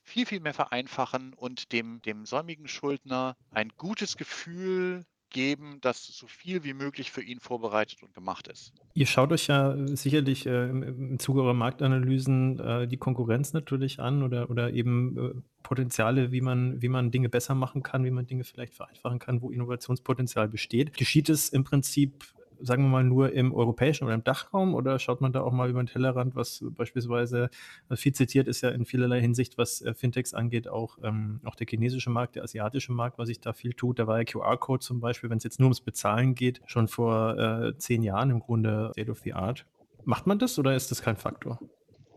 viel, 0.02 0.26
viel 0.26 0.40
mehr 0.40 0.54
vereinfachen 0.54 1.34
und 1.34 1.72
dem, 1.72 2.00
dem 2.02 2.26
säumigen 2.26 2.68
Schuldner 2.68 3.36
ein 3.50 3.70
gutes 3.76 4.16
Gefühl 4.16 5.04
geben, 5.30 5.78
dass 5.80 6.06
so 6.06 6.26
viel 6.28 6.64
wie 6.64 6.72
möglich 6.72 7.10
für 7.10 7.22
ihn 7.22 7.40
vorbereitet 7.40 8.02
und 8.02 8.14
gemacht 8.14 8.48
ist. 8.48 8.72
Ihr 8.94 9.06
schaut 9.06 9.32
euch 9.32 9.48
ja 9.48 9.76
sicherlich 9.88 10.46
äh, 10.46 10.70
im, 10.70 10.82
im, 10.82 11.18
Zuge 11.18 11.42
eurer 11.42 11.54
Marktanalysen 11.54 12.58
äh, 12.60 12.88
die 12.88 12.96
Konkurrenz 12.96 13.52
natürlich 13.52 13.98
an 14.00 14.22
oder, 14.22 14.48
oder 14.50 14.72
eben 14.72 15.18
äh, 15.18 15.42
Potenziale, 15.62 16.30
wie 16.32 16.40
man, 16.40 16.80
wie 16.80 16.88
man 16.88 17.10
Dinge 17.10 17.28
besser 17.28 17.54
machen 17.54 17.82
kann, 17.82 18.04
wie 18.04 18.10
man 18.10 18.26
Dinge 18.26 18.44
vielleicht 18.44 18.74
vereinfachen 18.74 19.18
kann, 19.18 19.42
wo 19.42 19.50
Innovationspotenzial 19.50 20.48
besteht. 20.48 20.96
Geschieht 20.96 21.28
es 21.28 21.48
im 21.48 21.64
Prinzip 21.64 22.24
sagen 22.60 22.84
wir 22.84 22.88
mal, 22.88 23.04
nur 23.04 23.32
im 23.32 23.52
europäischen 23.54 24.04
oder 24.04 24.14
im 24.14 24.24
Dachraum 24.24 24.74
oder 24.74 24.98
schaut 24.98 25.20
man 25.20 25.32
da 25.32 25.42
auch 25.42 25.52
mal 25.52 25.68
über 25.70 25.82
den 25.82 25.86
Tellerrand, 25.86 26.34
was 26.34 26.64
beispielsweise 26.70 27.50
also 27.88 28.00
viel 28.00 28.12
zitiert 28.12 28.48
ist 28.48 28.60
ja 28.62 28.70
in 28.70 28.84
vielerlei 28.84 29.20
Hinsicht, 29.20 29.58
was 29.58 29.82
äh, 29.82 29.94
Fintechs 29.94 30.34
angeht, 30.34 30.68
auch, 30.68 30.98
ähm, 31.02 31.40
auch 31.44 31.54
der 31.54 31.66
chinesische 31.68 32.10
Markt, 32.10 32.36
der 32.36 32.44
asiatische 32.44 32.92
Markt, 32.92 33.18
was 33.18 33.28
sich 33.28 33.40
da 33.40 33.52
viel 33.52 33.72
tut. 33.72 33.98
Da 33.98 34.06
war 34.06 34.18
ja 34.18 34.24
QR-Code 34.24 34.84
zum 34.84 35.00
Beispiel, 35.00 35.30
wenn 35.30 35.38
es 35.38 35.44
jetzt 35.44 35.60
nur 35.60 35.66
ums 35.66 35.80
Bezahlen 35.80 36.34
geht, 36.34 36.60
schon 36.66 36.88
vor 36.88 37.38
äh, 37.38 37.78
zehn 37.78 38.02
Jahren 38.02 38.30
im 38.30 38.40
Grunde 38.40 38.90
State 38.92 39.10
of 39.10 39.20
the 39.20 39.32
Art. 39.32 39.66
Macht 40.04 40.26
man 40.26 40.38
das 40.38 40.58
oder 40.58 40.74
ist 40.76 40.90
das 40.90 41.02
kein 41.02 41.16
Faktor? 41.16 41.58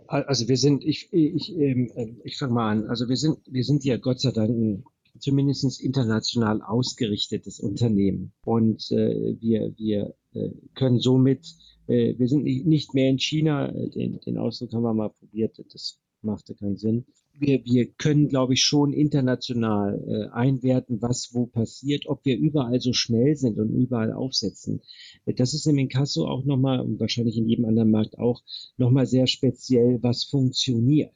Also 0.07 0.47
wir 0.47 0.57
sind, 0.57 0.83
ich, 0.83 1.13
ich, 1.13 1.55
ähm, 1.55 1.91
äh, 1.95 2.13
ich 2.23 2.37
fange 2.37 2.53
mal 2.53 2.71
an. 2.71 2.87
Also 2.87 3.09
wir 3.09 3.17
sind, 3.17 3.39
wir 3.47 3.63
sind 3.63 3.83
ja 3.83 3.97
Gott 3.97 4.19
sei 4.19 4.31
Dank 4.31 4.49
ein 4.49 4.83
zumindest 5.19 5.81
international 5.81 6.61
ausgerichtetes 6.61 7.59
Unternehmen. 7.59 8.33
Und 8.43 8.89
äh, 8.91 9.35
wir, 9.39 9.73
wir 9.77 10.15
äh, 10.33 10.49
können 10.75 10.99
somit, 10.99 11.45
äh, 11.87 12.17
wir 12.17 12.27
sind 12.27 12.43
nicht 12.43 12.93
mehr 12.93 13.09
in 13.09 13.19
China, 13.19 13.71
den, 13.71 14.19
den 14.19 14.37
Ausdruck 14.37 14.73
haben 14.73 14.83
wir 14.83 14.93
mal 14.93 15.09
probiert, 15.09 15.63
das 15.71 15.99
machte 16.21 16.55
keinen 16.55 16.77
Sinn. 16.77 17.05
Wir, 17.33 17.63
wir 17.63 17.87
können, 17.93 18.27
glaube 18.27 18.53
ich, 18.53 18.63
schon 18.63 18.91
international 18.91 20.03
äh, 20.07 20.35
einwerten, 20.35 21.01
was 21.01 21.29
wo 21.33 21.45
passiert, 21.45 22.05
ob 22.05 22.25
wir 22.25 22.37
überall 22.37 22.81
so 22.81 22.91
schnell 22.91 23.37
sind 23.37 23.57
und 23.57 23.69
überall 23.69 24.11
aufsetzen. 24.11 24.81
Das 25.25 25.53
ist 25.53 25.65
im 25.65 25.77
Inkasso 25.77 26.27
auch 26.27 26.43
nochmal, 26.43 26.81
und 26.81 26.99
wahrscheinlich 26.99 27.37
in 27.37 27.47
jedem 27.47 27.63
anderen 27.63 27.91
Markt 27.91 28.19
auch, 28.19 28.43
nochmal 28.75 29.05
sehr 29.05 29.27
speziell, 29.27 29.99
was 30.03 30.25
funktioniert. 30.25 31.15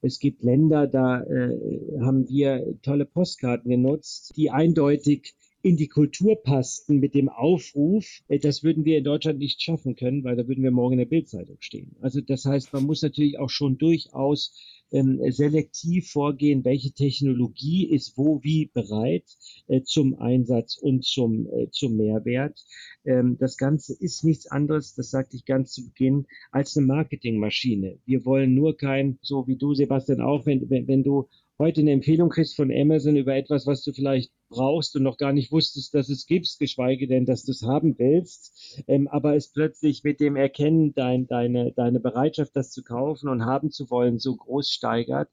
Es 0.00 0.18
gibt 0.18 0.42
Länder, 0.42 0.86
da 0.86 1.22
äh, 1.22 1.58
haben 2.00 2.28
wir 2.28 2.76
tolle 2.82 3.04
Postkarten 3.04 3.70
genutzt, 3.70 4.32
die 4.36 4.50
eindeutig 4.50 5.34
in 5.62 5.76
die 5.76 5.88
Kultur 5.88 6.36
passten 6.36 7.00
mit 7.00 7.14
dem 7.14 7.28
Aufruf, 7.28 8.06
äh, 8.28 8.38
das 8.38 8.62
würden 8.62 8.84
wir 8.84 8.98
in 8.98 9.04
Deutschland 9.04 9.38
nicht 9.38 9.60
schaffen 9.60 9.96
können, 9.96 10.22
weil 10.24 10.36
da 10.36 10.46
würden 10.46 10.62
wir 10.62 10.70
morgen 10.70 10.94
in 10.94 11.00
der 11.00 11.06
Bildzeitung 11.06 11.56
stehen. 11.60 11.96
Also 12.00 12.20
das 12.20 12.44
heißt, 12.44 12.72
man 12.72 12.84
muss 12.84 13.02
natürlich 13.02 13.38
auch 13.38 13.50
schon 13.50 13.76
durchaus 13.76 14.54
ähm, 14.92 15.20
selektiv 15.30 16.10
vorgehen, 16.10 16.64
welche 16.64 16.92
Technologie 16.92 17.88
ist 17.88 18.16
wo 18.16 18.42
wie 18.42 18.66
bereit 18.66 19.24
äh, 19.66 19.82
zum 19.82 20.18
Einsatz 20.18 20.76
und 20.76 21.04
zum, 21.04 21.46
äh, 21.52 21.70
zum 21.70 21.96
Mehrwert. 21.96 22.64
Ähm, 23.04 23.36
das 23.38 23.56
Ganze 23.56 23.94
ist 23.98 24.24
nichts 24.24 24.46
anderes, 24.46 24.94
das 24.94 25.10
sagte 25.10 25.36
ich 25.36 25.44
ganz 25.44 25.72
zu 25.72 25.86
Beginn, 25.86 26.26
als 26.50 26.76
eine 26.76 26.86
Marketingmaschine. 26.86 27.98
Wir 28.04 28.24
wollen 28.24 28.54
nur 28.54 28.76
kein, 28.76 29.18
so 29.22 29.46
wie 29.46 29.56
du, 29.56 29.74
Sebastian, 29.74 30.20
auch, 30.20 30.46
wenn, 30.46 30.68
wenn, 30.70 30.88
wenn 30.88 31.02
du 31.02 31.28
heute 31.58 31.80
eine 31.80 31.90
Empfehlung 31.90 32.28
kriegst 32.28 32.54
von 32.54 32.70
Amazon 32.70 33.16
über 33.16 33.34
etwas, 33.34 33.66
was 33.66 33.82
du 33.82 33.92
vielleicht 33.92 34.32
brauchst 34.48 34.94
und 34.94 35.02
noch 35.02 35.16
gar 35.16 35.32
nicht 35.32 35.50
wusstest, 35.50 35.92
dass 35.92 36.08
es 36.08 36.26
gibt, 36.26 36.48
geschweige 36.58 37.08
denn, 37.08 37.26
dass 37.26 37.42
du 37.44 37.50
es 37.50 37.62
haben 37.62 37.98
willst, 37.98 38.82
ähm, 38.86 39.08
aber 39.08 39.34
es 39.34 39.48
plötzlich 39.48 40.04
mit 40.04 40.20
dem 40.20 40.36
Erkennen 40.36 40.94
dein, 40.94 41.26
deine, 41.26 41.72
deine 41.72 42.00
Bereitschaft, 42.00 42.54
das 42.54 42.70
zu 42.70 42.82
kaufen 42.82 43.28
und 43.28 43.44
haben 43.44 43.70
zu 43.70 43.90
wollen, 43.90 44.18
so 44.18 44.36
groß 44.36 44.70
steigert, 44.70 45.28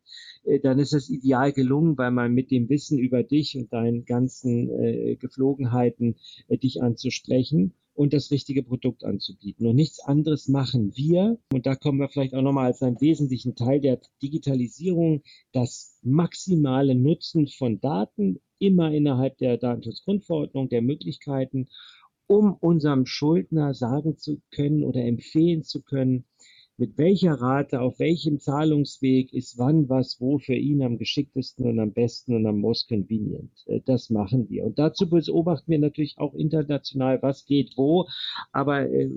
äh, 0.45 0.59
dann 0.59 0.79
ist 0.79 0.93
es 0.93 1.09
ideal 1.09 1.53
gelungen, 1.53 1.97
weil 1.97 2.11
man 2.11 2.33
mit 2.33 2.49
dem 2.49 2.69
Wissen 2.69 2.97
über 2.97 3.23
dich 3.23 3.55
und 3.55 3.71
deinen 3.71 4.05
ganzen 4.05 4.69
äh, 4.69 5.15
Geflogenheiten 5.17 6.15
äh, 6.47 6.57
dich 6.57 6.81
anzusprechen 6.81 7.75
und 7.95 8.13
das 8.13 8.29
richtige 8.29 8.61
Produkt 8.61 9.03
anzubieten. 9.03 9.65
Und 9.65 9.75
nichts 9.75 9.99
anderes 9.99 10.47
machen 10.47 10.95
wir. 10.95 11.39
Und 11.51 11.65
da 11.65 11.75
kommen 11.75 11.99
wir 11.99 12.09
vielleicht 12.09 12.35
auch 12.35 12.41
nochmal 12.41 12.67
als 12.67 12.81
einen 12.81 12.99
wesentlichen 13.01 13.55
Teil 13.55 13.79
der 13.79 13.99
Digitalisierung, 14.21 15.23
das 15.53 15.97
maximale 16.03 16.93
Nutzen 16.93 17.47
von 17.47 17.79
Daten 17.79 18.39
immer 18.59 18.91
innerhalb 18.91 19.37
der 19.37 19.57
Datenschutzgrundverordnung, 19.57 20.69
der 20.69 20.81
Möglichkeiten, 20.81 21.67
um 22.27 22.53
unserem 22.53 23.05
Schuldner 23.05 23.73
sagen 23.73 24.17
zu 24.17 24.41
können 24.51 24.83
oder 24.83 25.01
empfehlen 25.01 25.63
zu 25.63 25.81
können, 25.81 26.25
mit 26.77 26.97
welcher 26.97 27.33
Rate, 27.33 27.79
auf 27.79 27.99
welchem 27.99 28.39
Zahlungsweg 28.39 29.33
ist 29.33 29.57
wann 29.57 29.87
was 29.87 30.19
wo 30.19 30.39
für 30.39 30.55
ihn 30.55 30.83
am 30.83 30.97
geschicktesten 30.97 31.65
und 31.65 31.79
am 31.79 31.93
besten 31.93 32.35
und 32.35 32.45
am 32.45 32.59
most 32.59 32.89
convenient. 32.89 33.51
Äh, 33.65 33.79
das 33.85 34.09
machen 34.09 34.49
wir. 34.49 34.65
Und 34.65 34.77
dazu 34.77 35.09
beobachten 35.09 35.71
wir 35.71 35.79
natürlich 35.79 36.17
auch 36.17 36.33
international, 36.33 37.21
was 37.21 37.45
geht 37.45 37.73
wo. 37.77 38.07
Aber 38.51 38.89
äh, 38.89 39.09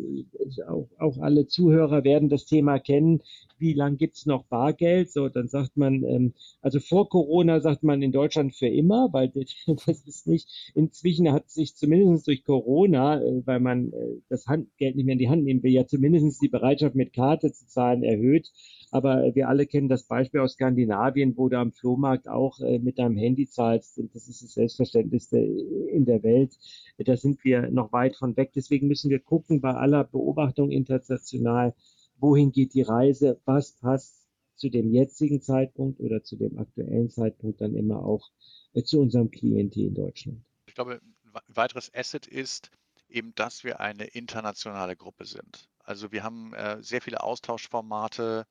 auch, 0.68 0.88
auch 0.98 1.18
alle 1.18 1.46
Zuhörer 1.46 2.04
werden 2.04 2.28
das 2.28 2.46
Thema 2.46 2.78
kennen. 2.78 3.22
Wie 3.58 3.72
lange 3.72 3.96
gibt's 3.96 4.24
noch 4.24 4.44
Bargeld? 4.44 5.10
So, 5.10 5.28
dann 5.28 5.48
sagt 5.48 5.76
man, 5.76 6.04
ähm, 6.04 6.34
also 6.62 6.78
vor 6.78 7.08
Corona 7.08 7.60
sagt 7.60 7.82
man 7.82 8.02
in 8.02 8.12
Deutschland 8.12 8.54
für 8.54 8.68
immer, 8.68 9.08
weil 9.12 9.28
das 9.66 10.02
ist 10.06 10.28
nicht, 10.28 10.72
inzwischen 10.74 11.32
hat 11.32 11.50
sich 11.50 11.74
zumindest 11.74 12.28
durch 12.28 12.44
Corona, 12.44 13.20
äh, 13.20 13.42
weil 13.46 13.58
man 13.58 13.92
das 14.28 14.46
Handgeld 14.46 14.94
nicht 14.96 15.06
mehr 15.06 15.14
in 15.14 15.18
die 15.18 15.28
Hand 15.28 15.44
nehmen 15.44 15.62
will, 15.62 15.72
ja 15.72 15.86
zumindest 15.86 16.40
die 16.42 16.48
Bereitschaft 16.48 16.94
mit 16.94 17.12
Karte 17.12 17.47
Karte 17.48 17.52
zu 17.52 17.66
zahlen 17.66 18.02
erhöht. 18.02 18.50
Aber 18.90 19.34
wir 19.34 19.48
alle 19.48 19.66
kennen 19.66 19.88
das 19.88 20.04
Beispiel 20.04 20.40
aus 20.40 20.52
Skandinavien, 20.52 21.36
wo 21.36 21.48
du 21.48 21.58
am 21.58 21.72
Flohmarkt 21.72 22.26
auch 22.28 22.58
äh, 22.60 22.78
mit 22.78 22.98
deinem 22.98 23.16
Handy 23.16 23.46
zahlst. 23.46 24.00
Das 24.14 24.28
ist 24.28 24.42
das 24.42 24.54
Selbstverständlichste 24.54 25.38
in 25.38 26.06
der 26.06 26.22
Welt. 26.22 26.56
Da 26.98 27.16
sind 27.16 27.44
wir 27.44 27.70
noch 27.70 27.92
weit 27.92 28.16
von 28.16 28.36
weg. 28.36 28.52
Deswegen 28.54 28.88
müssen 28.88 29.10
wir 29.10 29.20
gucken 29.20 29.60
bei 29.60 29.74
aller 29.74 30.04
Beobachtung 30.04 30.70
international, 30.70 31.74
wohin 32.18 32.50
geht 32.50 32.74
die 32.74 32.82
Reise, 32.82 33.40
was 33.44 33.72
passt 33.72 34.26
zu 34.56 34.70
dem 34.70 34.90
jetzigen 34.92 35.40
Zeitpunkt 35.40 36.00
oder 36.00 36.22
zu 36.24 36.36
dem 36.36 36.58
aktuellen 36.58 37.10
Zeitpunkt 37.10 37.60
dann 37.60 37.74
immer 37.74 38.02
auch 38.02 38.30
äh, 38.72 38.82
zu 38.82 39.00
unserem 39.00 39.30
Klientel 39.30 39.84
in 39.84 39.94
Deutschland. 39.94 40.40
Ich 40.66 40.74
glaube, 40.74 41.00
ein 41.24 41.42
weiteres 41.54 41.92
Asset 41.94 42.26
ist 42.26 42.70
eben, 43.08 43.34
dass 43.34 43.64
wir 43.64 43.80
eine 43.80 44.04
internationale 44.04 44.96
Gruppe 44.96 45.26
sind. 45.26 45.68
Also 45.88 46.12
wir 46.12 46.22
haben 46.22 46.52
äh, 46.52 46.82
sehr 46.82 47.00
viele 47.00 47.22
Austauschformate, 47.22 48.46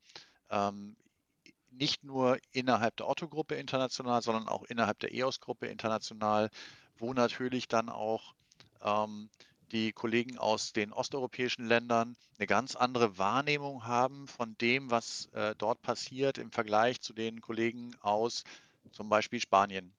ähm, 0.50 0.96
nicht 1.70 2.02
nur 2.02 2.36
innerhalb 2.50 2.96
der 2.96 3.08
Otto-Gruppe 3.08 3.54
international, 3.54 4.22
sondern 4.22 4.48
auch 4.48 4.64
innerhalb 4.64 4.98
der 4.98 5.14
EOS-Gruppe 5.14 5.68
international, 5.68 6.50
wo 6.96 7.14
natürlich 7.14 7.68
dann 7.68 7.90
auch 7.90 8.34
ähm, 8.82 9.30
die 9.70 9.92
Kollegen 9.92 10.36
aus 10.36 10.72
den 10.72 10.92
osteuropäischen 10.92 11.64
Ländern 11.64 12.16
eine 12.38 12.48
ganz 12.48 12.74
andere 12.74 13.18
Wahrnehmung 13.18 13.86
haben 13.86 14.26
von 14.26 14.56
dem, 14.58 14.90
was 14.90 15.26
äh, 15.26 15.54
dort 15.56 15.80
passiert 15.80 16.38
im 16.38 16.50
Vergleich 16.50 17.00
zu 17.00 17.12
den 17.12 17.40
Kollegen 17.40 17.94
aus 18.00 18.42
zum 18.90 19.08
Beispiel 19.08 19.38
Spanien. 19.38 19.94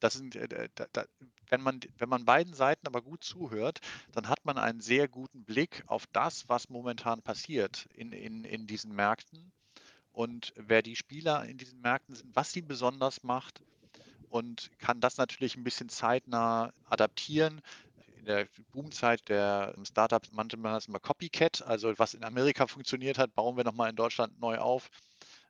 Das 0.00 0.14
sind, 0.14 0.34
äh, 0.34 0.68
da, 0.74 0.86
da, 0.92 1.04
wenn 1.48 1.60
man, 1.60 1.80
wenn 1.98 2.08
man 2.08 2.24
beiden 2.24 2.54
Seiten 2.54 2.86
aber 2.86 3.02
gut 3.02 3.24
zuhört, 3.24 3.80
dann 4.12 4.28
hat 4.28 4.44
man 4.44 4.58
einen 4.58 4.80
sehr 4.80 5.08
guten 5.08 5.44
Blick 5.44 5.82
auf 5.86 6.06
das, 6.12 6.48
was 6.48 6.68
momentan 6.68 7.22
passiert 7.22 7.86
in, 7.94 8.12
in, 8.12 8.44
in 8.44 8.66
diesen 8.66 8.94
Märkten 8.94 9.52
und 10.12 10.52
wer 10.56 10.82
die 10.82 10.96
Spieler 10.96 11.44
in 11.44 11.58
diesen 11.58 11.80
Märkten 11.80 12.14
sind, 12.14 12.34
was 12.34 12.52
sie 12.52 12.62
besonders 12.62 13.22
macht 13.22 13.62
und 14.28 14.70
kann 14.78 15.00
das 15.00 15.16
natürlich 15.16 15.56
ein 15.56 15.64
bisschen 15.64 15.88
zeitnah 15.88 16.72
adaptieren. 16.84 17.60
In 18.16 18.24
der 18.24 18.48
Boomzeit 18.72 19.28
der 19.28 19.74
Startups 19.84 20.32
nannte 20.32 20.56
man 20.56 20.72
das 20.74 20.86
immer 20.86 21.00
Copycat, 21.00 21.62
also 21.62 21.92
was 21.98 22.14
in 22.14 22.24
Amerika 22.24 22.66
funktioniert 22.66 23.18
hat, 23.18 23.34
bauen 23.34 23.56
wir 23.56 23.64
nochmal 23.64 23.90
in 23.90 23.96
Deutschland 23.96 24.38
neu 24.40 24.58
auf 24.58 24.88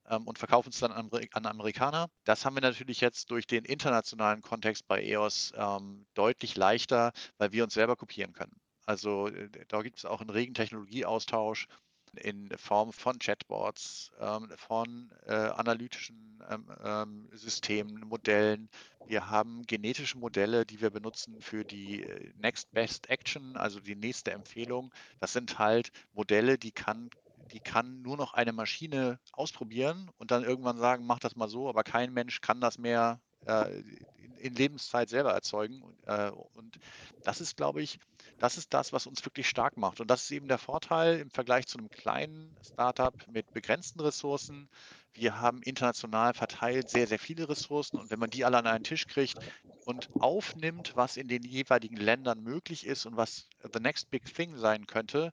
ähm, 0.08 0.26
und 0.26 0.38
verkaufen 0.38 0.70
es 0.70 0.78
dann 0.80 0.92
an, 0.92 1.10
an, 1.32 1.46
Amerikaner. 1.46 2.08
Das 2.24 2.44
haben 2.44 2.56
wir 2.56 2.62
natürlich 2.62 3.00
jetzt 3.00 3.30
durch 3.30 3.46
den 3.46 3.64
internationalen 3.64 4.42
Kontext 4.42 4.86
bei 4.86 5.02
EOS 5.02 5.52
ähm, 5.56 6.06
deutlich 6.14 6.56
leichter, 6.56 7.12
weil 7.38 7.52
wir 7.52 7.64
uns 7.64 7.74
selber 7.74 7.96
kopieren 7.96 8.32
können. 8.32 8.56
Also 8.86 9.28
äh, 9.28 9.48
da 9.68 9.82
gibt 9.82 9.98
es 9.98 10.04
auch 10.04 10.20
einen 10.20 10.30
regen 10.30 10.54
Technologieaustausch 10.54 11.68
in 12.16 12.50
Form 12.56 12.92
von 12.92 13.18
Chatbots, 13.18 14.12
ähm, 14.20 14.48
von 14.56 15.10
äh, 15.26 15.34
analytischen 15.34 16.42
ähm, 16.48 16.66
ähm, 16.84 17.28
Systemen, 17.32 18.00
Modellen. 18.06 18.68
Wir 19.06 19.28
haben 19.28 19.64
genetische 19.66 20.18
Modelle, 20.18 20.64
die 20.64 20.80
wir 20.80 20.90
benutzen 20.90 21.40
für 21.40 21.64
die 21.64 22.02
äh, 22.02 22.32
Next 22.36 22.70
Best 22.72 23.10
Action, 23.10 23.56
also 23.56 23.80
die 23.80 23.96
nächste 23.96 24.32
Empfehlung. 24.32 24.92
Das 25.20 25.32
sind 25.32 25.58
halt 25.58 25.90
Modelle, 26.12 26.58
die 26.58 26.72
kann 26.72 27.10
die 27.52 27.60
kann 27.60 28.02
nur 28.02 28.16
noch 28.16 28.34
eine 28.34 28.52
Maschine 28.52 29.18
ausprobieren 29.32 30.10
und 30.18 30.30
dann 30.30 30.44
irgendwann 30.44 30.78
sagen, 30.78 31.06
mach 31.06 31.18
das 31.18 31.36
mal 31.36 31.48
so, 31.48 31.68
aber 31.68 31.84
kein 31.84 32.12
Mensch 32.12 32.40
kann 32.40 32.60
das 32.60 32.78
mehr 32.78 33.20
äh, 33.46 33.80
in, 34.16 34.34
in, 34.38 34.54
Lebenszeit 34.54 35.08
selber 35.08 35.32
erzeugen. 35.32 35.82
Äh, 36.06 36.30
und 36.30 36.78
das 37.22 37.40
ist, 37.40 37.56
glaube 37.56 37.82
ich, 37.82 37.98
das 38.38 38.56
ist 38.56 38.72
das, 38.72 38.92
was 38.92 39.06
uns 39.06 39.24
wirklich 39.24 39.48
stark 39.48 39.76
macht. 39.76 40.00
Und 40.00 40.10
das 40.10 40.24
ist 40.24 40.30
eben 40.30 40.48
der 40.48 40.58
Vorteil 40.58 41.20
im 41.20 41.30
Vergleich 41.30 41.66
zu 41.66 41.78
einem 41.78 41.90
kleinen 41.90 42.56
Startup 42.62 43.14
mit 43.28 43.52
begrenzten 43.52 44.00
Ressourcen. 44.00 44.68
Wir 45.12 45.40
haben 45.40 45.62
international 45.62 46.34
verteilt 46.34 46.88
sehr, 46.88 47.06
sehr 47.06 47.18
viele 47.18 47.48
Ressourcen 47.48 47.98
und 47.98 48.10
wenn 48.10 48.18
man 48.18 48.30
die 48.30 48.44
alle 48.44 48.58
an 48.58 48.66
einen 48.66 48.84
Tisch 48.84 49.06
kriegt 49.06 49.38
und 49.84 50.08
aufnimmt, 50.18 50.96
was 50.96 51.16
in 51.16 51.28
den 51.28 51.44
jeweiligen 51.44 51.96
Ländern 51.96 52.42
möglich 52.42 52.86
ist 52.86 53.06
und 53.06 53.16
was 53.16 53.48
the 53.72 53.80
next 53.80 54.10
big 54.10 54.24
thing 54.24 54.56
sein 54.56 54.86
könnte, 54.86 55.32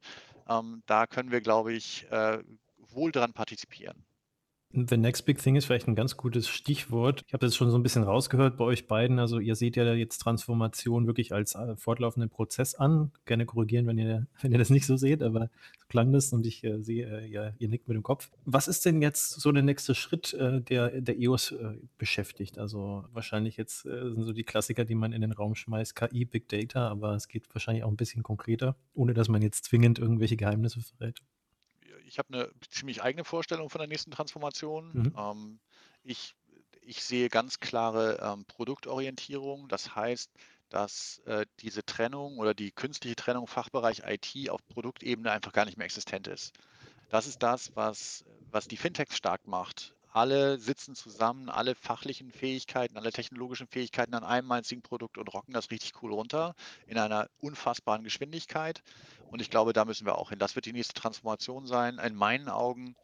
da 0.86 1.08
können 1.08 1.32
wir, 1.32 1.41
glaube 1.41 1.74
ich, 1.74 2.10
äh, 2.12 2.43
wohl 2.78 3.12
daran 3.12 3.34
partizipieren. 3.34 4.06
The 4.74 4.96
Next 4.96 5.26
Big 5.26 5.38
Thing 5.38 5.58
ist 5.58 5.66
vielleicht 5.66 5.90
ein 5.90 5.96
ganz 5.96 6.16
gutes 6.16 6.48
Stichwort. 6.48 7.24
Ich 7.28 7.34
habe 7.34 7.46
das 7.46 7.56
schon 7.56 7.70
so 7.70 7.78
ein 7.78 7.84
bisschen 7.84 8.04
rausgehört 8.04 8.56
bei 8.56 8.64
euch 8.64 8.88
beiden. 8.88 9.20
Also 9.20 9.40
ihr 9.40 9.56
seht 9.56 9.76
ja 9.76 9.94
jetzt 9.94 10.20
Transformation 10.20 11.08
wirklich 11.08 11.34
als 11.34 11.56
äh, 11.56 11.76
fortlaufenden 11.76 12.30
Prozess 12.30 12.76
an. 12.76 13.12
Gerne 13.26 13.46
korrigieren, 13.46 13.86
wenn 13.86 13.98
ihr, 13.98 14.28
wenn 14.42 14.54
ihr 14.54 14.58
das 14.58 14.70
nicht 14.70 14.86
so 14.86 14.96
seht, 14.96 15.24
aber 15.24 15.50
so 15.78 15.86
klang 15.90 16.14
das 16.14 16.32
und 16.32 16.46
ich 16.46 16.64
äh, 16.64 16.82
sehe, 16.82 17.06
äh, 17.06 17.28
ihr, 17.28 17.54
ihr, 17.60 17.68
nickt 17.68 17.90
mit 17.90 17.96
dem 17.96 18.04
Kopf. 18.04 18.32
Was 18.46 18.70
ist 18.70 18.86
denn 18.86 19.02
jetzt 19.02 19.42
so 19.42 19.52
der 19.52 19.64
nächste 19.64 19.94
Schritt, 19.94 20.34
äh, 20.36 20.62
der, 20.62 21.02
der 21.02 21.20
EOS 21.20 21.52
äh, 21.52 21.74
beschäftigt? 21.98 22.58
Also 22.58 23.04
wahrscheinlich 23.12 23.58
jetzt 23.58 23.86
äh, 23.86 24.14
sind 24.14 24.24
so 24.24 24.32
die 24.32 24.46
Klassiker, 24.46 24.86
die 24.86 24.96
man 24.96 25.12
in 25.12 25.20
den 25.20 25.34
Raum 25.34 25.54
schmeißt, 25.54 25.98
KI, 25.98 26.24
Big 26.24 26.48
Data, 26.48 26.88
aber 26.88 27.16
es 27.16 27.28
geht 27.28 27.54
wahrscheinlich 27.54 27.84
auch 27.84 27.90
ein 27.90 27.98
bisschen 27.98 28.24
konkreter, 28.24 28.78
ohne 28.94 29.14
dass 29.14 29.28
man 29.28 29.42
jetzt 29.42 29.66
zwingend 29.66 30.00
irgendwelche 30.00 30.38
Geheimnisse 30.38 30.80
verrät 30.80 31.22
ich 32.12 32.20
habe 32.20 32.34
eine 32.34 32.51
ziemlich 32.70 33.01
eigene 33.01 33.24
Vorstellung 33.24 33.70
von 33.70 33.80
der 33.80 33.88
nächsten 33.88 34.12
Transformation. 34.12 34.91
Mhm. 34.93 35.14
Ähm, 35.18 35.59
ich, 36.03 36.36
ich 36.82 37.03
sehe 37.03 37.30
ganz 37.30 37.62
klare 37.62 38.20
ähm, 38.22 38.43
Produktorientierung. 38.45 39.70
Das 39.70 39.95
heißt, 39.95 40.30
dass 40.68 41.22
äh, 41.26 41.45
diese 41.62 41.86
Trennung 41.86 42.38
oder 42.38 42.53
die 42.53 42.72
künstliche 42.72 43.16
Trennung 43.16 43.47
Fachbereich 43.47 44.03
IT 44.05 44.49
auf 44.49 44.59
Produktebene 44.68 45.32
einfach 45.32 45.53
gar 45.53 45.64
nicht 45.64 45.78
mehr 45.78 45.86
existent 45.86 46.28
ist. 46.28 46.53
Das 47.09 47.28
ist 47.28 47.41
das, 47.43 47.72
was, 47.76 48.26
was 48.51 48.68
die 48.68 48.78
Fintechs 48.78 49.16
stark 49.16 49.47
macht 49.47 49.95
alle 50.12 50.59
sitzen 50.59 50.95
zusammen, 50.95 51.49
alle 51.49 51.76
fachlichen 51.76 52.32
Fähigkeiten, 52.32 52.97
alle 52.97 53.12
technologischen 53.12 53.68
Fähigkeiten 53.68 54.14
an 54.14 54.24
einem 54.24 54.51
einzigen 54.51 54.82
Produkt 54.82 55.18
und 55.18 55.34
rocken 55.34 55.53
das 55.53 55.72
richtig 55.72 55.93
cool 56.01 56.14
runter 56.14 56.53
in 56.88 56.97
einer 56.97 57.28
unfassbaren 57.39 58.03
Geschwindigkeit. 58.03 58.84
Und 59.30 59.41
ich 59.41 59.49
glaube, 59.49 59.74
da 59.74 59.86
müssen 59.86 60.05
wir 60.05 60.18
auch 60.18 60.30
hin. 60.30 60.39
Das 60.39 60.55
wird 60.55 60.66
die 60.66 60.74
nächste 60.74 60.93
Transformation 60.93 61.66
sein, 61.66 61.97
in 61.99 62.16
meinen 62.16 62.49
Augen. 62.49 62.95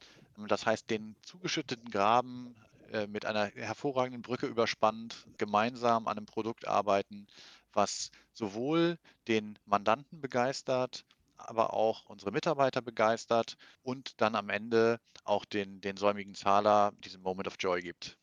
Das 0.48 0.66
heißt, 0.66 0.90
den 0.90 1.16
zugeschütteten 1.24 1.90
Graben 1.90 2.56
äh, 2.92 3.08
mit 3.08 3.26
einer 3.26 3.46
hervorragenden 3.48 4.22
Brücke 4.22 4.46
überspannt, 4.46 5.26
gemeinsam 5.38 6.08
an 6.08 6.18
einem 6.18 6.26
Produkt 6.26 6.68
arbeiten, 6.68 7.28
was 7.74 8.12
sowohl 8.34 8.98
den 9.28 9.58
Mandanten 9.66 10.22
begeistert, 10.22 11.06
aber 11.38 11.74
auch 11.74 12.06
unsere 12.10 12.32
Mitarbeiter 12.32 12.82
begeistert 12.82 13.58
und 13.82 14.22
dann 14.22 14.36
am 14.36 14.50
Ende 14.50 15.00
auch 15.24 15.46
den, 15.46 15.82
den 15.82 15.98
säumigen 15.98 16.36
Zahler 16.36 16.94
diesen 17.04 17.22
Moment 17.22 17.48
of 17.48 17.56
Joy 17.60 17.82
gibt. 17.82 18.18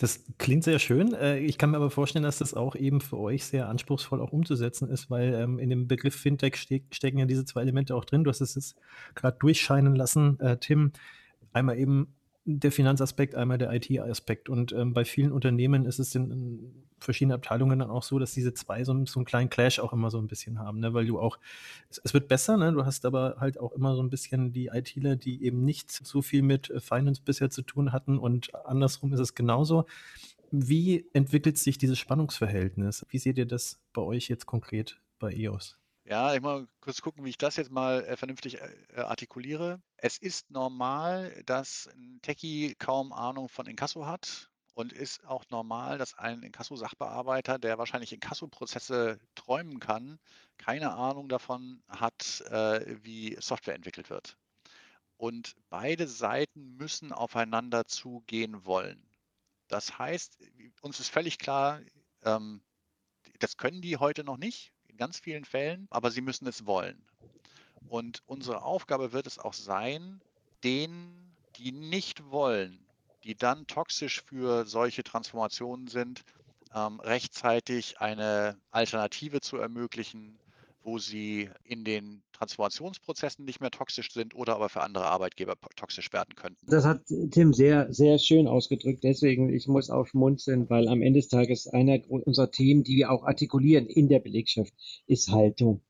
Das 0.00 0.24
klingt 0.38 0.64
sehr 0.64 0.78
schön. 0.78 1.12
Äh, 1.12 1.40
ich 1.40 1.58
kann 1.58 1.72
mir 1.72 1.76
aber 1.76 1.90
vorstellen, 1.90 2.22
dass 2.22 2.38
das 2.38 2.54
auch 2.54 2.74
eben 2.74 3.02
für 3.02 3.18
euch 3.18 3.44
sehr 3.44 3.68
anspruchsvoll 3.68 4.22
auch 4.22 4.32
umzusetzen 4.32 4.88
ist, 4.88 5.10
weil 5.10 5.34
ähm, 5.34 5.58
in 5.58 5.68
dem 5.68 5.88
Begriff 5.88 6.14
Fintech 6.16 6.56
stecken 6.56 7.18
ja 7.18 7.26
diese 7.26 7.44
zwei 7.44 7.60
Elemente 7.60 7.94
auch 7.94 8.06
drin. 8.06 8.24
Du 8.24 8.30
hast 8.30 8.40
es 8.40 8.54
jetzt 8.54 8.76
gerade 9.14 9.36
durchscheinen 9.38 9.94
lassen, 9.94 10.40
äh, 10.40 10.56
Tim. 10.56 10.92
Einmal 11.52 11.78
eben 11.78 12.14
der 12.44 12.72
Finanzaspekt, 12.72 13.34
einmal 13.34 13.58
der 13.58 13.72
IT-Aspekt. 13.72 14.48
Und 14.48 14.72
ähm, 14.72 14.94
bei 14.94 15.04
vielen 15.04 15.32
Unternehmen 15.32 15.84
ist 15.84 15.98
es 15.98 16.14
in, 16.14 16.30
in, 16.30 16.84
verschiedenen 16.98 17.36
Abteilungen 17.36 17.78
dann 17.78 17.90
auch 17.90 18.02
so, 18.02 18.18
dass 18.18 18.34
diese 18.34 18.52
zwei 18.54 18.84
so, 18.84 19.06
so 19.06 19.20
einen 19.20 19.24
kleinen 19.24 19.50
Clash 19.50 19.78
auch 19.78 19.92
immer 19.92 20.10
so 20.10 20.18
ein 20.18 20.28
bisschen 20.28 20.58
haben, 20.58 20.80
ne? 20.80 20.92
weil 20.92 21.06
du 21.06 21.18
auch, 21.18 21.38
es, 21.88 21.98
es, 22.04 22.14
wird 22.14 22.28
besser, 22.28 22.58
ne? 22.58 22.72
du 22.72 22.84
hast 22.84 23.06
aber 23.06 23.36
halt 23.38 23.58
auch 23.58 23.72
immer 23.72 23.94
so 23.96 24.02
ein 24.02 24.10
bisschen 24.10 24.52
die 24.52 24.66
ITler, 24.66 25.16
die 25.16 25.42
eben 25.42 25.64
nicht 25.64 25.90
so 25.90 26.20
viel 26.22 26.42
mit 26.42 26.70
äh, 26.70 26.80
Finance 26.80 27.22
bisher 27.24 27.48
zu 27.48 27.62
tun 27.62 27.92
hatten 27.92 28.18
und 28.18 28.54
andersrum 28.66 29.12
ist 29.14 29.20
es 29.20 29.34
genauso. 29.34 29.86
Wie 30.50 31.06
entwickelt 31.12 31.58
sich 31.58 31.78
dieses 31.78 31.98
Spannungsverhältnis? 31.98 33.06
Wie 33.08 33.18
seht 33.18 33.38
ihr 33.38 33.46
das 33.46 33.80
bei 33.92 34.02
euch 34.02 34.28
jetzt 34.28 34.46
konkret 34.46 35.00
bei 35.18 35.32
EOS? 35.32 35.78
Ja, 36.10 36.34
ich 36.34 36.40
mal 36.40 36.66
kurz 36.80 37.02
gucken, 37.02 37.24
wie 37.24 37.28
ich 37.30 37.38
das 37.38 37.54
jetzt 37.54 37.70
mal 37.70 38.04
äh, 38.04 38.16
vernünftig 38.16 38.60
äh, 38.60 38.96
artikuliere. 38.96 39.80
Es 39.96 40.18
ist 40.18 40.50
normal, 40.50 41.40
dass 41.46 41.88
ein 41.94 42.18
Techie 42.20 42.74
kaum 42.74 43.12
Ahnung 43.12 43.48
von 43.48 43.66
Inkasso 43.66 44.06
hat 44.06 44.50
und 44.74 44.92
ist 44.92 45.24
auch 45.24 45.44
normal, 45.50 45.98
dass 45.98 46.14
ein 46.14 46.42
Inkasso-Sachbearbeiter, 46.42 47.60
der 47.60 47.78
wahrscheinlich 47.78 48.12
Inkasso-Prozesse 48.12 49.20
träumen 49.36 49.78
kann, 49.78 50.18
keine 50.58 50.94
Ahnung 50.94 51.28
davon 51.28 51.80
hat, 51.88 52.40
äh, 52.50 53.04
wie 53.04 53.36
Software 53.40 53.76
entwickelt 53.76 54.10
wird. 54.10 54.36
Und 55.16 55.54
beide 55.68 56.08
Seiten 56.08 56.76
müssen 56.76 57.12
aufeinander 57.12 57.86
zugehen 57.86 58.64
wollen. 58.64 59.00
Das 59.68 59.96
heißt, 59.96 60.38
uns 60.80 60.98
ist 60.98 61.10
völlig 61.10 61.38
klar, 61.38 61.80
ähm, 62.24 62.62
das 63.38 63.56
können 63.56 63.80
die 63.80 63.98
heute 63.98 64.24
noch 64.24 64.38
nicht 64.38 64.72
ganz 64.96 65.18
vielen 65.18 65.44
Fällen, 65.44 65.86
aber 65.90 66.10
sie 66.10 66.20
müssen 66.20 66.46
es 66.46 66.66
wollen. 66.66 67.02
Und 67.88 68.22
unsere 68.26 68.62
Aufgabe 68.62 69.12
wird 69.12 69.26
es 69.26 69.38
auch 69.38 69.54
sein, 69.54 70.20
denen, 70.62 71.34
die 71.56 71.72
nicht 71.72 72.30
wollen, 72.30 72.86
die 73.24 73.34
dann 73.34 73.66
toxisch 73.66 74.22
für 74.22 74.64
solche 74.66 75.02
Transformationen 75.02 75.88
sind, 75.88 76.22
ähm, 76.74 77.00
rechtzeitig 77.00 78.00
eine 78.00 78.56
Alternative 78.70 79.40
zu 79.40 79.56
ermöglichen, 79.56 80.38
wo 80.82 80.98
sie 80.98 81.50
in 81.64 81.84
den 81.84 82.22
Transformationsprozessen 82.40 83.44
nicht 83.44 83.60
mehr 83.60 83.70
toxisch 83.70 84.12
sind 84.12 84.34
oder 84.34 84.56
aber 84.56 84.70
für 84.70 84.80
andere 84.80 85.04
Arbeitgeber 85.04 85.56
toxisch 85.76 86.10
werden 86.14 86.34
könnten. 86.36 86.66
Das 86.66 86.86
hat 86.86 87.02
Tim 87.30 87.52
sehr, 87.52 87.92
sehr 87.92 88.18
schön 88.18 88.48
ausgedrückt. 88.48 89.04
Deswegen, 89.04 89.50
ich 89.50 89.68
muss 89.68 89.90
auch 89.90 90.06
schmunzeln, 90.06 90.70
weil 90.70 90.88
am 90.88 91.02
Ende 91.02 91.20
des 91.20 91.28
Tages 91.28 91.66
einer 91.66 91.98
unserer 92.08 92.50
Themen, 92.50 92.82
die 92.82 92.96
wir 92.96 93.10
auch 93.10 93.24
artikulieren 93.24 93.86
in 93.86 94.08
der 94.08 94.20
Belegschaft, 94.20 94.72
ist 95.06 95.30
Haltung. 95.30 95.82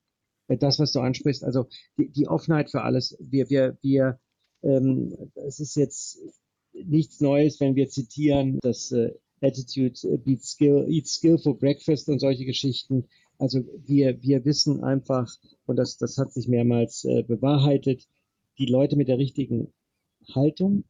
Das, 0.48 0.80
was 0.80 0.90
du 0.90 0.98
ansprichst, 0.98 1.44
also 1.44 1.68
die, 1.96 2.08
die 2.08 2.26
Offenheit 2.26 2.72
für 2.72 2.82
alles. 2.82 3.16
Wir, 3.20 3.48
wir, 3.48 3.78
wir, 3.82 4.18
ähm, 4.64 5.30
es 5.36 5.60
ist 5.60 5.76
jetzt 5.76 6.18
nichts 6.72 7.20
Neues, 7.20 7.60
wenn 7.60 7.76
wir 7.76 7.88
zitieren, 7.88 8.58
dass 8.60 8.90
äh, 8.90 9.12
Attitude 9.40 10.18
beats 10.24 10.50
skill, 10.50 10.86
eats 10.88 11.14
skill 11.14 11.38
for 11.38 11.56
breakfast 11.56 12.08
und 12.08 12.18
solche 12.18 12.44
Geschichten. 12.44 13.06
Also 13.40 13.64
wir, 13.86 14.22
wir 14.22 14.44
wissen 14.44 14.84
einfach, 14.84 15.34
und 15.66 15.76
das, 15.76 15.96
das 15.96 16.18
hat 16.18 16.32
sich 16.32 16.46
mehrmals 16.46 17.04
äh, 17.04 17.22
bewahrheitet, 17.22 18.06
die 18.58 18.66
Leute 18.66 18.96
mit 18.96 19.08
der 19.08 19.18
richtigen 19.18 19.72
Haltung, 20.34 20.84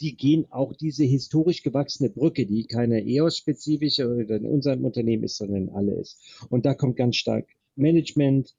die 0.00 0.16
gehen 0.16 0.46
auch 0.50 0.72
diese 0.74 1.04
historisch 1.04 1.64
gewachsene 1.64 2.08
Brücke, 2.08 2.46
die 2.46 2.64
keine 2.64 3.04
EOS-spezifische 3.04 4.08
oder 4.08 4.36
in 4.36 4.46
unserem 4.46 4.84
Unternehmen 4.84 5.24
ist, 5.24 5.38
sondern 5.38 5.70
alle 5.70 5.94
ist. 5.94 6.20
Und 6.50 6.66
da 6.66 6.74
kommt 6.74 6.96
ganz 6.96 7.16
stark 7.16 7.46
Management, 7.74 8.54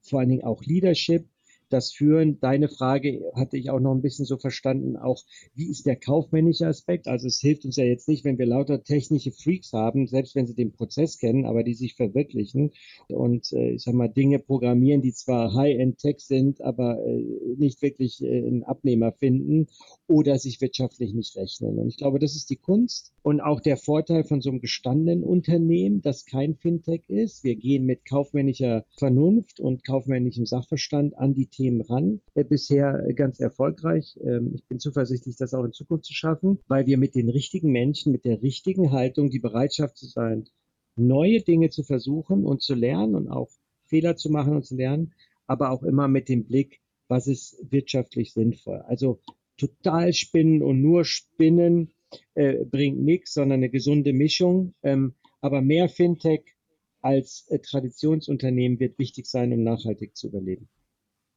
vor 0.00 0.18
allen 0.18 0.30
Dingen 0.30 0.44
auch 0.44 0.64
Leadership, 0.64 1.26
das 1.72 1.92
Führen. 1.92 2.38
Deine 2.40 2.68
Frage 2.68 3.22
hatte 3.34 3.56
ich 3.56 3.70
auch 3.70 3.80
noch 3.80 3.92
ein 3.92 4.02
bisschen 4.02 4.24
so 4.24 4.36
verstanden, 4.36 4.96
auch 4.96 5.22
wie 5.54 5.70
ist 5.70 5.86
der 5.86 5.96
kaufmännische 5.96 6.66
Aspekt? 6.66 7.08
Also 7.08 7.26
es 7.26 7.40
hilft 7.40 7.64
uns 7.64 7.76
ja 7.76 7.84
jetzt 7.84 8.08
nicht, 8.08 8.24
wenn 8.24 8.38
wir 8.38 8.46
lauter 8.46 8.82
technische 8.82 9.32
Freaks 9.32 9.72
haben, 9.72 10.06
selbst 10.06 10.34
wenn 10.34 10.46
sie 10.46 10.54
den 10.54 10.72
Prozess 10.72 11.18
kennen, 11.18 11.46
aber 11.46 11.62
die 11.62 11.74
sich 11.74 11.94
verwirklichen 11.94 12.72
und 13.08 13.52
äh, 13.52 13.72
ich 13.72 13.82
sag 13.82 13.94
mal 13.94 14.08
Dinge 14.08 14.38
programmieren, 14.38 15.02
die 15.02 15.12
zwar 15.12 15.54
High-End-Tech 15.54 16.16
sind, 16.18 16.60
aber 16.60 17.04
äh, 17.04 17.22
nicht 17.56 17.82
wirklich 17.82 18.22
äh, 18.22 18.38
einen 18.38 18.64
Abnehmer 18.64 19.12
finden 19.12 19.68
oder 20.06 20.38
sich 20.38 20.60
wirtschaftlich 20.60 21.14
nicht 21.14 21.36
rechnen. 21.36 21.78
Und 21.78 21.88
ich 21.88 21.96
glaube, 21.96 22.18
das 22.18 22.34
ist 22.34 22.50
die 22.50 22.56
Kunst 22.56 23.12
und 23.22 23.40
auch 23.40 23.60
der 23.60 23.76
Vorteil 23.76 24.24
von 24.24 24.40
so 24.40 24.50
einem 24.50 24.60
gestandenen 24.60 25.22
Unternehmen, 25.22 26.00
das 26.02 26.24
kein 26.24 26.56
Fintech 26.56 27.02
ist. 27.08 27.44
Wir 27.44 27.56
gehen 27.56 27.84
mit 27.84 28.04
kaufmännischer 28.04 28.84
Vernunft 28.96 29.60
und 29.60 29.84
kaufmännischem 29.84 30.46
Sachverstand 30.46 31.16
an 31.16 31.34
die 31.34 31.46
Themen 31.60 31.82
ran. 31.82 32.22
Äh, 32.34 32.44
bisher 32.44 33.06
ganz 33.14 33.38
erfolgreich. 33.38 34.18
Ähm, 34.24 34.52
ich 34.54 34.64
bin 34.64 34.78
zuversichtlich, 34.78 35.36
das 35.36 35.52
auch 35.52 35.64
in 35.64 35.72
Zukunft 35.72 36.06
zu 36.06 36.14
schaffen, 36.14 36.58
weil 36.68 36.86
wir 36.86 36.96
mit 36.96 37.14
den 37.14 37.28
richtigen 37.28 37.70
Menschen, 37.70 38.12
mit 38.12 38.24
der 38.24 38.42
richtigen 38.42 38.92
Haltung, 38.92 39.28
die 39.28 39.40
Bereitschaft 39.40 39.98
zu 39.98 40.06
sein, 40.06 40.48
neue 40.96 41.42
Dinge 41.42 41.68
zu 41.68 41.82
versuchen 41.82 42.46
und 42.46 42.62
zu 42.62 42.74
lernen 42.74 43.14
und 43.14 43.28
auch 43.28 43.50
Fehler 43.84 44.16
zu 44.16 44.30
machen 44.30 44.56
und 44.56 44.64
zu 44.64 44.74
lernen, 44.74 45.12
aber 45.46 45.70
auch 45.70 45.82
immer 45.82 46.08
mit 46.08 46.30
dem 46.30 46.44
Blick, 46.44 46.80
was 47.08 47.26
ist 47.26 47.62
wirtschaftlich 47.70 48.32
sinnvoll. 48.32 48.78
Also 48.86 49.20
total 49.58 50.14
spinnen 50.14 50.62
und 50.62 50.80
nur 50.80 51.04
spinnen 51.04 51.92
äh, 52.34 52.64
bringt 52.64 53.02
nichts, 53.02 53.34
sondern 53.34 53.58
eine 53.58 53.68
gesunde 53.68 54.14
Mischung. 54.14 54.72
Ähm, 54.82 55.14
aber 55.42 55.60
mehr 55.60 55.90
Fintech 55.90 56.56
als 57.02 57.46
äh, 57.48 57.58
Traditionsunternehmen 57.58 58.80
wird 58.80 58.98
wichtig 58.98 59.26
sein, 59.26 59.52
um 59.52 59.62
nachhaltig 59.62 60.16
zu 60.16 60.28
überleben. 60.28 60.70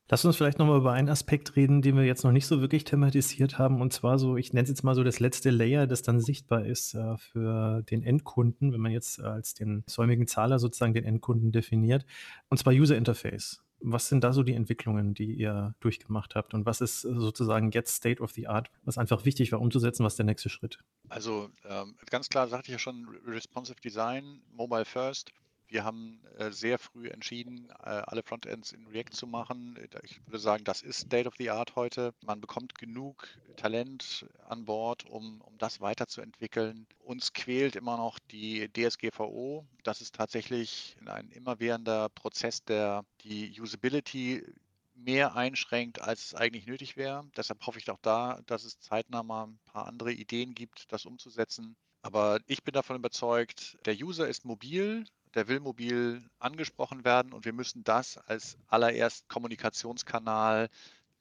Lass 0.09 0.25
uns 0.25 0.35
vielleicht 0.35 0.59
nochmal 0.59 0.79
über 0.79 0.91
einen 0.91 1.09
Aspekt 1.09 1.55
reden, 1.55 1.81
den 1.81 1.95
wir 1.95 2.03
jetzt 2.03 2.23
noch 2.23 2.33
nicht 2.33 2.45
so 2.45 2.59
wirklich 2.59 2.83
thematisiert 2.83 3.57
haben. 3.57 3.81
Und 3.81 3.93
zwar 3.93 4.19
so, 4.19 4.35
ich 4.35 4.51
nenne 4.51 4.63
es 4.63 4.69
jetzt 4.69 4.83
mal 4.83 4.95
so 4.95 5.03
das 5.03 5.19
letzte 5.19 5.49
Layer, 5.49 5.87
das 5.87 6.01
dann 6.01 6.19
sichtbar 6.19 6.65
ist 6.65 6.93
äh, 6.93 7.17
für 7.17 7.81
den 7.83 8.03
Endkunden, 8.03 8.73
wenn 8.73 8.81
man 8.81 8.91
jetzt 8.91 9.21
als 9.21 9.53
den 9.53 9.83
säumigen 9.87 10.27
Zahler 10.27 10.59
sozusagen 10.59 10.93
den 10.93 11.05
Endkunden 11.05 11.51
definiert. 11.51 12.05
Und 12.49 12.57
zwar 12.57 12.73
User 12.73 12.97
Interface. 12.97 13.63
Was 13.79 14.07
sind 14.07 14.23
da 14.23 14.31
so 14.33 14.43
die 14.43 14.53
Entwicklungen, 14.53 15.13
die 15.13 15.33
ihr 15.33 15.75
durchgemacht 15.79 16.35
habt? 16.35 16.53
Und 16.53 16.65
was 16.65 16.79
ist 16.79 17.01
sozusagen 17.01 17.71
jetzt 17.71 17.95
State 17.95 18.21
of 18.21 18.31
the 18.31 18.47
Art, 18.47 18.71
was 18.83 18.97
einfach 18.97 19.25
wichtig 19.25 19.51
war 19.51 19.59
umzusetzen? 19.59 20.05
Was 20.05 20.13
ist 20.13 20.19
der 20.19 20.25
nächste 20.25 20.49
Schritt? 20.49 20.79
Also 21.09 21.49
ähm, 21.65 21.95
ganz 22.09 22.29
klar 22.29 22.47
sagte 22.47 22.67
ich 22.67 22.73
ja 22.73 22.79
schon, 22.79 23.07
Responsive 23.25 23.79
Design, 23.81 24.41
Mobile 24.51 24.85
First. 24.85 25.31
Wir 25.73 25.85
haben 25.85 26.21
äh, 26.37 26.51
sehr 26.51 26.77
früh 26.77 27.07
entschieden, 27.09 27.67
äh, 27.79 27.89
alle 28.05 28.21
Frontends 28.21 28.73
in 28.73 28.85
React 28.85 29.09
zu 29.09 29.25
machen. 29.25 29.75
Ich 30.03 30.21
würde 30.27 30.37
sagen, 30.37 30.63
das 30.63 30.83
ist 30.83 30.99
State 30.99 31.27
of 31.27 31.33
the 31.39 31.49
Art 31.49 31.75
heute. 31.75 32.13
Man 32.23 32.39
bekommt 32.39 32.77
genug 32.77 33.27
Talent 33.55 34.27
an 34.47 34.65
Bord, 34.65 35.03
um, 35.09 35.41
um 35.41 35.57
das 35.57 35.81
weiterzuentwickeln. 35.81 36.85
Uns 36.99 37.33
quält 37.33 37.75
immer 37.75 37.97
noch 37.97 38.19
die 38.19 38.71
DSGVO. 38.71 39.65
Das 39.81 39.99
ist 39.99 40.13
tatsächlich 40.13 40.95
ein 41.07 41.31
immerwährender 41.31 42.09
Prozess, 42.09 42.63
der 42.63 43.03
die 43.23 43.59
Usability 43.59 44.45
mehr 44.93 45.35
einschränkt, 45.35 45.99
als 45.99 46.25
es 46.25 46.35
eigentlich 46.35 46.67
nötig 46.67 46.97
wäre. 46.97 47.27
Deshalb 47.35 47.65
hoffe 47.65 47.79
ich 47.79 47.89
auch 47.89 47.99
da, 48.03 48.39
dass 48.45 48.63
es 48.63 48.79
zeitnah 48.79 49.23
mal 49.23 49.47
ein 49.47 49.59
paar 49.65 49.87
andere 49.87 50.13
Ideen 50.13 50.53
gibt, 50.53 50.91
das 50.93 51.07
umzusetzen. 51.07 51.75
Aber 52.03 52.41
ich 52.45 52.63
bin 52.63 52.73
davon 52.73 52.97
überzeugt, 52.97 53.79
der 53.85 53.95
User 53.95 54.27
ist 54.27 54.45
mobil, 54.45 55.05
der 55.35 55.47
will 55.47 55.59
mobil 55.59 56.23
angesprochen 56.39 57.03
werden 57.03 57.33
und 57.33 57.45
wir 57.45 57.53
müssen 57.53 57.83
das 57.83 58.17
als 58.17 58.57
allererst 58.67 59.27
Kommunikationskanal 59.29 60.69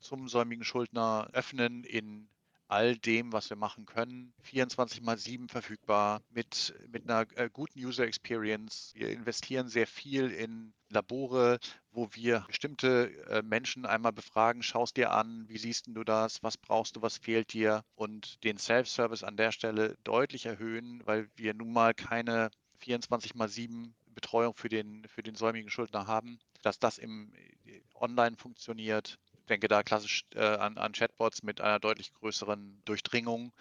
zum 0.01 0.29
säumigen 0.29 0.65
Schuldner 0.65 1.29
öffnen 1.33 1.85
in 1.85 2.29
all 2.73 2.97
dem, 2.97 3.35
was 3.35 3.51
wir 3.51 3.57
machen 3.59 3.85
können. 3.85 4.33
24 4.45 5.03
mal 5.03 5.19
7 5.19 5.49
verfügbar 5.51 6.23
mit, 6.31 6.75
mit 6.89 7.05
einer 7.05 7.27
äh, 7.37 7.51
guten 7.53 7.79
User 7.79 8.05
Experience. 8.05 8.93
Wir 8.95 9.11
investieren 9.11 9.69
sehr 9.69 9.87
viel 9.87 10.31
in 10.31 10.73
Labore, 10.89 11.59
wo 11.91 12.09
wir 12.13 12.45
bestimmte 12.47 13.13
äh, 13.29 13.43
Menschen 13.43 13.85
einmal 13.85 14.13
befragen, 14.13 14.63
schaust 14.63 14.97
dir 14.97 15.13
an, 15.13 15.45
wie 15.49 15.59
siehst 15.59 15.87
du 15.87 16.03
das, 16.03 16.43
was 16.43 16.57
brauchst 16.57 16.97
du, 16.97 17.03
was 17.03 17.19
fehlt 17.19 17.53
dir 17.53 17.85
und 17.95 18.43
den 18.43 18.57
Self-Service 18.57 19.23
an 19.23 19.37
der 19.37 19.53
Stelle 19.53 19.99
deutlich 20.03 20.47
erhöhen, 20.47 21.03
weil 21.05 21.29
wir 21.37 21.53
nun 21.53 21.75
mal 21.75 21.93
keine 21.93 22.51
24 22.79 23.35
mal 23.35 23.49
7 23.49 23.95
Betreuung 24.15 24.55
für 24.55 24.69
den, 24.69 25.07
für 25.09 25.23
den 25.23 25.35
säumigen 25.35 25.71
Schuldner 25.71 26.07
haben, 26.07 26.39
dass 26.63 26.79
das 26.79 26.99
im 26.99 27.33
äh, 27.67 27.81
Online 27.95 28.37
funktioniert. 28.37 29.19
Ich 29.33 29.47
denke 29.47 29.69
da 29.69 29.83
klassisch 29.83 30.25
äh, 30.35 30.45
an, 30.45 30.79
an 30.79 30.93
Chatbots 30.93 31.43
mit 31.43 31.61
einer 31.61 31.79
deutlich 31.79 32.13
größeren 32.15 32.83
Durchdringung. 32.85 33.53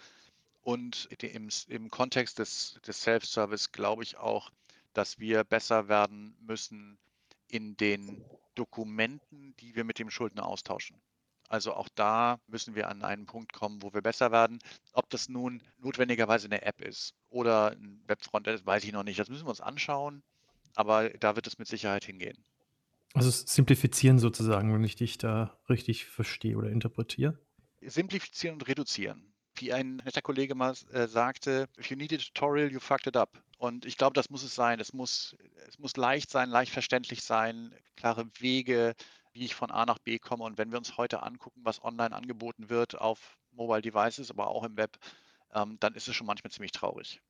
Und 0.62 1.08
im, 1.22 1.48
im 1.68 1.90
Kontext 1.90 2.38
des, 2.38 2.78
des 2.86 3.02
Self-Service 3.02 3.72
glaube 3.72 4.04
ich 4.04 4.16
auch, 4.16 4.50
dass 4.92 5.18
wir 5.18 5.42
besser 5.42 5.88
werden 5.88 6.36
müssen 6.40 6.98
in 7.48 7.76
den 7.76 8.24
Dokumenten, 8.54 9.56
die 9.56 9.74
wir 9.74 9.84
mit 9.84 9.98
dem 9.98 10.10
Schuldner 10.10 10.46
austauschen. 10.46 11.00
Also 11.48 11.74
auch 11.74 11.88
da 11.94 12.40
müssen 12.46 12.74
wir 12.74 12.88
an 12.88 13.02
einen 13.02 13.26
Punkt 13.26 13.52
kommen, 13.52 13.82
wo 13.82 13.92
wir 13.92 14.00
besser 14.00 14.32
werden. 14.32 14.58
Ob 14.92 15.10
das 15.10 15.28
nun 15.28 15.62
notwendigerweise 15.78 16.46
eine 16.46 16.62
App 16.62 16.80
ist 16.80 17.14
oder 17.28 17.72
ein 17.72 18.02
Webfrontend 18.06 18.64
weiß 18.64 18.84
ich 18.84 18.92
noch 18.92 19.02
nicht. 19.02 19.18
Das 19.18 19.28
müssen 19.28 19.44
wir 19.44 19.50
uns 19.50 19.60
anschauen 19.60 20.22
aber 20.74 21.10
da 21.10 21.36
wird 21.36 21.46
es 21.46 21.58
mit 21.58 21.68
Sicherheit 21.68 22.04
hingehen. 22.04 22.44
Also 23.14 23.30
simplifizieren 23.30 24.18
sozusagen, 24.18 24.72
wenn 24.72 24.84
ich 24.84 24.96
dich 24.96 25.18
da 25.18 25.58
richtig 25.68 26.06
verstehe 26.06 26.56
oder 26.56 26.70
interpretiere. 26.70 27.38
Simplifizieren 27.82 28.54
und 28.54 28.68
reduzieren. 28.68 29.34
Wie 29.56 29.72
ein 29.72 29.96
netter 29.96 30.22
Kollege 30.22 30.54
mal 30.54 30.74
äh, 30.92 31.06
sagte, 31.06 31.68
if 31.78 31.90
you 31.90 31.96
need 31.96 32.12
a 32.12 32.16
tutorial, 32.16 32.72
you 32.72 32.80
fucked 32.80 33.06
it 33.06 33.16
up. 33.16 33.42
Und 33.58 33.84
ich 33.84 33.98
glaube, 33.98 34.14
das 34.14 34.30
muss 34.30 34.42
es 34.42 34.54
sein. 34.54 34.80
Es 34.80 34.94
muss, 34.94 35.36
es 35.68 35.78
muss 35.78 35.96
leicht 35.96 36.30
sein, 36.30 36.48
leicht 36.48 36.72
verständlich 36.72 37.22
sein, 37.22 37.74
klare 37.96 38.26
Wege, 38.38 38.94
wie 39.32 39.44
ich 39.44 39.54
von 39.54 39.70
A 39.70 39.84
nach 39.84 39.98
B 39.98 40.18
komme. 40.18 40.44
Und 40.44 40.56
wenn 40.56 40.70
wir 40.70 40.78
uns 40.78 40.96
heute 40.96 41.22
angucken, 41.22 41.60
was 41.64 41.82
online 41.84 42.14
angeboten 42.14 42.70
wird 42.70 42.98
auf 42.98 43.38
Mobile 43.50 43.82
Devices, 43.82 44.30
aber 44.30 44.48
auch 44.48 44.64
im 44.64 44.76
Web, 44.76 44.98
ähm, 45.52 45.76
dann 45.80 45.94
ist 45.94 46.08
es 46.08 46.16
schon 46.16 46.26
manchmal 46.26 46.50
ziemlich 46.50 46.72
traurig. 46.72 47.20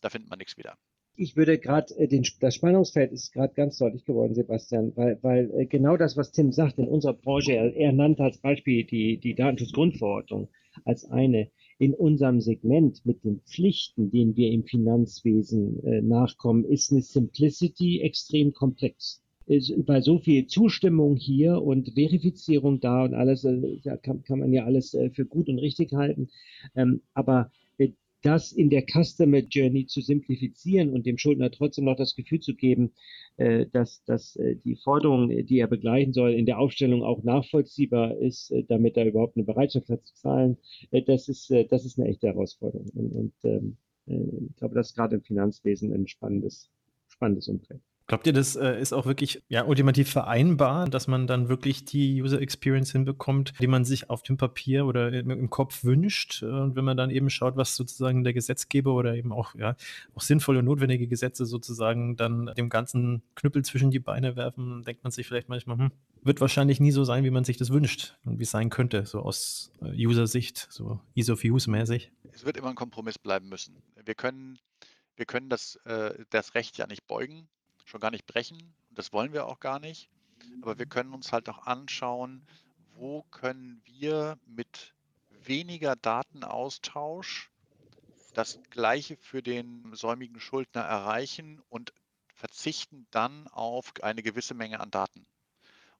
Da 0.00 0.10
findet 0.10 0.28
man 0.28 0.38
nichts 0.38 0.56
wieder. 0.56 0.76
Ich 1.16 1.36
würde 1.36 1.58
gerade, 1.58 1.94
äh, 1.96 2.22
das 2.40 2.54
Spannungsfeld 2.54 3.12
ist 3.12 3.32
gerade 3.32 3.54
ganz 3.54 3.78
deutlich 3.78 4.04
geworden, 4.04 4.34
Sebastian, 4.34 4.92
weil, 4.96 5.18
weil 5.22 5.50
äh, 5.54 5.66
genau 5.66 5.96
das, 5.96 6.16
was 6.16 6.32
Tim 6.32 6.52
sagt, 6.52 6.78
in 6.78 6.88
unserer 6.88 7.14
Branche, 7.14 7.52
er, 7.52 7.74
er 7.74 7.92
nannte 7.92 8.22
als 8.22 8.38
Beispiel 8.38 8.84
die, 8.84 9.18
die 9.18 9.34
Datenschutzgrundverordnung 9.34 10.48
als 10.84 11.04
eine. 11.04 11.50
In 11.78 11.94
unserem 11.94 12.40
Segment 12.40 13.04
mit 13.04 13.24
den 13.24 13.40
Pflichten, 13.40 14.10
denen 14.10 14.36
wir 14.36 14.50
im 14.50 14.64
Finanzwesen 14.64 15.82
äh, 15.84 16.02
nachkommen, 16.02 16.64
ist 16.64 16.92
eine 16.92 17.02
Simplicity 17.02 18.00
extrem 18.00 18.52
komplex 18.52 19.22
bei 19.84 20.00
so 20.00 20.18
viel 20.18 20.46
Zustimmung 20.46 21.16
hier 21.16 21.60
und 21.60 21.92
Verifizierung 21.94 22.78
da 22.78 23.04
und 23.04 23.14
alles, 23.14 23.44
äh, 23.44 23.80
kann, 24.02 24.22
kann 24.22 24.38
man 24.38 24.52
ja 24.52 24.64
alles 24.64 24.94
äh, 24.94 25.10
für 25.10 25.24
gut 25.24 25.48
und 25.48 25.58
richtig 25.58 25.92
halten. 25.92 26.28
Ähm, 26.76 27.00
aber 27.14 27.50
das 28.22 28.52
in 28.52 28.70
der 28.70 28.84
Customer 28.84 29.38
Journey 29.38 29.86
zu 29.86 30.00
simplifizieren 30.00 30.90
und 30.90 31.06
dem 31.06 31.18
Schuldner 31.18 31.50
trotzdem 31.50 31.84
noch 31.84 31.96
das 31.96 32.14
Gefühl 32.14 32.40
zu 32.40 32.54
geben, 32.54 32.92
dass, 33.72 34.04
dass 34.04 34.38
die 34.64 34.76
Forderung, 34.76 35.28
die 35.46 35.58
er 35.58 35.66
begleichen 35.66 36.12
soll, 36.12 36.34
in 36.34 36.44
der 36.44 36.58
Aufstellung 36.58 37.02
auch 37.02 37.22
nachvollziehbar 37.22 38.18
ist, 38.18 38.52
damit 38.68 38.96
er 38.98 39.06
überhaupt 39.06 39.36
eine 39.36 39.46
Bereitschaft 39.46 39.88
hat 39.88 40.04
zu 40.04 40.14
zahlen, 40.14 40.58
das 41.06 41.28
ist, 41.28 41.50
das 41.70 41.84
ist 41.86 41.98
eine 41.98 42.08
echte 42.08 42.26
Herausforderung. 42.26 42.90
Und, 42.94 43.12
und 43.12 43.32
ähm, 43.44 43.76
ich 44.06 44.56
glaube, 44.56 44.74
das 44.74 44.88
ist 44.88 44.96
gerade 44.96 45.16
im 45.16 45.22
Finanzwesen 45.22 45.92
ein 45.92 46.06
spannendes, 46.06 46.70
spannendes 47.08 47.48
Umfeld. 47.48 47.80
Glaubt 48.10 48.26
ihr, 48.26 48.32
das 48.32 48.56
äh, 48.56 48.80
ist 48.80 48.92
auch 48.92 49.06
wirklich 49.06 49.40
ja, 49.48 49.64
ultimativ 49.64 50.10
vereinbar, 50.10 50.88
dass 50.88 51.06
man 51.06 51.28
dann 51.28 51.48
wirklich 51.48 51.84
die 51.84 52.20
User 52.20 52.42
Experience 52.42 52.90
hinbekommt, 52.90 53.52
die 53.60 53.68
man 53.68 53.84
sich 53.84 54.10
auf 54.10 54.24
dem 54.24 54.36
Papier 54.36 54.84
oder 54.84 55.12
im, 55.12 55.48
Kopf 55.48 55.84
wünscht? 55.84 56.42
Und 56.42 56.74
wenn 56.74 56.84
man 56.84 56.96
dann 56.96 57.10
eben 57.10 57.30
schaut, 57.30 57.56
was 57.56 57.76
sozusagen 57.76 58.24
der 58.24 58.32
Gesetzgeber 58.32 58.94
oder 58.94 59.14
eben 59.14 59.32
auch, 59.32 59.54
ja, 59.54 59.76
auch 60.12 60.22
sinnvolle 60.22 60.58
und 60.58 60.64
notwendige 60.64 61.06
Gesetze 61.06 61.46
sozusagen 61.46 62.16
dann 62.16 62.50
dem 62.56 62.68
ganzen 62.68 63.22
Knüppel 63.36 63.64
zwischen 63.64 63.92
die 63.92 64.00
Beine 64.00 64.34
werfen, 64.34 64.82
denkt 64.82 65.04
man 65.04 65.12
sich 65.12 65.28
vielleicht 65.28 65.48
manchmal, 65.48 65.78
hm, 65.78 65.92
wird 66.20 66.40
wahrscheinlich 66.40 66.80
nie 66.80 66.90
so 66.90 67.04
sein, 67.04 67.22
wie 67.22 67.30
man 67.30 67.44
sich 67.44 67.58
das 67.58 67.70
wünscht 67.70 68.16
und 68.24 68.40
wie 68.40 68.42
es 68.42 68.50
sein 68.50 68.70
könnte, 68.70 69.06
so 69.06 69.20
aus 69.20 69.70
äh, 69.82 70.04
User-Sicht, 70.04 70.66
so 70.68 70.98
Ease 71.14 71.30
of 71.30 71.44
Use 71.44 71.70
mäßig. 71.70 72.10
Es 72.32 72.44
wird 72.44 72.56
immer 72.56 72.70
ein 72.70 72.74
Kompromiss 72.74 73.20
bleiben 73.20 73.48
müssen. 73.48 73.84
Wir 74.04 74.16
können, 74.16 74.58
wir 75.14 75.26
können 75.26 75.48
das, 75.48 75.76
äh, 75.84 76.24
das 76.30 76.56
Recht 76.56 76.76
ja 76.76 76.88
nicht 76.88 77.06
beugen 77.06 77.46
schon 77.90 78.00
gar 78.00 78.10
nicht 78.10 78.26
brechen. 78.26 78.74
Das 78.90 79.12
wollen 79.12 79.32
wir 79.32 79.46
auch 79.46 79.60
gar 79.60 79.80
nicht. 79.80 80.08
Aber 80.62 80.78
wir 80.78 80.86
können 80.86 81.12
uns 81.12 81.32
halt 81.32 81.48
auch 81.48 81.66
anschauen, 81.66 82.46
wo 82.94 83.22
können 83.30 83.82
wir 83.84 84.38
mit 84.46 84.94
weniger 85.42 85.96
Datenaustausch 85.96 87.50
das 88.34 88.60
Gleiche 88.70 89.16
für 89.16 89.42
den 89.42 89.94
säumigen 89.94 90.40
Schuldner 90.40 90.82
erreichen 90.82 91.60
und 91.68 91.92
verzichten 92.34 93.06
dann 93.10 93.48
auf 93.48 93.92
eine 94.02 94.22
gewisse 94.22 94.54
Menge 94.54 94.80
an 94.80 94.90
Daten. 94.90 95.26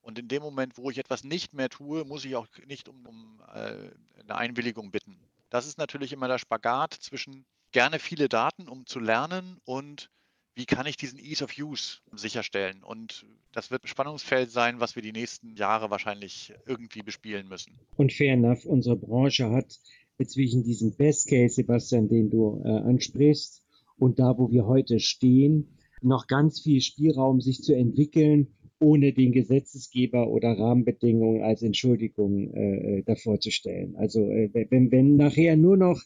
Und 0.00 0.18
in 0.18 0.28
dem 0.28 0.42
Moment, 0.42 0.78
wo 0.78 0.90
ich 0.90 0.98
etwas 0.98 1.24
nicht 1.24 1.52
mehr 1.52 1.68
tue, 1.68 2.04
muss 2.04 2.24
ich 2.24 2.36
auch 2.36 2.46
nicht 2.66 2.88
um, 2.88 3.04
um 3.06 3.42
äh, 3.52 3.90
eine 4.20 4.34
Einwilligung 4.34 4.90
bitten. 4.90 5.18
Das 5.50 5.66
ist 5.66 5.78
natürlich 5.78 6.12
immer 6.12 6.28
der 6.28 6.38
Spagat 6.38 6.94
zwischen 6.94 7.44
gerne 7.72 7.98
viele 7.98 8.28
Daten, 8.28 8.68
um 8.68 8.86
zu 8.86 9.00
lernen 9.00 9.60
und 9.64 10.10
wie 10.54 10.66
kann 10.66 10.86
ich 10.86 10.96
diesen 10.96 11.18
Ease 11.18 11.44
of 11.44 11.56
Use 11.58 11.98
sicherstellen? 12.12 12.82
Und 12.82 13.26
das 13.52 13.70
wird 13.70 13.84
ein 13.84 13.88
Spannungsfeld 13.88 14.50
sein, 14.50 14.80
was 14.80 14.96
wir 14.96 15.02
die 15.02 15.12
nächsten 15.12 15.56
Jahre 15.56 15.90
wahrscheinlich 15.90 16.52
irgendwie 16.66 17.02
bespielen 17.02 17.48
müssen. 17.48 17.78
Und 17.96 18.12
fair 18.12 18.34
enough, 18.34 18.64
unsere 18.64 18.96
Branche 18.96 19.50
hat 19.50 19.78
zwischen 20.26 20.62
diesem 20.62 20.94
Best 20.96 21.28
Case, 21.28 21.54
Sebastian, 21.54 22.08
den 22.08 22.30
du 22.30 22.62
äh, 22.64 22.68
ansprichst, 22.68 23.64
und 23.98 24.18
da, 24.18 24.36
wo 24.38 24.50
wir 24.50 24.66
heute 24.66 24.98
stehen, 24.98 25.76
noch 26.02 26.26
ganz 26.26 26.60
viel 26.60 26.80
Spielraum, 26.80 27.40
sich 27.40 27.62
zu 27.62 27.74
entwickeln, 27.74 28.48
ohne 28.78 29.12
den 29.12 29.32
Gesetzesgeber 29.32 30.28
oder 30.28 30.58
Rahmenbedingungen 30.58 31.42
als 31.42 31.62
Entschuldigung 31.62 32.54
äh, 32.54 32.98
äh 32.98 33.02
davor 33.02 33.38
zu 33.40 33.50
stellen. 33.50 33.96
Also 33.96 34.22
äh, 34.30 34.50
wenn, 34.70 34.90
wenn 34.90 35.16
nachher 35.16 35.56
nur 35.56 35.76
noch 35.76 36.00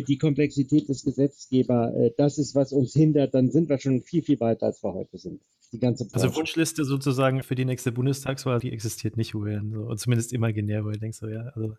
die 0.00 0.16
Komplexität 0.16 0.88
des 0.88 1.04
Gesetzgebers, 1.04 1.94
äh, 1.94 2.10
das 2.16 2.38
ist, 2.38 2.54
was 2.54 2.72
uns 2.72 2.94
hindert, 2.94 3.34
dann 3.34 3.50
sind 3.50 3.68
wir 3.68 3.78
schon 3.78 4.00
viel, 4.02 4.22
viel 4.22 4.40
weiter, 4.40 4.66
als 4.66 4.82
wir 4.82 4.94
heute 4.94 5.18
sind. 5.18 5.42
Die 5.72 5.78
ganze 5.78 6.04
also 6.04 6.12
Branche. 6.12 6.26
Also 6.26 6.38
Wunschliste 6.38 6.84
sozusagen 6.84 7.42
für 7.42 7.54
die 7.54 7.64
nächste 7.64 7.92
Bundestagswahl, 7.92 8.60
die 8.60 8.72
existiert 8.72 9.16
nicht, 9.16 9.32
Julian. 9.32 9.70
So, 9.70 9.94
zumindest 9.94 10.32
imaginär, 10.32 10.84
wo 10.84 10.90
ich 10.90 10.98
denke 10.98 11.16
so, 11.16 11.28
ja, 11.28 11.52
also. 11.54 11.74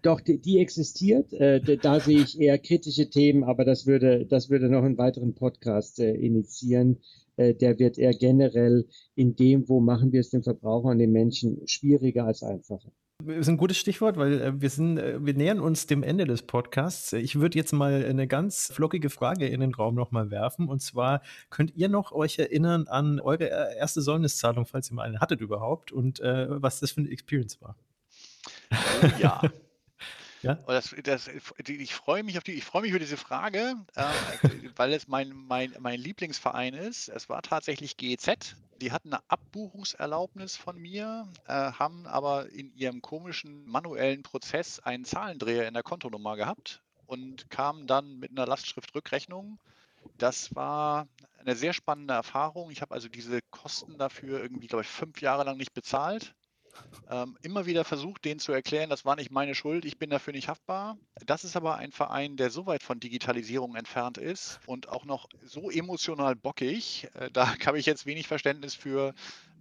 Doch, 0.00 0.20
die, 0.20 0.38
die 0.38 0.58
existiert. 0.58 1.32
Äh, 1.34 1.60
da 1.76 2.00
sehe 2.00 2.20
ich 2.20 2.40
eher 2.40 2.58
kritische 2.58 3.08
Themen, 3.08 3.44
aber 3.44 3.64
das 3.64 3.86
würde, 3.86 4.26
das 4.26 4.50
würde 4.50 4.68
noch 4.68 4.82
einen 4.82 4.98
weiteren 4.98 5.34
Podcast 5.34 6.00
äh, 6.00 6.12
initiieren. 6.14 6.98
Äh, 7.36 7.54
der 7.54 7.78
wird 7.78 7.98
eher 7.98 8.12
generell 8.12 8.86
in 9.14 9.36
dem, 9.36 9.68
wo 9.68 9.80
machen 9.80 10.12
wir 10.12 10.20
es 10.20 10.30
den 10.30 10.42
Verbrauchern, 10.42 10.98
den 10.98 11.12
Menschen 11.12 11.60
schwieriger 11.66 12.24
als 12.24 12.42
einfacher 12.42 12.92
ist 13.26 13.48
ein 13.48 13.56
gutes 13.56 13.76
Stichwort, 13.76 14.16
weil 14.16 14.40
äh, 14.40 14.60
wir 14.60 14.70
sind, 14.70 14.98
äh, 14.98 15.24
wir 15.24 15.34
nähern 15.34 15.60
uns 15.60 15.86
dem 15.86 16.02
Ende 16.02 16.24
des 16.24 16.42
Podcasts. 16.42 17.12
Ich 17.12 17.40
würde 17.40 17.58
jetzt 17.58 17.72
mal 17.72 18.04
eine 18.04 18.26
ganz 18.26 18.72
flockige 18.72 19.10
Frage 19.10 19.46
in 19.46 19.60
den 19.60 19.74
Raum 19.74 19.94
nochmal 19.94 20.30
werfen. 20.30 20.68
Und 20.68 20.80
zwar 20.80 21.22
könnt 21.50 21.74
ihr 21.76 21.88
noch 21.88 22.12
euch 22.12 22.38
erinnern 22.38 22.88
an 22.88 23.20
eure 23.20 23.50
äh, 23.50 23.76
erste 23.78 24.02
Säumniszahlung, 24.02 24.66
falls 24.66 24.90
ihr 24.90 24.94
mal 24.94 25.02
eine 25.02 25.20
hattet 25.20 25.40
überhaupt, 25.40 25.92
und 25.92 26.20
äh, 26.20 26.46
was 26.48 26.80
das 26.80 26.92
für 26.92 27.00
eine 27.00 27.10
Experience 27.10 27.60
war? 27.60 27.76
Ja. 29.18 29.40
Ja? 30.42 30.54
Das, 30.66 30.94
das, 31.04 31.28
ich 31.66 31.94
freue 31.94 32.22
mich 32.22 32.36
auf 32.38 32.44
die, 32.44 32.52
ich 32.52 32.64
freue 32.64 32.82
mich 32.82 32.90
über 32.90 32.98
diese 32.98 33.16
Frage, 33.16 33.76
äh, 33.94 34.04
weil 34.76 34.92
es 34.92 35.08
mein, 35.08 35.32
mein, 35.32 35.74
mein 35.78 36.00
Lieblingsverein 36.00 36.74
ist. 36.74 37.08
Es 37.08 37.28
war 37.28 37.42
tatsächlich 37.42 37.96
GEZ. 37.96 38.56
Die 38.80 38.90
hatten 38.90 39.12
eine 39.12 39.22
Abbuchungserlaubnis 39.28 40.56
von 40.56 40.76
mir, 40.76 41.28
äh, 41.46 41.52
haben 41.52 42.06
aber 42.06 42.50
in 42.50 42.74
ihrem 42.74 43.00
komischen 43.00 43.64
manuellen 43.66 44.22
Prozess 44.22 44.80
einen 44.80 45.04
Zahlendreher 45.04 45.68
in 45.68 45.74
der 45.74 45.84
Kontonummer 45.84 46.36
gehabt 46.36 46.82
und 47.06 47.48
kamen 47.48 47.86
dann 47.86 48.18
mit 48.18 48.32
einer 48.32 48.46
Lastschriftrückrechnung. 48.46 49.60
Das 50.18 50.54
war 50.56 51.06
eine 51.38 51.54
sehr 51.54 51.72
spannende 51.72 52.14
Erfahrung. 52.14 52.70
Ich 52.72 52.82
habe 52.82 52.94
also 52.94 53.08
diese 53.08 53.40
Kosten 53.50 53.98
dafür 53.98 54.40
irgendwie, 54.40 54.66
glaube 54.66 54.82
ich, 54.82 54.88
fünf 54.88 55.20
Jahre 55.20 55.44
lang 55.44 55.56
nicht 55.56 55.74
bezahlt 55.74 56.34
ähm, 57.10 57.36
immer 57.42 57.66
wieder 57.66 57.84
versucht, 57.84 58.24
denen 58.24 58.40
zu 58.40 58.52
erklären, 58.52 58.90
das 58.90 59.04
war 59.04 59.16
nicht 59.16 59.30
meine 59.30 59.54
Schuld, 59.54 59.84
ich 59.84 59.98
bin 59.98 60.10
dafür 60.10 60.32
nicht 60.32 60.48
haftbar. 60.48 60.96
Das 61.26 61.44
ist 61.44 61.56
aber 61.56 61.76
ein 61.76 61.92
Verein, 61.92 62.36
der 62.36 62.50
so 62.50 62.66
weit 62.66 62.82
von 62.82 63.00
Digitalisierung 63.00 63.76
entfernt 63.76 64.18
ist 64.18 64.60
und 64.66 64.88
auch 64.88 65.04
noch 65.04 65.28
so 65.44 65.70
emotional 65.70 66.36
bockig. 66.36 67.08
Äh, 67.14 67.30
da 67.32 67.54
habe 67.66 67.78
ich 67.78 67.86
jetzt 67.86 68.06
wenig 68.06 68.28
Verständnis 68.28 68.74
für. 68.74 69.14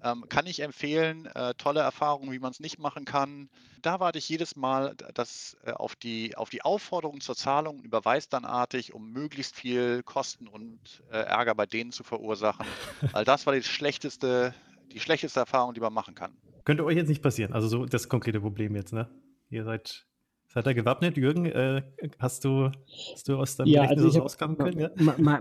Ähm, 0.04 0.28
kann 0.30 0.48
ich 0.48 0.62
empfehlen, 0.62 1.28
äh, 1.28 1.54
tolle 1.54 1.82
Erfahrungen, 1.82 2.32
wie 2.32 2.40
man 2.40 2.50
es 2.50 2.60
nicht 2.60 2.80
machen 2.80 3.06
kann. 3.06 3.50
Da 3.84 4.00
warte 4.00 4.18
ich 4.18 4.28
jedes 4.30 4.56
Mal 4.56 4.96
das, 5.14 5.58
äh, 5.64 5.74
auf, 5.74 5.96
die, 5.96 6.36
auf 6.36 6.50
die 6.50 6.64
Aufforderung 6.64 7.22
zur 7.22 7.36
Zahlung 7.36 7.78
und 7.78 7.86
überweise 7.86 8.28
dann 8.30 8.44
artig, 8.44 8.94
um 8.94 9.12
möglichst 9.12 9.56
viel 9.56 10.02
Kosten 10.02 10.48
und 10.48 11.04
äh, 11.12 11.18
Ärger 11.18 11.54
bei 11.54 11.68
denen 11.68 11.92
zu 11.92 12.04
verursachen. 12.04 12.66
Weil 13.12 13.26
das 13.26 13.46
war 13.46 13.54
die 13.54 13.62
schlechteste, 13.62 14.56
die 14.94 15.00
schlechteste 15.00 15.40
Erfahrung, 15.40 15.74
die 15.74 15.80
man 15.80 15.94
machen 15.94 16.16
kann. 16.16 16.34
Könnte 16.66 16.86
euch 16.86 16.96
jetzt 16.96 17.10
nicht 17.10 17.24
passieren. 17.24 17.54
Also 17.54 17.68
so 17.68 17.86
das 17.86 18.10
konkrete 18.10 18.40
Problem 18.40 18.76
jetzt, 18.76 18.94
ne? 18.94 19.10
Ihr 19.50 19.64
seid, 19.64 20.06
seid 20.48 20.68
ihr 20.68 20.74
gewappnet, 20.74 21.18
Jürgen? 21.18 21.46
Äh, 21.46 21.84
hast 22.20 22.46
du, 22.46 22.70
hast 23.14 23.28
du 23.28 23.38
aus 23.38 23.58
deinem 23.58 23.68
ja, 23.68 23.84
Gedächtnis 23.84 24.06
also 24.06 24.20
rauskommen 24.20 24.58
können? 24.58 24.80
Ja? 24.80 24.92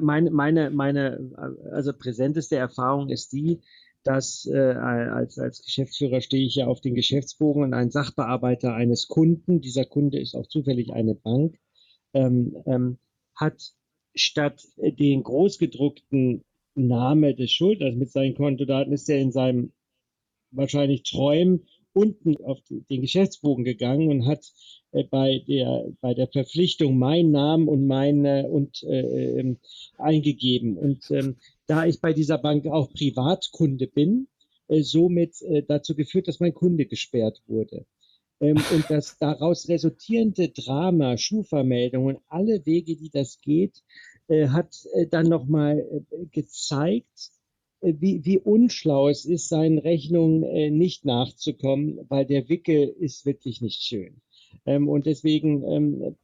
Meine, 0.01 0.31
meine, 0.31 0.71
meine, 0.71 1.31
also 1.73 1.93
präsenteste 1.93 2.57
Erfahrung 2.57 3.11
ist 3.11 3.33
die, 3.33 3.61
dass 4.03 4.47
äh, 4.47 4.57
als, 4.57 5.39
als 5.39 5.63
Geschäftsführer 5.63 6.21
stehe 6.21 6.47
ich 6.47 6.55
ja 6.55 6.67
auf 6.67 6.81
den 6.81 6.95
Geschäftsbogen 6.95 7.63
und 7.65 7.75
ein 7.75 7.91
Sachbearbeiter 7.91 8.75
eines 8.75 9.09
Kunden, 9.09 9.61
dieser 9.61 9.85
Kunde 9.85 10.19
ist 10.19 10.35
auch 10.35 10.47
zufällig 10.47 10.93
eine 10.93 11.15
Bank, 11.15 11.57
ähm, 12.15 12.57
ähm, 12.67 12.99
hat 13.37 13.75
statt 14.15 14.63
den 14.77 15.23
großgedruckten 15.23 16.45
Name 16.75 17.35
des 17.35 17.51
Schuldners 17.51 17.95
mit 17.95 18.11
seinen 18.11 18.35
Kontodaten 18.35 18.93
ist 18.93 19.09
er 19.09 19.19
in 19.19 19.33
seinem 19.33 19.73
wahrscheinlich 20.51 21.03
Träumen 21.03 21.67
unten 21.93 22.37
auf 22.45 22.59
den 22.69 23.01
Geschäftsbogen 23.01 23.65
gegangen 23.65 24.09
und 24.11 24.27
hat 24.27 24.45
äh, 24.93 25.05
bei 25.05 25.43
der 25.49 25.93
bei 26.01 26.15
der 26.15 26.29
Verpflichtung 26.29 26.99
meinen 26.99 27.33
Namen 27.33 27.69
und 27.69 27.87
meine 27.87 28.49
und 28.49 28.83
äh, 28.85 29.41
ähm, 29.41 29.59
eingegeben 29.99 30.77
und 30.77 31.11
ähm, 31.11 31.37
da 31.67 31.87
ich 31.87 32.01
bei 32.01 32.13
dieser 32.13 32.39
Bank 32.39 32.67
auch 32.67 32.93
Privatkunde 32.93 33.87
bin, 33.87 34.29
äh, 34.69 34.83
somit 34.83 35.43
äh, 35.43 35.63
dazu 35.67 35.95
geführt, 35.95 36.29
dass 36.29 36.41
mein 36.41 36.55
Kunde 36.55 36.87
gesperrt 36.87 37.43
wurde. 37.47 37.87
Ähm, 38.41 38.63
und 38.73 38.85
das 38.89 39.19
daraus 39.19 39.69
resultierende 39.69 40.49
Drama, 40.49 41.17
Schufa-Meldungen, 41.17 42.19
alle 42.29 42.65
Wege, 42.65 42.97
die 42.97 43.11
das 43.11 43.41
geht, 43.41 43.83
hat 44.31 44.87
äh, 44.95 45.07
dann 45.07 45.27
nochmal 45.27 45.79
äh, 45.79 46.27
gezeigt, 46.31 47.31
äh, 47.81 47.95
wie, 47.99 48.25
wie 48.25 48.39
unschlau 48.39 49.09
es 49.09 49.25
ist, 49.25 49.49
seinen 49.49 49.79
Rechnungen 49.79 50.45
äh, 50.45 50.71
nicht 50.71 51.05
nachzukommen, 51.05 52.01
weil 52.09 52.27
der 52.27 52.49
Wickel 52.49 52.89
ist 52.89 53.27
wirklich 53.27 53.61
nicht 53.61 53.83
schön. 53.83 54.21
Ähm, 54.67 54.89
und 54.89 55.07
deswegen, 55.07 55.65
ähm, 55.65 56.17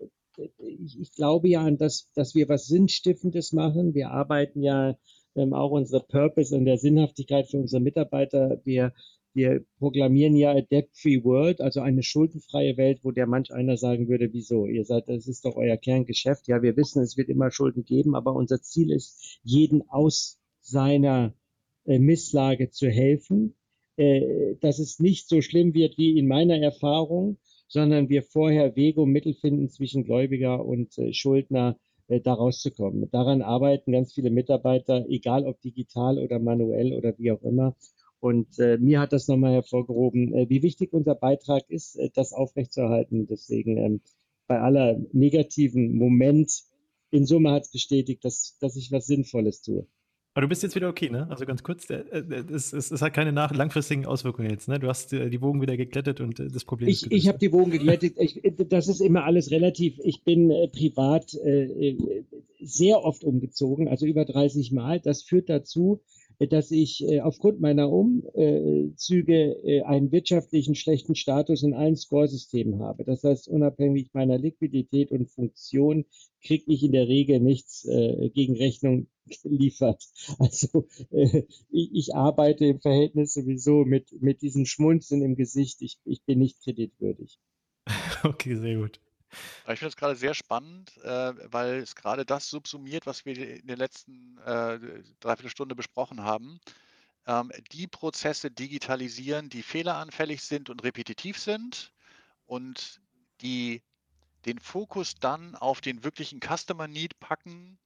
ich, 0.58 1.00
ich, 1.00 1.12
glaube 1.12 1.48
ja 1.48 1.62
an 1.62 1.78
das, 1.78 2.10
dass 2.14 2.34
wir 2.34 2.48
was 2.48 2.66
Sinnstiftendes 2.66 3.52
machen. 3.52 3.94
Wir 3.94 4.10
arbeiten 4.10 4.62
ja 4.62 4.96
ähm, 5.34 5.54
auch 5.54 5.70
unsere 5.70 6.02
Purpose 6.02 6.54
und 6.54 6.66
der 6.66 6.78
Sinnhaftigkeit 6.78 7.48
für 7.48 7.58
unsere 7.58 7.80
Mitarbeiter. 7.80 8.60
Wir 8.64 8.92
wir 9.36 9.64
proklamieren 9.78 10.34
ja 10.34 10.52
a 10.52 10.62
debt-free 10.62 11.22
world, 11.22 11.60
also 11.60 11.80
eine 11.80 12.02
schuldenfreie 12.02 12.76
Welt, 12.78 13.00
wo 13.02 13.10
der 13.10 13.26
manch 13.26 13.52
einer 13.52 13.76
sagen 13.76 14.08
würde, 14.08 14.32
wieso? 14.32 14.66
Ihr 14.66 14.84
seid, 14.86 15.08
das 15.08 15.28
ist 15.28 15.44
doch 15.44 15.56
euer 15.56 15.76
Kerngeschäft. 15.76 16.48
Ja, 16.48 16.62
wir 16.62 16.76
wissen, 16.76 17.02
es 17.02 17.18
wird 17.18 17.28
immer 17.28 17.50
Schulden 17.50 17.84
geben, 17.84 18.14
aber 18.16 18.34
unser 18.34 18.62
Ziel 18.62 18.90
ist, 18.90 19.38
jeden 19.44 19.88
aus 19.90 20.40
seiner 20.62 21.34
äh, 21.84 21.98
Misslage 21.98 22.70
zu 22.70 22.88
helfen, 22.88 23.54
äh, 23.96 24.56
dass 24.60 24.78
es 24.78 25.00
nicht 25.00 25.28
so 25.28 25.42
schlimm 25.42 25.74
wird 25.74 25.98
wie 25.98 26.18
in 26.18 26.26
meiner 26.26 26.58
Erfahrung, 26.58 27.36
sondern 27.68 28.08
wir 28.08 28.22
vorher 28.22 28.74
Wege 28.74 29.02
und 29.02 29.12
Mittel 29.12 29.34
finden 29.34 29.68
zwischen 29.68 30.04
Gläubiger 30.04 30.64
und 30.64 30.96
äh, 30.96 31.12
Schuldner, 31.12 31.78
äh, 32.08 32.20
da 32.20 32.32
rauszukommen. 32.34 33.10
Daran 33.10 33.42
arbeiten 33.42 33.92
ganz 33.92 34.14
viele 34.14 34.30
Mitarbeiter, 34.30 35.04
egal 35.08 35.44
ob 35.44 35.60
digital 35.60 36.18
oder 36.18 36.38
manuell 36.38 36.94
oder 36.94 37.18
wie 37.18 37.32
auch 37.32 37.42
immer. 37.42 37.76
Und 38.20 38.58
äh, 38.58 38.78
mir 38.78 39.00
hat 39.00 39.12
das 39.12 39.28
nochmal 39.28 39.52
hervorgehoben, 39.52 40.32
äh, 40.32 40.48
wie 40.48 40.62
wichtig 40.62 40.92
unser 40.92 41.14
Beitrag 41.14 41.68
ist, 41.68 41.96
äh, 41.96 42.10
das 42.14 42.32
aufrechtzuerhalten. 42.32 43.26
Deswegen 43.26 43.76
ähm, 43.76 44.00
bei 44.46 44.60
aller 44.60 44.98
negativen 45.12 45.96
Moment 45.96 46.64
in 47.10 47.26
Summe 47.26 47.52
hat 47.52 47.64
es 47.64 47.70
bestätigt, 47.70 48.24
dass, 48.24 48.56
dass 48.60 48.76
ich 48.76 48.90
was 48.92 49.06
Sinnvolles 49.06 49.62
tue. 49.62 49.86
Aber 50.36 50.42
du 50.42 50.48
bist 50.48 50.62
jetzt 50.62 50.74
wieder 50.76 50.90
okay, 50.90 51.08
ne? 51.08 51.26
Also 51.30 51.46
ganz 51.46 51.62
kurz, 51.62 51.88
äh, 51.88 52.00
äh, 52.10 52.44
es, 52.52 52.74
es, 52.74 52.90
es 52.90 53.00
hat 53.00 53.14
keine 53.14 53.32
nach 53.32 53.54
langfristigen 53.54 54.04
Auswirkungen 54.04 54.50
jetzt, 54.50 54.68
ne? 54.68 54.78
Du 54.78 54.86
hast 54.86 55.14
äh, 55.14 55.30
die 55.30 55.40
Wogen 55.40 55.62
wieder 55.62 55.78
geglättet 55.78 56.20
und 56.20 56.38
das 56.38 56.66
Problem 56.66 56.90
ich, 56.90 57.04
ist 57.04 57.10
Ich 57.10 57.26
habe 57.26 57.38
die 57.38 57.52
Wogen 57.52 57.70
geglättet. 57.70 58.16
Ich, 58.18 58.42
das 58.68 58.88
ist 58.88 59.00
immer 59.00 59.24
alles 59.24 59.50
relativ. 59.50 59.98
Ich 60.04 60.24
bin 60.24 60.50
äh, 60.50 60.68
privat 60.68 61.32
äh, 61.32 61.96
sehr 62.60 63.02
oft 63.02 63.24
umgezogen, 63.24 63.88
also 63.88 64.04
über 64.04 64.26
30 64.26 64.72
Mal. 64.72 65.00
Das 65.00 65.22
führt 65.22 65.48
dazu, 65.48 66.02
dass 66.38 66.70
ich 66.70 67.02
äh, 67.04 67.20
aufgrund 67.20 67.60
meiner 67.60 67.90
Umzüge 67.90 69.56
äh, 69.64 69.82
einen 69.82 70.12
wirtschaftlichen 70.12 70.74
schlechten 70.74 71.14
Status 71.14 71.62
in 71.62 71.74
allen 71.74 71.96
Scoresystemen 71.96 72.80
habe. 72.80 73.04
Das 73.04 73.24
heißt, 73.24 73.48
unabhängig 73.48 74.10
meiner 74.12 74.38
Liquidität 74.38 75.12
und 75.12 75.30
Funktion 75.30 76.04
kriege 76.42 76.64
ich 76.66 76.82
in 76.82 76.92
der 76.92 77.08
Regel 77.08 77.40
nichts 77.40 77.84
äh, 77.86 78.30
gegen 78.30 78.56
Rechnung 78.56 79.08
geliefert. 79.42 80.02
Also 80.38 80.86
ich, 81.70 81.90
ich, 81.94 82.14
arbeite 82.14 82.66
im 82.66 82.80
Verhältnis 82.80 83.34
sowieso 83.34 83.84
mit, 83.84 84.12
mit 84.20 84.42
diesem 84.42 84.66
Schmunzeln 84.66 85.22
im 85.22 85.34
Gesicht. 85.34 85.82
Ich, 85.82 85.98
ich 86.04 86.22
bin 86.24 86.38
nicht 86.38 86.62
kreditwürdig. 86.62 87.38
Okay, 88.24 88.56
sehr 88.56 88.76
gut. 88.76 89.00
Ich 89.68 89.78
finde 89.78 89.88
es 89.88 89.96
gerade 89.96 90.16
sehr 90.16 90.34
spannend, 90.34 90.96
äh, 90.98 91.34
weil 91.52 91.76
es 91.76 91.94
gerade 91.94 92.24
das 92.24 92.48
subsumiert, 92.48 93.06
was 93.06 93.24
wir 93.24 93.58
in 93.60 93.66
der 93.66 93.76
letzten 93.76 94.38
äh, 94.38 94.78
Dreiviertelstunde 95.20 95.74
besprochen 95.74 96.22
haben. 96.22 96.60
Ähm, 97.26 97.50
die 97.72 97.86
Prozesse 97.86 98.50
digitalisieren, 98.50 99.48
die 99.48 99.62
fehleranfällig 99.62 100.42
sind 100.42 100.70
und 100.70 100.84
repetitiv 100.84 101.38
sind 101.38 101.92
und 102.46 103.00
die 103.40 103.82
den 104.44 104.58
Fokus 104.60 105.16
dann 105.16 105.56
auf 105.56 105.80
den 105.80 106.04
wirklichen 106.04 106.40
Customer 106.40 106.86
Need 106.86 107.18
packen, 107.18 107.78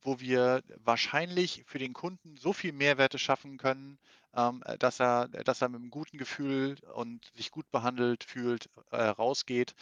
wo 0.00 0.18
wir 0.20 0.62
wahrscheinlich 0.82 1.64
für 1.66 1.78
den 1.78 1.92
Kunden 1.92 2.36
so 2.38 2.52
viel 2.54 2.72
Mehrwerte 2.72 3.18
schaffen 3.18 3.58
können, 3.58 3.98
ähm, 4.34 4.62
dass, 4.78 5.00
er, 5.00 5.28
dass 5.28 5.60
er 5.60 5.68
mit 5.68 5.80
einem 5.80 5.90
guten 5.90 6.16
Gefühl 6.16 6.76
und 6.94 7.30
sich 7.34 7.50
gut 7.50 7.70
behandelt 7.70 8.24
fühlt, 8.24 8.70
äh, 8.92 9.02
rausgeht 9.02 9.74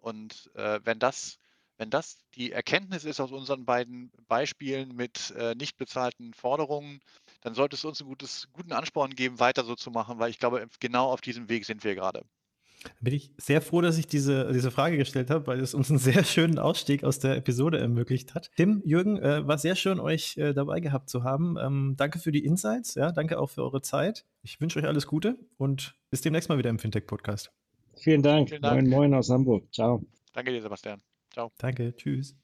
und 0.00 0.50
äh, 0.54 0.80
wenn 0.84 0.98
das 0.98 1.38
wenn 1.78 1.90
das 1.90 2.18
die 2.34 2.52
Erkenntnis 2.52 3.04
ist 3.04 3.20
aus 3.20 3.30
unseren 3.30 3.64
beiden 3.64 4.10
Beispielen 4.26 4.94
mit 4.94 5.32
äh, 5.38 5.54
nicht 5.54 5.78
bezahlten 5.78 6.34
Forderungen, 6.34 7.00
dann 7.40 7.54
sollte 7.54 7.76
es 7.76 7.84
uns 7.84 8.00
einen 8.00 8.08
gutes, 8.08 8.48
guten 8.52 8.72
Ansporn 8.72 9.14
geben, 9.14 9.38
weiter 9.38 9.64
so 9.64 9.76
zu 9.76 9.90
machen, 9.90 10.18
weil 10.18 10.30
ich 10.30 10.40
glaube, 10.40 10.66
genau 10.80 11.10
auf 11.10 11.20
diesem 11.20 11.48
Weg 11.48 11.64
sind 11.64 11.84
wir 11.84 11.94
gerade. 11.94 12.24
Bin 13.00 13.14
ich 13.14 13.32
sehr 13.38 13.60
froh, 13.60 13.80
dass 13.80 13.98
ich 13.98 14.06
diese, 14.06 14.52
diese 14.52 14.70
Frage 14.70 14.96
gestellt 14.96 15.30
habe, 15.30 15.46
weil 15.48 15.60
es 15.60 15.74
uns 15.74 15.90
einen 15.90 15.98
sehr 15.98 16.24
schönen 16.24 16.58
Ausstieg 16.58 17.02
aus 17.04 17.18
der 17.18 17.36
Episode 17.36 17.78
ermöglicht 17.78 18.34
hat. 18.34 18.50
Tim, 18.56 18.82
Jürgen, 18.84 19.18
äh, 19.18 19.46
war 19.46 19.58
sehr 19.58 19.74
schön, 19.74 19.98
euch 19.98 20.36
äh, 20.36 20.52
dabei 20.52 20.80
gehabt 20.80 21.08
zu 21.08 21.24
haben. 21.24 21.56
Ähm, 21.58 21.94
danke 21.96 22.18
für 22.18 22.32
die 22.32 22.44
Insights, 22.44 22.94
ja, 22.94 23.10
danke 23.10 23.38
auch 23.38 23.50
für 23.50 23.62
eure 23.62 23.82
Zeit. 23.82 24.24
Ich 24.42 24.60
wünsche 24.60 24.78
euch 24.78 24.86
alles 24.86 25.06
Gute 25.06 25.38
und 25.56 25.96
bis 26.10 26.20
demnächst 26.20 26.48
mal 26.48 26.58
wieder 26.58 26.70
im 26.70 26.78
Fintech-Podcast. 26.78 27.52
Vielen 28.00 28.22
Dank. 28.22 28.48
Vielen 28.48 28.62
Dank. 28.62 28.82
Moin, 28.82 28.90
moin 28.90 29.14
aus 29.14 29.30
Hamburg. 29.30 29.72
Ciao. 29.72 30.02
Danke 30.32 30.52
dir, 30.52 30.62
Sebastian. 30.62 31.00
Ciao. 31.32 31.52
Danke. 31.58 31.94
Tschüss. 31.96 32.36